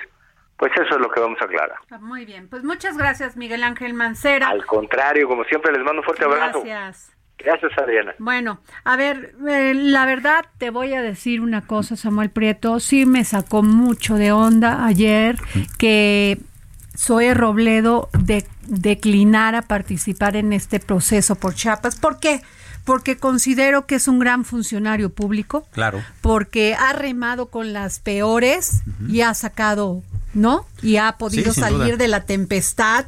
pues 0.56 0.72
eso 0.74 0.94
es 0.94 1.00
lo 1.00 1.10
que 1.10 1.20
vamos 1.20 1.40
a 1.40 1.44
aclarar. 1.44 1.78
Ah, 1.90 1.98
muy 1.98 2.24
bien, 2.24 2.48
pues 2.48 2.64
muchas 2.64 2.96
gracias 2.96 3.36
Miguel 3.36 3.64
Ángel 3.64 3.94
Mancera. 3.94 4.48
Al 4.48 4.64
contrario, 4.66 5.28
como 5.28 5.44
siempre 5.44 5.72
les 5.72 5.82
mando 5.82 6.00
un 6.00 6.04
fuerte 6.04 6.24
abrazo. 6.24 6.62
Gracias. 6.62 7.14
Gracias, 7.36 7.72
Adriana. 7.76 8.14
Bueno, 8.18 8.60
a 8.84 8.96
ver, 8.96 9.34
eh, 9.48 9.74
la 9.74 10.06
verdad 10.06 10.46
te 10.58 10.70
voy 10.70 10.94
a 10.94 11.02
decir 11.02 11.40
una 11.40 11.66
cosa, 11.66 11.96
Samuel 11.96 12.30
Prieto. 12.30 12.80
Sí 12.80 13.06
me 13.06 13.24
sacó 13.24 13.62
mucho 13.62 14.14
de 14.14 14.32
onda 14.32 14.86
ayer 14.86 15.36
que 15.76 16.38
Zoe 16.96 17.34
Robledo 17.34 18.08
de, 18.12 18.46
declinara 18.66 19.62
participar 19.62 20.36
en 20.36 20.52
este 20.52 20.80
proceso 20.80 21.34
por 21.34 21.54
Chiapas. 21.54 21.96
¿Por 21.96 22.20
qué? 22.20 22.40
Porque 22.84 23.16
considero 23.16 23.86
que 23.86 23.96
es 23.96 24.08
un 24.08 24.18
gran 24.18 24.44
funcionario 24.44 25.10
público. 25.10 25.66
Claro. 25.72 26.02
Porque 26.20 26.74
ha 26.74 26.92
remado 26.92 27.46
con 27.46 27.72
las 27.72 27.98
peores 27.98 28.82
y 29.08 29.22
ha 29.22 29.34
sacado 29.34 30.02
¿no? 30.34 30.66
Y 30.82 30.96
ha 30.96 31.16
podido 31.18 31.52
salir 31.52 31.96
de 31.96 32.08
la 32.08 32.24
tempestad. 32.24 33.06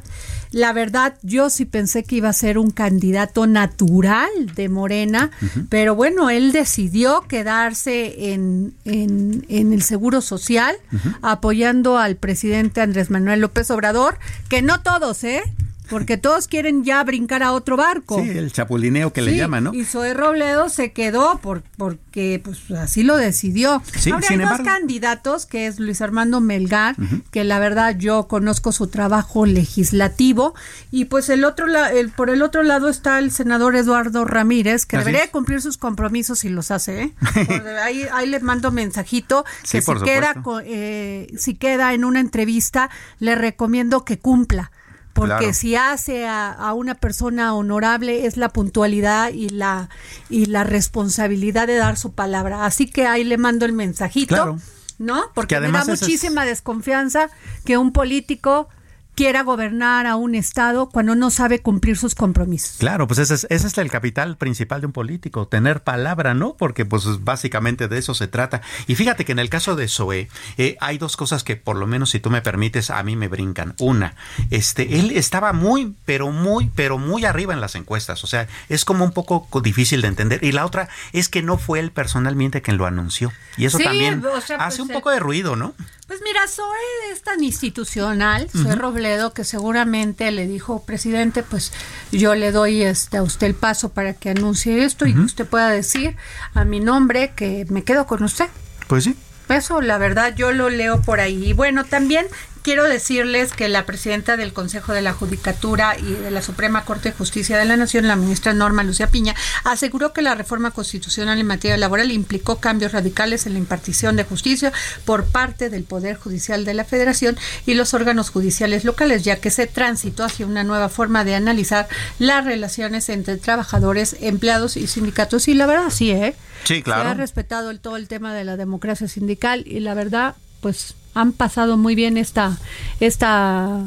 La 0.51 0.71
verdad, 0.73 1.15
yo 1.23 1.49
sí 1.49 1.65
pensé 1.65 2.03
que 2.03 2.15
iba 2.15 2.29
a 2.29 2.33
ser 2.33 2.57
un 2.57 2.71
candidato 2.71 3.47
natural 3.47 4.29
de 4.55 4.69
Morena, 4.69 5.29
pero 5.69 5.93
bueno, 5.93 6.29
él 6.29 6.51
decidió 6.53 7.25
quedarse 7.27 8.33
en, 8.33 8.73
en, 8.85 9.43
el 9.73 9.81
Seguro 9.81 10.21
Social, 10.21 10.75
apoyando 11.21 11.97
al 11.97 12.15
presidente 12.15 12.81
Andrés 12.81 13.09
Manuel 13.09 13.41
López 13.41 13.69
Obrador, 13.71 14.19
que 14.47 14.61
no 14.61 14.81
todos, 14.81 15.23
¿eh? 15.25 15.43
Porque 15.89 16.17
todos 16.17 16.47
quieren 16.47 16.83
ya 16.83 17.03
brincar 17.03 17.43
a 17.43 17.53
otro 17.53 17.77
barco. 17.77 18.21
Sí, 18.21 18.29
el 18.29 18.51
chapulineo 18.51 19.13
que 19.13 19.21
le 19.21 19.35
llaman, 19.35 19.65
¿no? 19.65 19.73
Y 19.73 19.85
Zoe 19.85 20.13
Robledo 20.13 20.69
se 20.69 20.91
quedó 20.91 21.39
por, 21.39 21.63
porque 21.77 22.41
pues 22.43 22.69
así 22.71 23.03
lo 23.03 23.17
decidió. 23.17 23.81
Sí, 23.97 24.11
Ahora 24.11 24.27
hay 24.29 24.37
dos 24.37 24.61
candidatos, 24.61 25.45
que 25.45 25.67
es 25.67 25.79
Luis 25.79 26.01
Armando 26.01 26.41
Melgar, 26.41 26.95
que 27.31 27.43
la 27.43 27.59
verdad 27.59 27.97
yo 27.97 28.27
conozco 28.27 28.71
su 28.71 28.87
trabajo 28.87 29.45
legislativo, 29.45 30.53
y 30.91 31.05
pues 31.05 31.29
el 31.29 31.43
otro 31.43 31.67
el, 31.67 32.09
por 32.09 32.29
el 32.29 32.41
otro 32.41 32.63
lado 32.63 32.89
está 32.89 33.19
el 33.19 33.31
senador 33.31 33.75
Eduardo 33.75 34.25
Ramírez, 34.25 34.85
que 34.85 34.97
debería 34.97 35.29
cumplir 35.31 35.61
sus 35.61 35.77
compromisos 35.77 36.43
y 36.43 36.49
los 36.49 36.71
hace, 36.71 37.01
¿eh? 37.01 37.13
ahí, 37.83 38.05
ahí 38.11 38.27
le 38.27 38.39
mando 38.39 38.71
mensajito 38.71 39.45
que 39.69 39.81
si 39.81 39.93
queda, 40.03 40.35
eh, 40.65 41.27
si 41.37 41.55
queda 41.55 41.93
en 41.93 42.03
una 42.03 42.19
entrevista, 42.19 42.89
le 43.19 43.35
recomiendo 43.35 44.05
que 44.05 44.19
cumpla 44.19 44.71
porque 45.17 45.53
si 45.53 45.75
hace 45.75 46.27
a, 46.27 46.73
una 46.73 46.95
persona 46.95 47.53
honorable 47.53 48.25
es 48.25 48.37
la 48.37 48.49
puntualidad 48.49 49.31
y 49.33 49.49
la 49.49 49.89
y 50.29 50.45
la 50.45 50.63
responsabilidad 50.63 51.67
de 51.67 51.75
dar 51.75 51.97
su 51.97 52.13
palabra. 52.13 52.65
Así 52.65 52.87
que 52.87 53.07
ahí 53.07 53.23
le 53.23 53.37
mando 53.37 53.65
el 53.65 53.73
mensajito, 53.73 54.57
¿no? 54.97 55.23
Porque 55.33 55.59
me 55.59 55.71
da 55.71 55.85
muchísima 55.85 56.45
desconfianza 56.45 57.29
que 57.65 57.77
un 57.77 57.91
político 57.91 58.69
quiera 59.17 59.41
gobernar 59.41 60.05
a 60.05 60.15
un 60.15 60.35
Estado 60.35 60.89
cuando 60.89 61.15
no 61.15 61.31
sabe 61.31 61.59
cumplir 61.59 61.97
sus 61.97 62.13
compromisos. 62.13 62.77
Claro, 62.77 63.07
pues 63.07 63.17
ese 63.17 63.33
es, 63.33 63.47
ese 63.49 63.65
es 63.65 63.75
el 63.79 63.89
capital 63.89 64.37
principal 64.37 64.79
de 64.79 64.85
un 64.85 64.93
político, 64.93 65.47
tener 65.47 65.81
palabra, 65.81 66.35
¿no? 66.35 66.55
Porque 66.55 66.85
pues 66.85 67.23
básicamente 67.23 67.87
de 67.87 67.97
eso 67.97 68.13
se 68.13 68.27
trata. 68.27 68.61
Y 68.85 68.93
fíjate 68.93 69.25
que 69.25 69.31
en 69.31 69.39
el 69.39 69.49
caso 69.49 69.75
de 69.75 69.87
Zoe, 69.87 70.29
eh, 70.59 70.77
hay 70.81 70.99
dos 70.99 71.17
cosas 71.17 71.43
que 71.43 71.55
por 71.55 71.77
lo 71.77 71.87
menos 71.87 72.11
si 72.11 72.19
tú 72.19 72.29
me 72.29 72.43
permites 72.43 72.91
a 72.91 73.01
mí 73.01 73.15
me 73.15 73.27
brincan. 73.27 73.73
Una, 73.79 74.13
este, 74.51 74.99
él 74.99 75.09
estaba 75.09 75.51
muy, 75.51 75.95
pero 76.05 76.29
muy, 76.29 76.69
pero 76.75 76.99
muy 76.99 77.25
arriba 77.25 77.55
en 77.55 77.59
las 77.59 77.73
encuestas. 77.73 78.23
O 78.23 78.27
sea, 78.27 78.47
es 78.69 78.85
como 78.85 79.03
un 79.03 79.13
poco 79.13 79.47
difícil 79.61 80.03
de 80.03 80.09
entender. 80.09 80.43
Y 80.43 80.51
la 80.51 80.63
otra 80.63 80.89
es 81.11 81.27
que 81.27 81.41
no 81.41 81.57
fue 81.57 81.79
él 81.79 81.89
personalmente 81.91 82.61
quien 82.61 82.77
lo 82.77 82.85
anunció. 82.85 83.33
Y 83.57 83.65
eso 83.65 83.79
también 83.79 84.23
hace 84.35 84.57
pues, 84.57 84.79
un 84.79 84.89
poco 84.89 85.09
de 85.09 85.19
ruido, 85.19 85.55
¿no? 85.55 85.73
Pues 86.07 86.21
mira, 86.23 86.47
Zoe 86.47 87.11
es 87.11 87.21
tan 87.21 87.43
institucional, 87.43 88.49
Zoe 88.49 88.75
Robledo, 88.75 89.33
que 89.33 89.43
seguramente 89.43 90.31
le 90.31 90.47
dijo, 90.47 90.85
presidente, 90.85 91.43
pues 91.43 91.73
yo 92.13 92.33
le 92.33 92.53
doy 92.53 92.81
este, 92.81 93.17
a 93.17 93.23
usted 93.23 93.47
el 93.47 93.55
paso 93.55 93.89
para 93.89 94.13
que 94.13 94.29
anuncie 94.29 94.85
esto 94.85 95.05
y 95.05 95.13
que 95.13 95.19
usted 95.19 95.45
pueda 95.45 95.69
decir 95.69 96.15
a 96.53 96.63
mi 96.63 96.79
nombre 96.79 97.33
que 97.35 97.65
me 97.69 97.83
quedo 97.83 98.07
con 98.07 98.23
usted. 98.23 98.47
Pues 98.87 99.03
sí. 99.03 99.17
Eso, 99.49 99.81
la 99.81 99.97
verdad, 99.97 100.33
yo 100.33 100.53
lo 100.53 100.69
leo 100.69 101.01
por 101.01 101.19
ahí. 101.19 101.49
Y 101.49 101.53
bueno, 101.53 101.83
también 101.83 102.27
quiero 102.67 102.83
decirles 102.83 103.53
que 103.53 103.69
la 103.69 103.85
presidenta 103.85 104.35
del 104.35 104.51
Consejo 104.51 104.91
de 104.91 105.01
la 105.01 105.13
Judicatura 105.13 105.95
y 105.97 106.11
de 106.11 106.31
la 106.31 106.41
Suprema 106.41 106.83
Corte 106.83 107.11
de 107.11 107.15
Justicia 107.15 107.57
de 107.57 107.63
la 107.63 107.77
Nación, 107.77 108.09
la 108.09 108.17
ministra 108.17 108.51
Norma 108.51 108.83
Lucía 108.83 109.07
Piña, 109.07 109.35
aseguró 109.63 110.11
que 110.11 110.21
la 110.21 110.35
reforma 110.35 110.71
constitucional 110.71 111.39
en 111.39 111.47
materia 111.47 111.77
laboral 111.77 112.11
implicó 112.11 112.57
cambios 112.57 112.91
radicales 112.91 113.45
en 113.45 113.53
la 113.53 113.59
impartición 113.59 114.17
de 114.17 114.25
justicia 114.25 114.73
por 115.05 115.27
parte 115.27 115.69
del 115.69 115.85
Poder 115.85 116.17
Judicial 116.17 116.65
de 116.65 116.73
la 116.73 116.83
Federación 116.83 117.37
y 117.65 117.75
los 117.75 117.93
órganos 117.93 118.31
judiciales 118.31 118.83
locales, 118.83 119.23
ya 119.23 119.37
que 119.37 119.49
se 119.49 119.65
transitó 119.67 120.25
hacia 120.25 120.45
una 120.45 120.65
nueva 120.65 120.89
forma 120.89 121.23
de 121.23 121.35
analizar 121.35 121.87
las 122.19 122.43
relaciones 122.43 123.07
entre 123.07 123.37
trabajadores, 123.37 124.17
empleados 124.19 124.75
y 124.75 124.87
sindicatos. 124.87 125.47
Y 125.47 125.53
la 125.53 125.67
verdad, 125.67 125.89
sí, 125.89 126.11
¿eh? 126.11 126.35
Sí, 126.65 126.83
claro. 126.83 127.03
Se 127.03 127.07
ha 127.07 127.13
respetado 127.13 127.69
el, 127.69 127.79
todo 127.79 127.95
el 127.95 128.09
tema 128.09 128.33
de 128.33 128.43
la 128.43 128.57
democracia 128.57 129.07
sindical 129.07 129.63
y 129.65 129.79
la 129.79 129.93
verdad, 129.93 130.35
pues 130.59 130.95
han 131.17 131.31
pasado 131.31 131.77
muy 131.77 131.95
bien 131.95 132.17
esta, 132.17 132.57
esta 132.99 133.81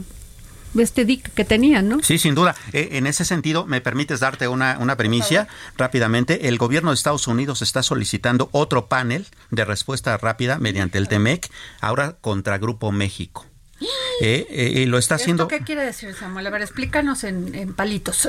este 0.79 1.05
DIC 1.05 1.35
que 1.35 1.45
tenían, 1.45 1.89
¿no? 1.89 1.99
Sí, 2.03 2.19
sin 2.19 2.35
duda. 2.35 2.55
Eh, 2.73 2.91
en 2.93 3.07
ese 3.07 3.25
sentido, 3.25 3.67
¿me 3.67 3.81
permites 3.81 4.21
darte 4.21 4.47
una, 4.49 4.79
una 4.79 4.97
primicia 4.97 5.49
rápidamente? 5.77 6.49
El 6.49 6.59
gobierno 6.59 6.91
de 6.91 6.95
Estados 6.95 7.27
Unidos 7.27 7.63
está 7.63 7.83
solicitando 7.83 8.49
otro 8.53 8.87
panel 8.87 9.27
de 9.51 9.65
respuesta 9.65 10.17
rápida 10.17 10.59
mediante 10.59 10.99
el 10.99 11.09
TEMEC, 11.09 11.51
ahora 11.81 12.17
contra 12.21 12.59
Grupo 12.59 12.93
México. 12.93 13.50
Eh, 14.21 14.47
eh, 14.51 14.87
lo 14.87 14.99
está 14.99 15.15
haciendo. 15.15 15.49
¿Qué 15.49 15.61
quiere 15.61 15.83
decir, 15.83 16.15
Samuel? 16.15 16.47
A 16.47 16.51
ver, 16.51 16.63
explícanos 16.63 17.25
en, 17.25 17.73
palitos. 17.75 18.29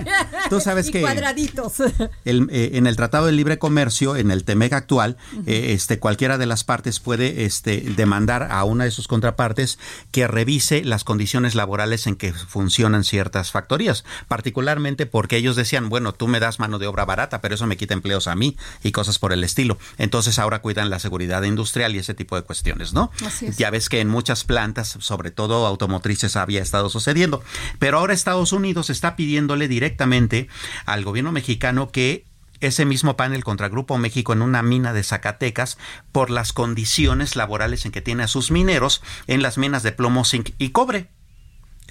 tú 0.50 0.60
sabes 0.60 0.90
que. 0.90 1.00
cuadraditos. 1.00 1.80
Eh, 1.80 2.70
en 2.74 2.86
el 2.86 2.96
Tratado 2.96 3.26
de 3.26 3.32
Libre 3.32 3.58
Comercio, 3.58 4.16
en 4.16 4.30
el 4.30 4.44
TEMEC 4.44 4.72
actual, 4.72 5.16
este, 5.46 5.98
cualquiera 5.98 6.38
de 6.38 6.46
las 6.46 6.64
partes 6.64 7.00
puede 7.00 7.44
este, 7.44 7.80
demandar 7.80 8.48
a 8.50 8.62
una 8.64 8.84
de 8.84 8.90
sus 8.90 9.08
contrapartes 9.08 9.78
que 10.12 10.28
revise 10.28 10.84
las 10.84 11.04
condiciones 11.04 11.54
laborales 11.54 12.06
en 12.06 12.16
que 12.16 12.32
funcionan 12.32 13.04
ciertas 13.04 13.50
factorías. 13.50 14.04
Particularmente 14.28 15.06
porque 15.06 15.36
ellos 15.36 15.56
decían, 15.56 15.88
bueno, 15.88 16.12
tú 16.12 16.28
me 16.28 16.40
das 16.40 16.60
mano 16.60 16.78
de 16.78 16.86
obra 16.86 17.04
barata, 17.04 17.40
pero 17.40 17.54
eso 17.56 17.66
me 17.66 17.76
quita 17.76 17.94
empleos 17.94 18.28
a 18.28 18.36
mí 18.36 18.56
y 18.82 18.92
cosas 18.92 19.18
por 19.18 19.32
el 19.32 19.42
estilo. 19.42 19.78
Entonces 19.98 20.38
ahora 20.38 20.60
cuidan 20.60 20.90
la 20.90 20.98
seguridad 20.98 21.42
industrial 21.42 21.94
y 21.96 21.98
ese 21.98 22.14
tipo 22.14 22.36
de 22.36 22.42
cuestiones, 22.42 22.92
¿no? 22.92 23.10
Ya 23.56 23.70
ves 23.70 23.88
que 23.88 24.00
en 24.00 24.08
muchas 24.08 24.44
plantas, 24.44 24.91
sobre 25.00 25.30
todo 25.30 25.66
automotrices 25.66 26.36
había 26.36 26.62
estado 26.62 26.88
sucediendo. 26.88 27.42
Pero 27.78 27.98
ahora 27.98 28.14
Estados 28.14 28.52
Unidos 28.52 28.90
está 28.90 29.16
pidiéndole 29.16 29.68
directamente 29.68 30.48
al 30.86 31.04
gobierno 31.04 31.32
mexicano 31.32 31.90
que 31.90 32.24
ese 32.60 32.84
mismo 32.84 33.16
panel 33.16 33.44
contra 33.44 33.68
Grupo 33.68 33.98
México 33.98 34.32
en 34.32 34.42
una 34.42 34.62
mina 34.62 34.92
de 34.92 35.02
Zacatecas 35.02 35.78
por 36.12 36.30
las 36.30 36.52
condiciones 36.52 37.36
laborales 37.36 37.84
en 37.84 37.92
que 37.92 38.02
tiene 38.02 38.22
a 38.22 38.28
sus 38.28 38.50
mineros 38.50 39.02
en 39.26 39.42
las 39.42 39.58
minas 39.58 39.82
de 39.82 39.92
plomo, 39.92 40.24
zinc 40.24 40.50
y 40.58 40.70
cobre. 40.70 41.08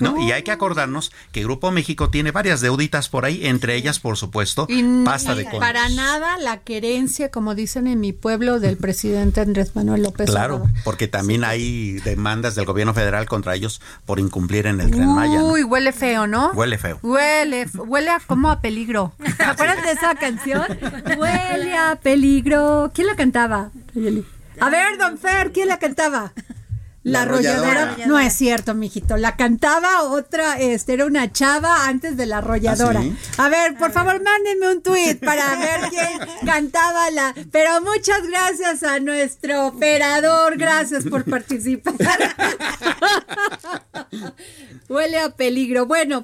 No, 0.02 0.20
y 0.22 0.32
hay 0.32 0.44
que 0.44 0.52
acordarnos 0.52 1.12
que 1.32 1.44
Grupo 1.44 1.72
México 1.72 2.10
tiene 2.10 2.32
varias 2.32 2.62
deuditas 2.62 3.10
por 3.10 3.26
ahí, 3.26 3.46
entre 3.46 3.76
ellas, 3.76 4.00
por 4.00 4.18
supuesto, 4.18 4.66
Y 4.70 4.84
pasta 5.04 5.36
de 5.36 5.42
y 5.44 5.46
conchos. 5.46 5.60
para 5.62 5.88
nada 5.90 6.38
la 6.38 6.58
querencia, 6.58 7.30
como 7.32 7.56
dicen 7.56 7.88
en 7.88 8.00
mi 8.00 8.14
pueblo, 8.14 8.60
del 8.60 8.78
presidente 8.78 9.42
Andrés 9.42 9.76
Manuel 9.76 10.04
López 10.04 10.30
Claro, 10.30 10.56
Obrador. 10.56 10.76
porque 10.84 11.08
también 11.08 11.44
hay 11.44 11.94
demandas 12.04 12.56
del 12.56 12.66
gobierno 12.66 12.94
federal 12.94 13.28
contra 13.28 13.56
ellos 13.56 13.82
por 14.06 14.20
incumplir 14.20 14.66
en 14.68 14.82
el 14.82 14.92
tren 14.92 15.08
Maya. 15.14 15.40
¿no? 15.40 15.48
Uy, 15.52 15.64
huele 15.64 15.92
feo, 15.94 16.28
¿no? 16.28 16.52
Huele 16.54 16.78
feo. 16.78 17.00
Huele, 17.04 17.68
huele 17.76 18.10
a, 18.10 18.20
como 18.20 18.50
a 18.50 18.62
peligro. 18.62 19.14
¿Te 19.38 19.44
acuerdas 19.44 19.84
de 19.84 19.92
esa 19.92 20.16
canción? 20.16 20.64
Huele 21.18 21.76
a 21.78 21.98
peligro. 22.02 22.92
¿Quién 22.94 23.08
la 23.08 23.16
cantaba? 23.16 23.72
A 24.60 24.70
ver, 24.70 24.98
don 24.98 25.18
Fer, 25.18 25.52
¿quién 25.52 25.68
la 25.68 25.80
cantaba? 25.80 26.34
La, 27.04 27.12
La 27.12 27.22
arrolladora. 27.24 27.98
No 28.06 28.20
es 28.20 28.34
cierto, 28.34 28.76
mijito. 28.76 29.18
La 29.18 29.36
cantaba 29.36 30.04
otra, 30.04 30.60
este, 30.60 30.94
era 30.94 31.06
una 31.06 31.32
chava 31.32 31.88
antes 31.88 32.16
de 32.16 32.28
la 32.28 32.38
arrolladora. 32.38 33.00
¿Ah, 33.00 33.04
sí? 33.04 33.16
A 33.38 33.50
ver, 33.50 33.76
por 33.76 33.92
favor, 33.92 34.22
mándenme 34.22 34.72
un 34.72 34.84
tuit 34.84 35.20
para 35.20 35.56
ver 35.56 35.90
quién 35.90 36.20
cantaba 36.46 37.10
la. 37.10 37.34
Pero 37.52 37.82
muchas 37.82 38.22
gracias 38.28 38.84
a 38.84 39.00
nuestro 39.00 39.68
operador. 39.68 40.58
Gracias 40.58 41.04
por 41.06 41.26
participar. 41.26 41.96
Huele 44.90 45.20
a 45.20 45.30
peligro. 45.30 45.88
Bueno. 45.88 46.24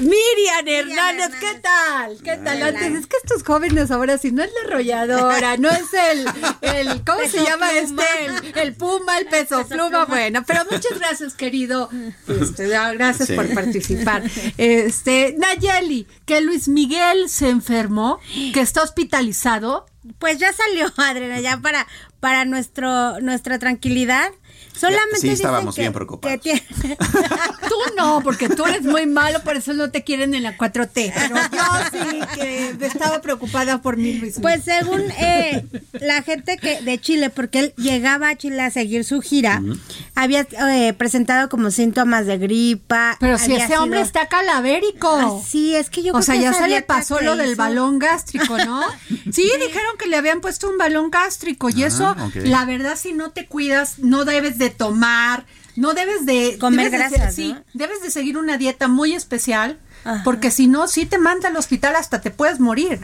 Miriam 0.00 0.66
Hernández, 0.66 1.38
¿qué 1.38 1.58
tal? 1.60 2.16
¿Qué 2.22 2.36
tal? 2.36 2.56
Hola. 2.56 2.66
Antes, 2.68 2.94
es 3.00 3.06
que 3.06 3.16
estos 3.22 3.42
jóvenes 3.44 3.90
ahora 3.90 4.18
sí, 4.18 4.32
no 4.32 4.42
es 4.42 4.50
la 4.52 4.68
arrolladora, 4.68 5.56
no 5.56 5.70
es 5.70 5.84
el, 5.92 6.26
el 6.62 7.04
¿cómo 7.04 7.20
se 7.28 7.42
llama 7.44 7.68
pluma. 7.70 8.02
este? 8.02 8.60
El, 8.60 8.68
el 8.68 8.74
puma, 8.74 9.18
el 9.18 9.26
peso 9.26 9.66
pluma. 9.66 10.04
Bueno, 10.06 10.42
pero 10.46 10.64
muchas 10.70 10.98
gracias, 10.98 11.34
querido. 11.34 11.88
Este, 12.28 12.66
gracias 12.68 13.28
Sí. 13.28 13.34
por 13.34 13.52
participar. 13.54 14.22
Este, 14.58 15.36
Nayeli, 15.38 16.06
que 16.26 16.40
Luis 16.40 16.66
Miguel 16.68 17.28
se 17.28 17.48
enfermó, 17.48 18.18
que 18.52 18.60
está 18.60 18.82
hospitalizado. 18.82 19.86
Pues 20.18 20.38
ya 20.38 20.52
salió, 20.52 20.92
Adriana, 20.96 21.40
ya 21.40 21.58
para, 21.60 21.86
para 22.20 22.44
nuestro, 22.44 23.20
nuestra 23.20 23.58
tranquilidad. 23.58 24.30
Solamente 24.76 25.16
sí, 25.16 25.28
dicen 25.28 25.46
estábamos 25.46 25.74
que- 25.74 25.82
bien 25.82 25.92
preocupados. 25.92 26.40
que 26.40 26.42
tiene- 26.42 26.96
Tú 27.68 27.76
no, 27.96 28.20
porque 28.22 28.48
tú 28.48 28.64
eres 28.66 28.82
muy 28.82 29.06
malo, 29.06 29.42
por 29.42 29.56
eso 29.56 29.72
no 29.72 29.90
te 29.90 30.02
quieren 30.04 30.34
en 30.34 30.42
la 30.42 30.56
4T. 30.56 31.12
Pero 31.14 31.36
yo 31.36 31.74
sí 31.92 32.20
que 32.34 32.86
estaba 32.86 33.20
preocupada 33.20 33.80
por 33.82 33.96
mí, 33.96 34.14
Luis. 34.14 34.38
Pues 34.40 34.64
según 34.64 35.00
eh, 35.18 35.64
la 35.92 36.22
gente 36.22 36.56
que 36.58 36.82
de 36.82 37.00
Chile, 37.00 37.30
porque 37.30 37.58
él 37.60 37.74
llegaba 37.76 38.28
a 38.30 38.36
Chile 38.36 38.62
a 38.62 38.70
seguir 38.70 39.04
su 39.04 39.20
gira, 39.20 39.62
había 40.14 40.46
eh, 40.70 40.92
presentado 40.92 41.48
como 41.48 41.70
síntomas 41.70 42.26
de 42.26 42.38
gripa. 42.38 43.16
Pero 43.20 43.38
si 43.38 43.54
ese 43.54 43.78
hombre 43.78 44.00
está 44.00 44.28
calavérico. 44.28 45.42
Sí, 45.46 45.74
es 45.74 45.90
que 45.90 46.02
yo 46.02 46.10
O 46.10 46.14
creo 46.14 46.22
sea, 46.22 46.34
que 46.34 46.40
ya 46.42 46.52
se 46.52 46.68
le 46.68 46.82
pasó 46.82 47.20
lo 47.20 47.36
del 47.36 47.54
balón 47.56 47.98
gástrico, 47.98 48.56
¿no? 48.58 48.82
Sí, 49.32 49.50
dijeron 49.58 49.96
que 49.98 50.06
le 50.06 50.16
habían 50.16 50.40
puesto 50.40 50.68
un 50.68 50.78
balón 50.78 51.10
gástrico 51.10 51.68
y 51.70 51.82
Ah, 51.82 51.86
eso, 51.86 52.16
la 52.34 52.64
verdad, 52.64 52.96
si 52.96 53.12
no 53.12 53.30
te 53.30 53.46
cuidas, 53.46 53.98
no 53.98 54.24
debes 54.24 54.58
de 54.58 54.63
tomar, 54.70 55.46
no 55.76 55.94
debes 55.94 56.24
de 56.26 56.56
Comer 56.58 56.90
debes 56.90 57.10
de 57.10 57.30
sí, 57.32 57.52
¿no? 57.52 57.64
debes 57.74 58.00
de 58.02 58.10
seguir 58.10 58.36
una 58.38 58.56
dieta 58.58 58.88
muy 58.88 59.12
especial, 59.14 59.78
porque 60.24 60.50
si 60.50 60.66
no, 60.66 60.86
si 60.86 61.06
te 61.06 61.18
manda 61.18 61.48
al 61.48 61.56
hospital 61.56 61.96
hasta 61.96 62.20
te 62.20 62.30
puedes 62.30 62.60
morir. 62.60 63.00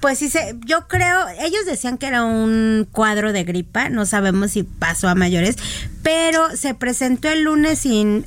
Pues 0.00 0.20
sí, 0.20 0.30
se, 0.30 0.54
yo 0.64 0.86
creo, 0.86 1.26
ellos 1.40 1.66
decían 1.66 1.98
que 1.98 2.06
era 2.06 2.22
un 2.22 2.86
cuadro 2.92 3.32
de 3.32 3.42
gripa, 3.42 3.88
no 3.88 4.06
sabemos 4.06 4.52
si 4.52 4.62
pasó 4.62 5.08
a 5.08 5.16
mayores, 5.16 5.56
pero 6.04 6.56
se 6.56 6.72
presentó 6.74 7.28
el 7.28 7.42
lunes 7.42 7.80
sin 7.80 8.24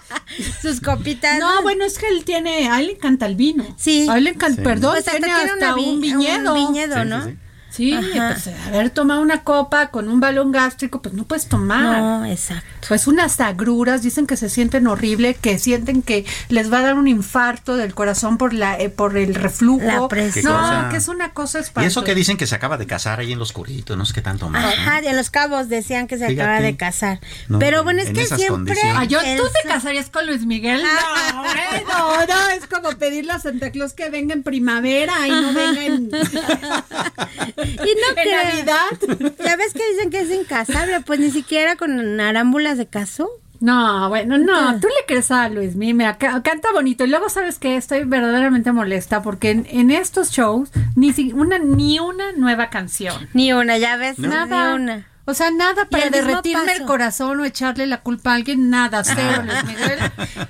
sus 0.60 0.80
copitas. 0.80 1.38
No, 1.38 1.62
bueno, 1.62 1.84
es 1.84 1.98
que 1.98 2.08
él 2.08 2.24
tiene, 2.24 2.68
a 2.68 2.80
él 2.80 2.86
le 2.86 2.92
encanta 2.94 3.26
el 3.26 3.36
vino. 3.36 3.64
Sí. 3.78 4.08
A 4.10 4.18
él 4.18 4.24
le 4.24 4.30
encanta, 4.30 4.56
Sí. 4.56 4.62
perdón, 4.64 4.92
Pues 4.94 5.04
tiene 5.04 5.20
tiene 5.26 5.34
hasta 5.52 5.54
una 5.54 5.74
vi- 5.76 5.84
un 5.88 6.00
viñedo. 6.00 6.52
un 6.54 6.66
viñedo, 6.72 7.02
Sí, 7.02 7.08
¿no? 7.08 7.24
sí, 7.26 7.36
sí. 7.74 7.98
Pues 8.14 8.48
haber 8.66 8.90
tomado 8.90 9.20
una 9.22 9.42
copa 9.42 9.88
con 9.88 10.08
un 10.08 10.20
balón 10.20 10.52
gástrico, 10.52 11.02
pues 11.02 11.14
no 11.14 11.24
puedes 11.24 11.46
tomar. 11.48 11.98
No, 11.98 12.24
exacto. 12.24 12.64
Pues 12.88 13.06
unas 13.06 13.40
agruras, 13.40 14.02
dicen 14.02 14.26
que 14.26 14.36
se 14.36 14.48
sienten 14.48 14.86
horrible, 14.86 15.34
que 15.34 15.58
sienten 15.58 16.02
que 16.02 16.24
les 16.48 16.72
va 16.72 16.78
a 16.78 16.82
dar 16.82 16.94
un 16.94 17.08
infarto 17.08 17.76
del 17.76 17.94
corazón 17.94 18.36
por 18.38 18.52
la 18.52 18.78
eh, 18.78 18.88
por 18.90 19.16
el 19.16 19.34
reflujo. 19.34 19.84
La 19.86 20.06
presión. 20.08 20.42
¿Qué 20.44 20.48
No, 20.48 20.58
cosa? 20.58 20.88
que 20.90 20.96
es 20.98 21.08
una 21.08 21.32
cosa 21.32 21.58
Y 21.58 21.62
espantosa. 21.62 21.86
eso 21.88 22.04
que 22.04 22.14
dicen 22.14 22.36
que 22.36 22.46
se 22.46 22.54
acaba 22.54 22.76
de 22.76 22.86
casar 22.86 23.20
ahí 23.20 23.32
en 23.32 23.38
los 23.38 23.52
curitos, 23.52 23.96
no 23.96 24.04
sé 24.06 24.14
qué 24.14 24.22
tanto 24.22 24.48
más. 24.48 24.62
¿no? 24.62 24.68
Ajá, 24.68 25.00
de 25.00 25.12
los 25.14 25.30
cabos 25.30 25.68
decían 25.68 26.06
que 26.06 26.18
se 26.18 26.26
Fíjate. 26.28 26.42
acaba 26.42 26.60
de 26.60 26.76
casar. 26.76 27.20
No, 27.48 27.58
pero 27.58 27.84
bueno, 27.84 28.00
es 28.02 28.10
que 28.10 28.26
siempre. 28.26 28.76
Ah, 28.94 29.04
yo, 29.04 29.20
el- 29.20 29.38
¿Tú 29.38 29.44
te 29.62 29.66
casarías 29.68 30.10
con 30.10 30.26
Luis 30.26 30.44
Miguel? 30.46 30.82
No, 30.82 31.40
hombre, 31.40 31.62
no, 31.88 32.26
no, 32.26 32.48
es 32.50 32.66
como 32.66 32.90
pedirle 32.98 33.32
a 33.32 33.38
Santa 33.38 33.70
Claus 33.70 33.92
que 33.94 34.10
venga 34.10 34.34
en 34.34 34.42
primavera 34.42 35.26
y 35.26 35.30
no 35.30 35.52
venga 35.52 35.84
en, 35.84 36.10
Y 37.64 37.76
no 37.76 38.08
en 38.08 38.14
creo. 38.14 38.44
Navidad. 38.44 39.34
Ya 39.44 39.56
ves 39.56 39.72
que 39.72 39.88
dicen 39.92 40.10
que 40.10 40.20
es 40.20 40.30
incasable, 40.30 41.00
pues 41.00 41.20
ni 41.20 41.30
siquiera 41.30 41.76
con 41.76 42.20
arámbulas 42.20 42.78
de 42.78 42.86
casó. 42.86 43.30
No, 43.60 44.08
bueno, 44.10 44.36
no, 44.36 44.78
tú 44.78 44.88
le 44.88 45.06
crees 45.06 45.30
a 45.30 45.48
Luis 45.48 45.74
Mime, 45.74 46.04
ca- 46.18 46.42
canta 46.42 46.70
bonito. 46.72 47.04
Y 47.04 47.08
luego, 47.08 47.30
¿sabes 47.30 47.58
que 47.58 47.76
Estoy 47.76 48.04
verdaderamente 48.04 48.72
molesta 48.72 49.22
porque 49.22 49.50
en, 49.50 49.66
en 49.70 49.90
estos 49.90 50.30
shows 50.32 50.68
ni, 50.96 51.12
si- 51.14 51.32
una, 51.32 51.58
ni 51.58 51.98
una 51.98 52.32
nueva 52.32 52.68
canción. 52.68 53.28
Ni 53.32 53.52
una, 53.54 53.78
ya 53.78 53.96
ves, 53.96 54.18
Nada. 54.18 54.68
ni 54.68 54.74
una. 54.82 55.08
O 55.26 55.32
sea, 55.32 55.50
nada 55.50 55.86
para 55.88 56.04
el 56.04 56.10
derretirme 56.10 56.74
el 56.74 56.84
corazón 56.84 57.40
o 57.40 57.46
echarle 57.46 57.86
la 57.86 58.02
culpa 58.02 58.32
a 58.32 58.34
alguien, 58.34 58.68
nada, 58.68 59.02
cero, 59.04 59.42
Luis 59.46 59.64
Miguel. 59.66 59.98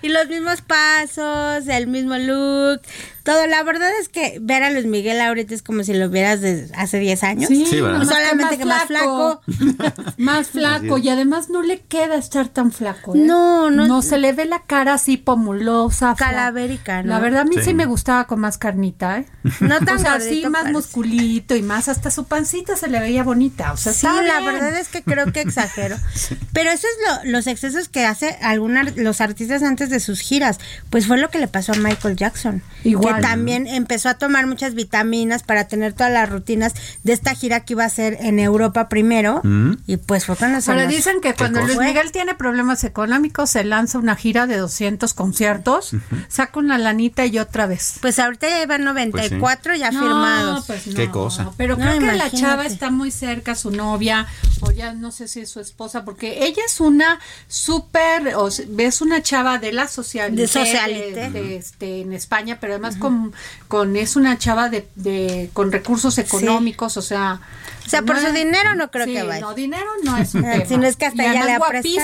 Y 0.02 0.08
los 0.08 0.26
mismos 0.26 0.62
pasos, 0.62 1.68
el 1.68 1.86
mismo 1.86 2.16
look, 2.18 2.80
todo. 3.24 3.46
La 3.48 3.62
verdad 3.64 3.90
es 4.00 4.08
que 4.08 4.38
ver 4.40 4.62
a 4.62 4.70
Luis 4.70 4.86
Miguel 4.86 5.20
ahorita 5.20 5.52
es 5.54 5.62
como 5.62 5.82
si 5.82 5.92
lo 5.94 6.08
vieras 6.08 6.40
de 6.40 6.70
hace 6.76 6.98
10 7.00 7.24
años. 7.24 7.48
Sí, 7.48 7.66
Sí, 7.66 7.78
Solamente 7.78 8.56
que 8.58 8.64
más 8.64 8.84
flaco. 8.84 9.40
más 10.18 10.48
flaco 10.48 10.98
y 10.98 11.08
además 11.08 11.48
no 11.50 11.62
le 11.62 11.80
queda 11.80 12.16
estar 12.16 12.48
tan 12.48 12.70
flaco. 12.72 13.14
¿eh? 13.14 13.18
No, 13.18 13.70
no. 13.70 13.86
No 13.86 14.02
se 14.02 14.18
le 14.18 14.32
ve 14.32 14.44
la 14.44 14.62
cara 14.62 14.94
así 14.94 15.16
pomulosa. 15.16 16.14
Calavérica, 16.16 17.02
¿no? 17.02 17.08
La 17.10 17.18
verdad 17.18 17.40
a 17.40 17.44
mí 17.44 17.56
sí. 17.56 17.62
Sí. 17.64 17.74
me 17.74 17.86
gustaba 17.86 18.26
con 18.26 18.40
más 18.40 18.58
carnita, 18.58 19.18
¿eh? 19.18 19.26
No 19.60 19.80
tan 19.80 19.96
o 19.98 20.00
sea, 20.00 20.12
gordito, 20.18 20.46
sí, 20.46 20.50
más 20.52 20.70
musculito 20.70 21.56
y 21.56 21.62
más, 21.62 21.88
hasta 21.88 22.10
su 22.10 22.24
pancita 22.26 22.76
se 22.76 22.88
le 22.88 23.00
veía 23.00 23.22
bonita. 23.24 23.72
O 23.72 23.76
sea, 23.76 23.92
Sí, 23.92 24.06
la 24.06 24.40
bien. 24.40 24.54
verdad 24.54 24.76
es 24.78 24.88
que 24.88 25.02
creo 25.02 25.32
que 25.32 25.40
exagero. 25.40 25.96
Pero 26.52 26.70
eso 26.70 26.86
es 26.86 27.24
lo- 27.24 27.30
los 27.32 27.46
excesos 27.46 27.88
que 27.88 28.04
hace 28.04 28.36
alguna, 28.42 28.82
los 28.96 29.20
artistas 29.20 29.62
antes 29.62 29.88
de 29.90 29.98
sus 30.00 30.20
giras. 30.20 30.58
Pues 30.90 31.06
fue 31.06 31.18
lo 31.18 31.30
que 31.30 31.38
le 31.38 31.48
pasó 31.48 31.72
a 31.72 31.76
Michael 31.76 32.16
Jackson. 32.16 32.62
Igual. 32.84 33.13
Que 33.16 33.22
también 33.22 33.66
empezó 33.66 34.08
a 34.08 34.14
tomar 34.14 34.46
muchas 34.46 34.74
vitaminas 34.74 35.42
para 35.42 35.68
tener 35.68 35.92
todas 35.92 36.12
las 36.12 36.28
rutinas 36.28 36.72
de 37.02 37.12
esta 37.12 37.34
gira 37.34 37.60
que 37.60 37.74
iba 37.74 37.84
a 37.84 37.88
ser 37.88 38.18
en 38.20 38.38
Europa 38.38 38.88
primero. 38.88 39.40
Mm. 39.42 39.74
Y 39.86 39.96
pues 39.98 40.24
fue 40.26 40.36
cuando 40.36 40.60
se 40.60 40.72
Pero 40.72 40.86
dicen 40.88 41.20
que 41.20 41.34
cuando 41.34 41.60
cosa? 41.60 41.74
Luis 41.74 41.86
Miguel 41.86 42.12
tiene 42.12 42.34
problemas 42.34 42.84
económicos 42.84 43.50
se 43.50 43.64
lanza 43.64 43.98
una 43.98 44.16
gira 44.16 44.46
de 44.46 44.56
200 44.56 45.14
conciertos, 45.14 45.90
saca 46.28 46.58
una 46.58 46.78
lanita 46.78 47.26
y 47.26 47.38
otra 47.38 47.66
vez. 47.66 47.94
Pues 48.00 48.18
ahorita 48.18 48.48
ya 48.48 48.62
iban 48.62 48.84
94 48.84 49.74
ya 49.74 49.90
firmados. 49.90 50.66
pues 50.66 50.82
Qué 50.94 51.10
cosa. 51.10 51.50
Pero 51.56 51.76
No, 51.76 51.84
creo 51.86 51.98
que 52.00 52.12
la 52.16 52.30
chava 52.30 52.66
está 52.66 52.90
muy 52.90 53.10
cerca, 53.10 53.54
su 53.54 53.70
novia, 53.70 54.26
o 54.60 54.70
ya 54.70 54.92
no 54.92 55.10
sé 55.12 55.28
si 55.28 55.40
es 55.40 55.50
su 55.50 55.60
esposa, 55.60 56.04
porque 56.04 56.44
ella 56.46 56.62
es 56.66 56.80
una 56.80 57.18
súper, 57.48 58.34
es 58.78 59.00
una 59.00 59.22
chava 59.22 59.58
de 59.58 59.72
la 59.72 59.88
socialité, 59.88 60.42
De 60.42 60.48
socialité. 60.48 61.30
de- 61.30 61.30
de, 61.30 61.56
este, 61.56 62.00
en 62.02 62.12
España, 62.12 62.58
pero 62.60 62.74
además 62.74 62.96
con, 63.04 63.32
con, 63.68 63.96
es 63.96 64.16
una 64.16 64.38
chava 64.38 64.68
de, 64.68 64.88
de 64.94 65.50
con 65.52 65.70
recursos 65.72 66.18
económicos, 66.18 66.96
o 66.96 67.02
sea... 67.02 67.40
O 67.86 67.88
sea, 67.88 68.02
por 68.02 68.16
no 68.20 68.26
su 68.28 68.32
dinero 68.34 68.74
no 68.74 68.90
creo 68.90 69.04
sí, 69.06 69.12
que 69.12 69.22
vaya. 69.22 69.40
No, 69.40 69.54
dinero 69.54 69.86
no 70.04 70.16
es 70.16 70.34
un 70.34 70.42
tema. 70.50 70.64
si 70.64 70.76
no 70.76 70.86
es 70.86 70.96
que 70.96 71.06
hasta 71.06 71.22
Y 71.22 71.26
ella 71.26 71.42
además 71.42 71.46
le 71.46 71.52
ha 71.52 71.58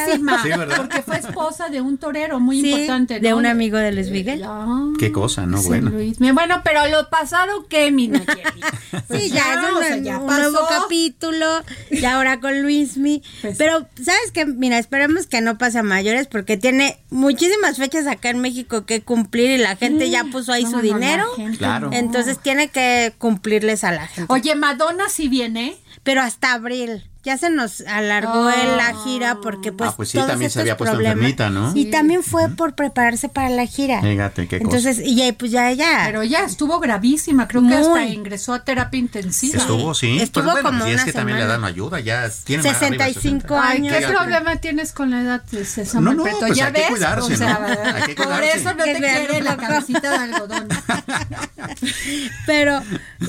guapísima, 0.05 0.43
porque 0.77 1.03
fue 1.03 1.19
esposa 1.19 1.69
de 1.69 1.81
un 1.81 1.97
torero 1.99 2.39
muy 2.41 2.61
Sí, 2.61 2.71
importante, 2.73 3.15
¿no? 3.21 3.21
de 3.29 3.35
un 3.35 3.47
amigo 3.47 3.79
de 3.79 3.93
Luis 3.93 4.11
Miguel. 4.11 4.43
Ah, 4.45 4.91
Qué 4.99 5.11
cosa, 5.13 5.47
¿no? 5.47 5.59
sí, 5.59 5.69
bueno. 5.69 5.91
Luis. 5.91 6.19
Bueno, 6.19 6.61
pero 6.65 6.87
lo 6.89 7.09
pasado, 7.09 7.67
¿qué, 7.69 7.91
mi 7.91 8.09
Nayeli? 8.09 8.31
Pues 9.09 9.23
Sí, 9.23 9.31
ya, 9.31 9.55
es 9.55 9.59
un, 9.71 9.77
o 9.77 9.81
sea, 9.83 9.97
ya 9.99 10.19
un 10.19 10.27
pasó. 10.27 10.41
nuevo 10.51 10.67
capítulo, 10.69 11.47
y 11.91 12.05
ahora 12.05 12.41
con 12.41 12.61
Luismi. 12.63 13.23
Pues- 13.41 13.57
Pero, 13.59 13.87
¿sabes 14.03 14.31
qué? 14.33 14.45
Mira, 14.47 14.79
esperemos 14.79 15.27
que 15.27 15.41
no 15.41 15.59
pase 15.59 15.79
a 15.79 15.83
mayores 15.83 16.27
porque 16.27 16.57
tiene 16.57 16.99
muchísimas 17.11 17.77
fechas 17.77 18.07
acá 18.07 18.31
en 18.31 18.41
México 18.41 18.85
que 18.87 19.03
cumplir 19.03 19.51
y 19.51 19.59
la 19.59 19.77
gente 19.77 20.11
ya 20.11 20.25
puso 20.25 20.53
ahí 20.53 20.65
No, 20.65 20.71
su 20.71 20.77
no, 20.77 20.83
no, 20.83 20.95
dinero. 20.95 21.25
gente 21.37 21.59
Claro. 21.59 21.91
no. 21.91 21.97
Entonces 21.97 22.39
tiene 22.41 22.69
que 22.69 23.13
cumplirles 23.19 23.85
a 23.85 23.93
la 23.93 24.07
gente. 24.07 24.33
Oye, 24.33 24.55
Madonna 24.55 25.09
sí 25.09 25.29
viene. 25.29 25.70
Pero 26.03 26.23
hasta 26.23 26.53
abril. 26.53 27.07
Ya 27.23 27.37
se 27.37 27.51
nos 27.51 27.83
alargó 27.83 28.49
en 28.49 28.79
la 28.79 28.95
gira 29.05 29.41
porque 29.43 29.73
pues 29.73 29.91
Ah, 29.91 29.95
pues 29.95 30.09
sí, 30.09 30.17
todos 30.17 30.31
también 30.31 30.51
se 30.51 30.59
había 30.63 30.79
puesto 30.79 30.99
enfermita, 30.99 31.51
¿no? 31.51 31.71
Y 31.77 31.91
también 31.91 32.23
fue 32.23 32.49
por 32.49 32.75
prepararse 32.75 33.29
para 33.29 33.51
la 33.51 33.67
gira. 33.67 34.01
Fíjate 34.01 34.49
qué 34.49 34.59
cosa. 34.59 34.79
Entonces, 34.79 35.07
y 35.07 35.17
ya, 35.17 35.31
pues 35.35 35.51
ya 35.53 35.71
ella 35.71 36.05
Pero 36.07 36.23
ya 36.25 36.45
estuvo 36.47 36.81
gravísima, 36.81 37.47
creo 37.47 37.61
que 37.61 37.67
Muy. 37.69 37.77
hasta 37.77 38.05
ingresó 38.07 38.55
a 38.55 38.65
terapia 38.65 38.99
intensiva. 38.99 39.59
Estuvo, 39.59 39.93
sí. 39.93 40.19
Estuvo 40.19 40.45
Pues 40.45 40.55
bueno, 40.63 40.71
como 40.71 40.87
y 40.87 40.93
es 40.93 40.95
una 40.95 41.05
que 41.05 41.13
también 41.13 41.37
le 41.37 41.43
semana. 41.45 41.61
dan 41.61 41.71
ayuda, 41.71 42.01
ya 42.01 42.27
tiene 42.45 42.63
más 42.63 42.83
arriba 42.83 43.05
de 43.05 43.13
65 43.13 43.49
60. 43.49 43.69
Ay, 43.69 43.83
¿qué 43.83 43.97
años. 43.97 44.11
problema 44.13 44.57
tienes 44.57 44.93
con 44.95 45.11
la 45.11 45.21
edad, 45.21 45.43
César 45.51 46.01
No, 46.01 46.15
no, 46.15 46.23
pues 46.23 46.57
¿Ya 46.57 46.69
hay 46.69 46.73
que 46.73 46.81
ves? 46.81 46.89
cuidarse, 46.89 47.35
o 47.35 47.37
sea, 47.37 47.59
¿no? 47.59 47.67
Hay 47.97 48.03
que 48.05 48.15
por 48.15 48.25
cuidarse. 48.29 48.53
eso 48.61 48.73
no 48.75 48.83
Que 48.85 48.95
te 48.95 48.99
quiere 48.99 49.43
la 49.43 49.59
cabecita 49.59 50.11
de 50.11 50.17
algodón. 50.17 50.69
Pero 52.47 52.83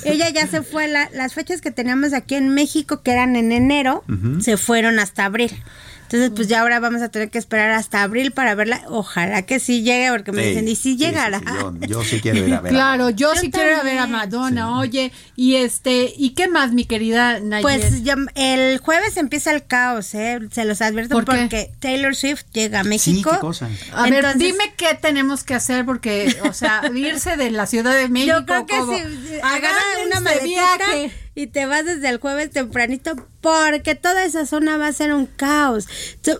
ella 0.06 0.30
ya 0.30 0.48
se 0.48 0.62
fue, 0.62 0.88
la- 0.88 1.10
las 1.14 1.34
fechas 1.34 1.62
que 1.62 1.72
teníamos 1.72 2.14
aquí 2.14 2.36
en 2.36 2.50
México, 2.50 3.02
que 3.02 3.12
eran 3.12 3.36
en 3.36 3.52
enero, 3.52 4.04
se 4.42 4.58
fueron 4.58 5.00
hasta 5.00 5.26
abril. 5.26 5.52
Entonces, 6.12 6.32
pues 6.36 6.50
ya 6.50 6.60
ahora 6.60 6.82
vamos 6.82 7.02
a 7.02 7.08
tener 7.08 7.30
que 7.30 7.38
esperar 7.38 7.72
hasta 7.72 8.04
abril 8.04 8.32
para 8.34 8.54
verla. 8.54 8.82
Ojalá 8.90 9.44
que 9.44 9.62
sí 9.62 9.82
llegue, 9.82 10.10
porque 10.12 10.34
me 10.34 10.44
Sí, 10.44 10.50
dicen, 10.50 10.68
¿y 10.68 10.76
si 10.76 10.82
sí, 10.94 10.98
llegará? 10.98 11.40
sí, 11.40 11.46
sí, 11.48 11.54
yo, 11.56 11.74
yo 11.88 12.04
sí 12.04 12.20
quiero 12.20 12.46
ir 12.46 12.54
a 12.54 12.60
ver. 12.60 12.74
a- 12.74 12.76
Claro, 12.76 13.10
yo, 13.12 13.34
Yo 13.34 13.40
sí 13.40 13.50
quiero 13.50 13.70
ir 13.70 13.76
a 13.78 13.84
ver 13.84 13.98
a. 14.00 14.08
Madonna, 14.08 14.78
oye, 14.78 15.14
y 15.38 15.56
este, 15.56 16.14
¿y 16.18 16.32
qué 16.32 16.50
más, 16.50 16.74
mi 16.74 16.84
querida 16.84 17.40
Nayel? 17.40 17.62
Pues 17.62 18.04
ya- 18.04 18.18
el 18.36 18.78
jueves 18.80 19.16
empieza 19.16 19.52
el 19.54 19.66
caos, 19.66 20.14
¿eh? 20.14 20.40
Se 20.52 20.66
los 20.66 20.82
advierto 20.82 21.16
¿Por 21.16 21.24
qué? 21.24 21.32
porque 21.42 21.72
Taylor 21.80 22.14
Swift 22.14 22.44
llega 22.52 22.82
a 22.82 22.84
Sí, 22.84 22.90
México. 22.90 23.32
qué 23.32 23.38
cosa. 23.40 23.70
a 23.94 24.10
ver, 24.10 24.38
dime 24.38 24.74
qué 24.76 24.96
tenemos 25.02 25.46
que 25.46 25.54
hacer 25.54 25.86
porque, 25.86 26.36
o 26.44 26.52
sea, 26.52 26.82
irse 26.94 27.38
de 27.38 27.52
la 27.52 27.68
Ciudad 27.68 27.96
de 27.96 28.10
México. 28.10 28.36
Yo 28.40 28.46
creo 28.46 28.66
que 28.66 28.78
como, 28.78 28.98
si 28.98 29.02
agarra 29.42 29.70
hagan 29.94 30.08
una 30.08 30.20
maletita 30.20 30.78
viaje. 30.78 31.12
Y 31.34 31.48
te 31.48 31.66
vas 31.66 31.86
desde 31.86 32.10
el 32.10 32.18
jueves 32.18 32.52
tempranito 32.52 33.16
porque 33.42 33.96
toda 33.96 34.24
esa 34.24 34.46
zona 34.46 34.78
va 34.78 34.86
a 34.88 34.94
ser 34.94 35.14
un 35.14 35.26
caos. 35.26 35.88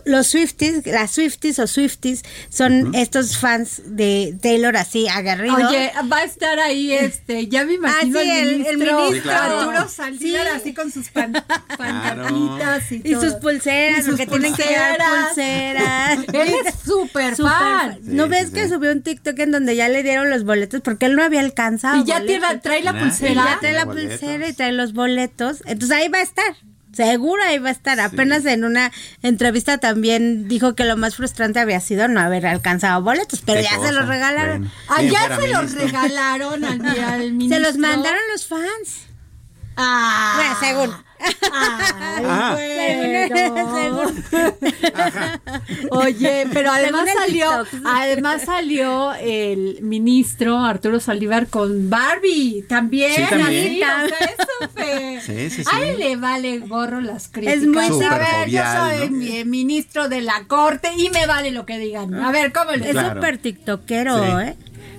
Los 0.04 0.28
Swifties, 0.28 0.86
las 0.86 1.10
Swifties 1.10 1.58
o 1.58 1.66
Swifties 1.66 2.22
son 2.48 2.94
estos 2.94 3.36
fans 3.38 3.82
de 3.86 4.36
Taylor 4.40 4.76
así 4.76 5.08
agarridos. 5.08 5.64
Oye, 5.68 5.90
va 6.12 6.18
a 6.18 6.24
estar 6.24 6.60
ahí, 6.60 6.92
este, 6.92 7.48
ya 7.48 7.64
me 7.64 7.72
imagino 7.74 8.18
Ah, 8.20 8.22
sí, 8.22 8.30
el, 8.30 8.38
el- 8.38 8.48
el 8.66 8.78
ministro, 8.78 8.98
ministro. 8.98 9.14
Sí, 9.14 9.20
claro. 9.20 9.60
Arturo 9.60 9.88
Saldívar 9.88 10.46
Sí. 10.46 10.52
así 10.54 10.74
con 10.74 10.92
sus 10.92 11.08
pan, 11.08 11.32
pancartitas 11.78 12.92
y, 12.92 13.02
y 13.04 13.14
sus 13.14 13.34
pulseras, 13.34 13.98
Y 14.00 14.02
sus 14.02 14.10
porque 14.10 14.26
tienen 14.26 14.54
que 14.54 14.62
pulseras. 14.62 15.26
pulseras. 15.28 16.18
Él 16.34 16.54
es 16.66 16.74
súper 16.84 17.36
fan. 17.36 17.98
¿No 18.02 18.28
ves 18.28 18.48
sí, 18.48 18.54
que 18.54 18.64
sí. 18.68 18.74
subió 18.74 18.92
un 18.92 19.02
TikTok 19.02 19.38
en 19.38 19.52
donde 19.52 19.76
ya 19.76 19.88
le 19.88 20.02
dieron 20.02 20.30
los 20.30 20.44
boletos 20.44 20.80
porque 20.82 21.06
él 21.06 21.16
no 21.16 21.22
había 21.22 21.40
alcanzado? 21.40 21.96
Y 22.00 22.04
ya 22.04 22.18
boletos? 22.20 22.62
trae 22.62 22.82
la 22.82 22.90
Y 22.92 23.02
pulsera. 23.02 23.34
ya 23.44 23.58
trae 23.60 23.72
la 23.72 23.84
Boletos. 23.84 24.18
pulsera 24.20 24.48
y 24.48 24.52
trae 24.52 24.72
los 24.72 24.81
boletos. 24.92 25.62
Entonces 25.66 25.96
ahí 25.96 26.08
va 26.08 26.18
a 26.18 26.22
estar. 26.22 26.56
Seguro 26.92 27.42
ahí 27.42 27.58
va 27.58 27.70
a 27.70 27.72
estar. 27.72 27.98
Apenas 28.00 28.44
en 28.44 28.64
una 28.64 28.90
entrevista 29.22 29.78
también 29.78 30.46
dijo 30.48 30.74
que 30.74 30.84
lo 30.84 30.96
más 30.98 31.16
frustrante 31.16 31.58
había 31.60 31.80
sido 31.80 32.06
no 32.08 32.20
haber 32.20 32.44
alcanzado 32.46 33.00
boletos, 33.00 33.40
pero 33.46 33.60
Qué 33.60 33.64
ya 33.70 33.80
se 33.80 33.92
los 33.92 34.06
regalaron. 34.06 34.58
Bueno. 34.58 34.72
Allá 35.16 35.34
fuera 35.36 35.38
se 35.38 35.48
los 35.48 35.72
regalaron 35.74 36.64
al, 36.64 36.84
al 36.86 37.20
Se 37.22 37.30
ministro. 37.30 37.60
los 37.60 37.78
mandaron 37.78 38.20
los 38.32 38.46
fans. 38.46 39.06
Ah, 39.76 40.34
Bueno, 40.36 40.56
según. 40.60 41.04
Ay, 41.52 42.24
bueno. 42.52 44.12
Oye, 45.90 46.46
pero 46.52 46.70
además 46.70 47.08
salió, 47.16 47.48
además 47.84 48.42
salió 48.42 49.12
el 49.14 49.78
ministro 49.82 50.58
Arturo 50.58 51.00
Saldívar 51.00 51.46
con 51.48 51.90
Barbie 51.90 52.62
también. 52.68 53.12
Sí, 53.14 53.22
también. 53.28 53.80
es. 54.76 55.22
Sí, 55.24 55.50
sí, 55.50 55.64
sí. 55.64 55.70
A 55.72 55.80
él 55.84 55.98
le 55.98 56.16
vale 56.16 56.58
gorro 56.58 57.00
las 57.00 57.28
críticas. 57.28 57.56
Es 57.58 57.66
muy 57.66 57.84
a 57.84 57.88
Súper 57.88 58.10
ver, 58.18 58.48
yo 58.50 58.62
soy 58.62 59.10
¿no? 59.10 59.16
mi- 59.16 59.44
ministro 59.44 60.08
de 60.08 60.20
la 60.22 60.44
corte 60.46 60.90
y 60.96 61.10
me 61.10 61.26
vale 61.26 61.50
lo 61.50 61.66
que 61.66 61.78
digan. 61.78 62.14
A 62.14 62.30
ver, 62.32 62.52
¿cómo 62.52 62.72
le 62.72 62.84
Es 62.86 62.92
Claro. 62.92 63.14
súper 63.14 63.38
tiktokero, 63.38 64.18
Sí. 64.24 64.30
¿eh? 64.48 64.56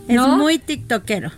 Es 0.08 0.16
¿No? 0.16 0.38
muy 0.38 0.60
tiktokero. 0.60 1.32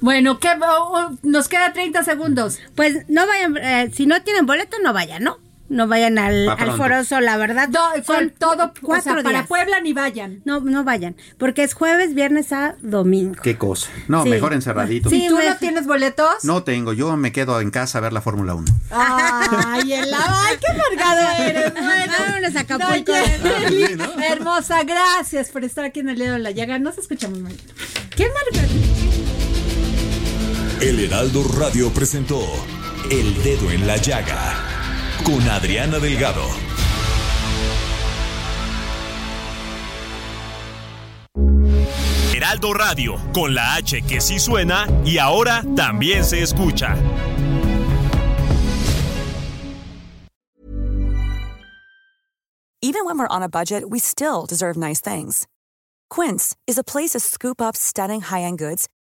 Bueno, 0.00 0.38
¿qué, 0.38 0.48
oh, 0.60 0.92
oh, 0.92 1.10
nos 1.22 1.48
queda 1.48 1.72
30 1.72 2.04
segundos. 2.04 2.58
Pues 2.74 3.08
no 3.08 3.26
vayan, 3.26 3.56
eh, 3.56 3.90
si 3.94 4.06
no 4.06 4.22
tienen 4.22 4.46
boleto, 4.46 4.76
no 4.82 4.92
vayan, 4.92 5.24
¿no? 5.24 5.38
No 5.70 5.86
vayan 5.86 6.16
al, 6.18 6.48
Va 6.48 6.54
al. 6.54 6.72
Foroso, 6.78 7.20
la 7.20 7.36
verdad. 7.36 7.68
No, 7.68 7.90
con 8.06 8.16
son 8.16 8.30
todo, 8.30 8.64
o 8.66 8.72
cuatro 8.80 9.02
sea, 9.12 9.22
para 9.22 9.38
días. 9.40 9.46
Puebla 9.48 9.80
ni 9.80 9.92
vayan. 9.92 10.40
No, 10.46 10.60
no 10.60 10.82
vayan, 10.82 11.14
porque 11.36 11.62
es 11.62 11.74
jueves, 11.74 12.14
viernes 12.14 12.52
a 12.52 12.76
domingo. 12.80 13.34
Qué 13.42 13.58
cosa. 13.58 13.90
No, 14.06 14.22
Sí. 14.22 14.30
mejor 14.30 14.54
encerradito. 14.54 15.10
Sí, 15.10 15.26
¿Y 15.26 15.28
tú 15.28 15.36
me- 15.36 15.44
no 15.46 15.56
tienes 15.56 15.86
boletos? 15.86 16.42
No 16.42 16.62
tengo, 16.62 16.94
yo 16.94 17.14
me 17.18 17.32
quedo 17.32 17.60
en 17.60 17.70
casa 17.70 17.98
a 17.98 18.00
ver 18.00 18.14
la 18.14 18.22
Fórmula 18.22 18.54
1. 18.54 18.64
Ay, 18.90 19.92
el 19.92 20.14
ay, 20.14 20.56
qué 20.58 20.72
amargado 20.72 21.42
eres. 21.42 21.74
Bueno, 21.74 22.12
Vámonos 22.18 22.56
a 22.56 22.60
Acapulco. 22.60 23.12
Nayeli, 23.12 23.86
Sí, 23.88 23.94
¿no? 23.96 24.22
Hermosa, 24.22 24.84
gracias 24.84 25.50
por 25.50 25.64
estar 25.64 25.84
aquí 25.84 26.00
en 26.00 26.08
el 26.08 26.18
dedo 26.18 26.32
de 26.34 26.38
la 26.38 26.50
llaga. 26.52 26.78
Nos 26.78 26.96
escuchamos 26.96 27.40
mañana. 27.40 27.60
Qué 28.16 28.24
amargado. 28.24 29.07
El 30.80 31.00
Heraldo 31.00 31.42
Radio 31.42 31.92
presentó 31.92 32.40
El 33.10 33.42
Dedo 33.42 33.68
en 33.72 33.84
la 33.84 33.96
Llaga 33.96 34.54
con 35.24 35.42
Adriana 35.48 35.98
Delgado. 35.98 36.44
Heraldo 42.32 42.74
Radio, 42.74 43.16
con 43.34 43.56
la 43.56 43.74
H 43.74 44.02
que 44.02 44.20
sí 44.20 44.38
suena 44.38 44.86
y 45.04 45.18
ahora 45.18 45.64
también 45.74 46.24
se 46.24 46.42
escucha. 46.42 46.94
Even 52.80 53.04
when 53.04 53.18
we're 53.18 53.26
on 53.26 53.42
a 53.42 53.48
budget, 53.48 53.90
we 53.90 53.98
still 53.98 54.46
deserve 54.46 54.76
nice 54.76 55.00
things. 55.00 55.48
Quince 56.08 56.54
is 56.68 56.78
a 56.78 56.84
place 56.84 57.10
to 57.10 57.18
scoop 57.18 57.60
up 57.60 57.76
stunning 57.76 58.20
high-end 58.20 58.58
goods 58.58 58.88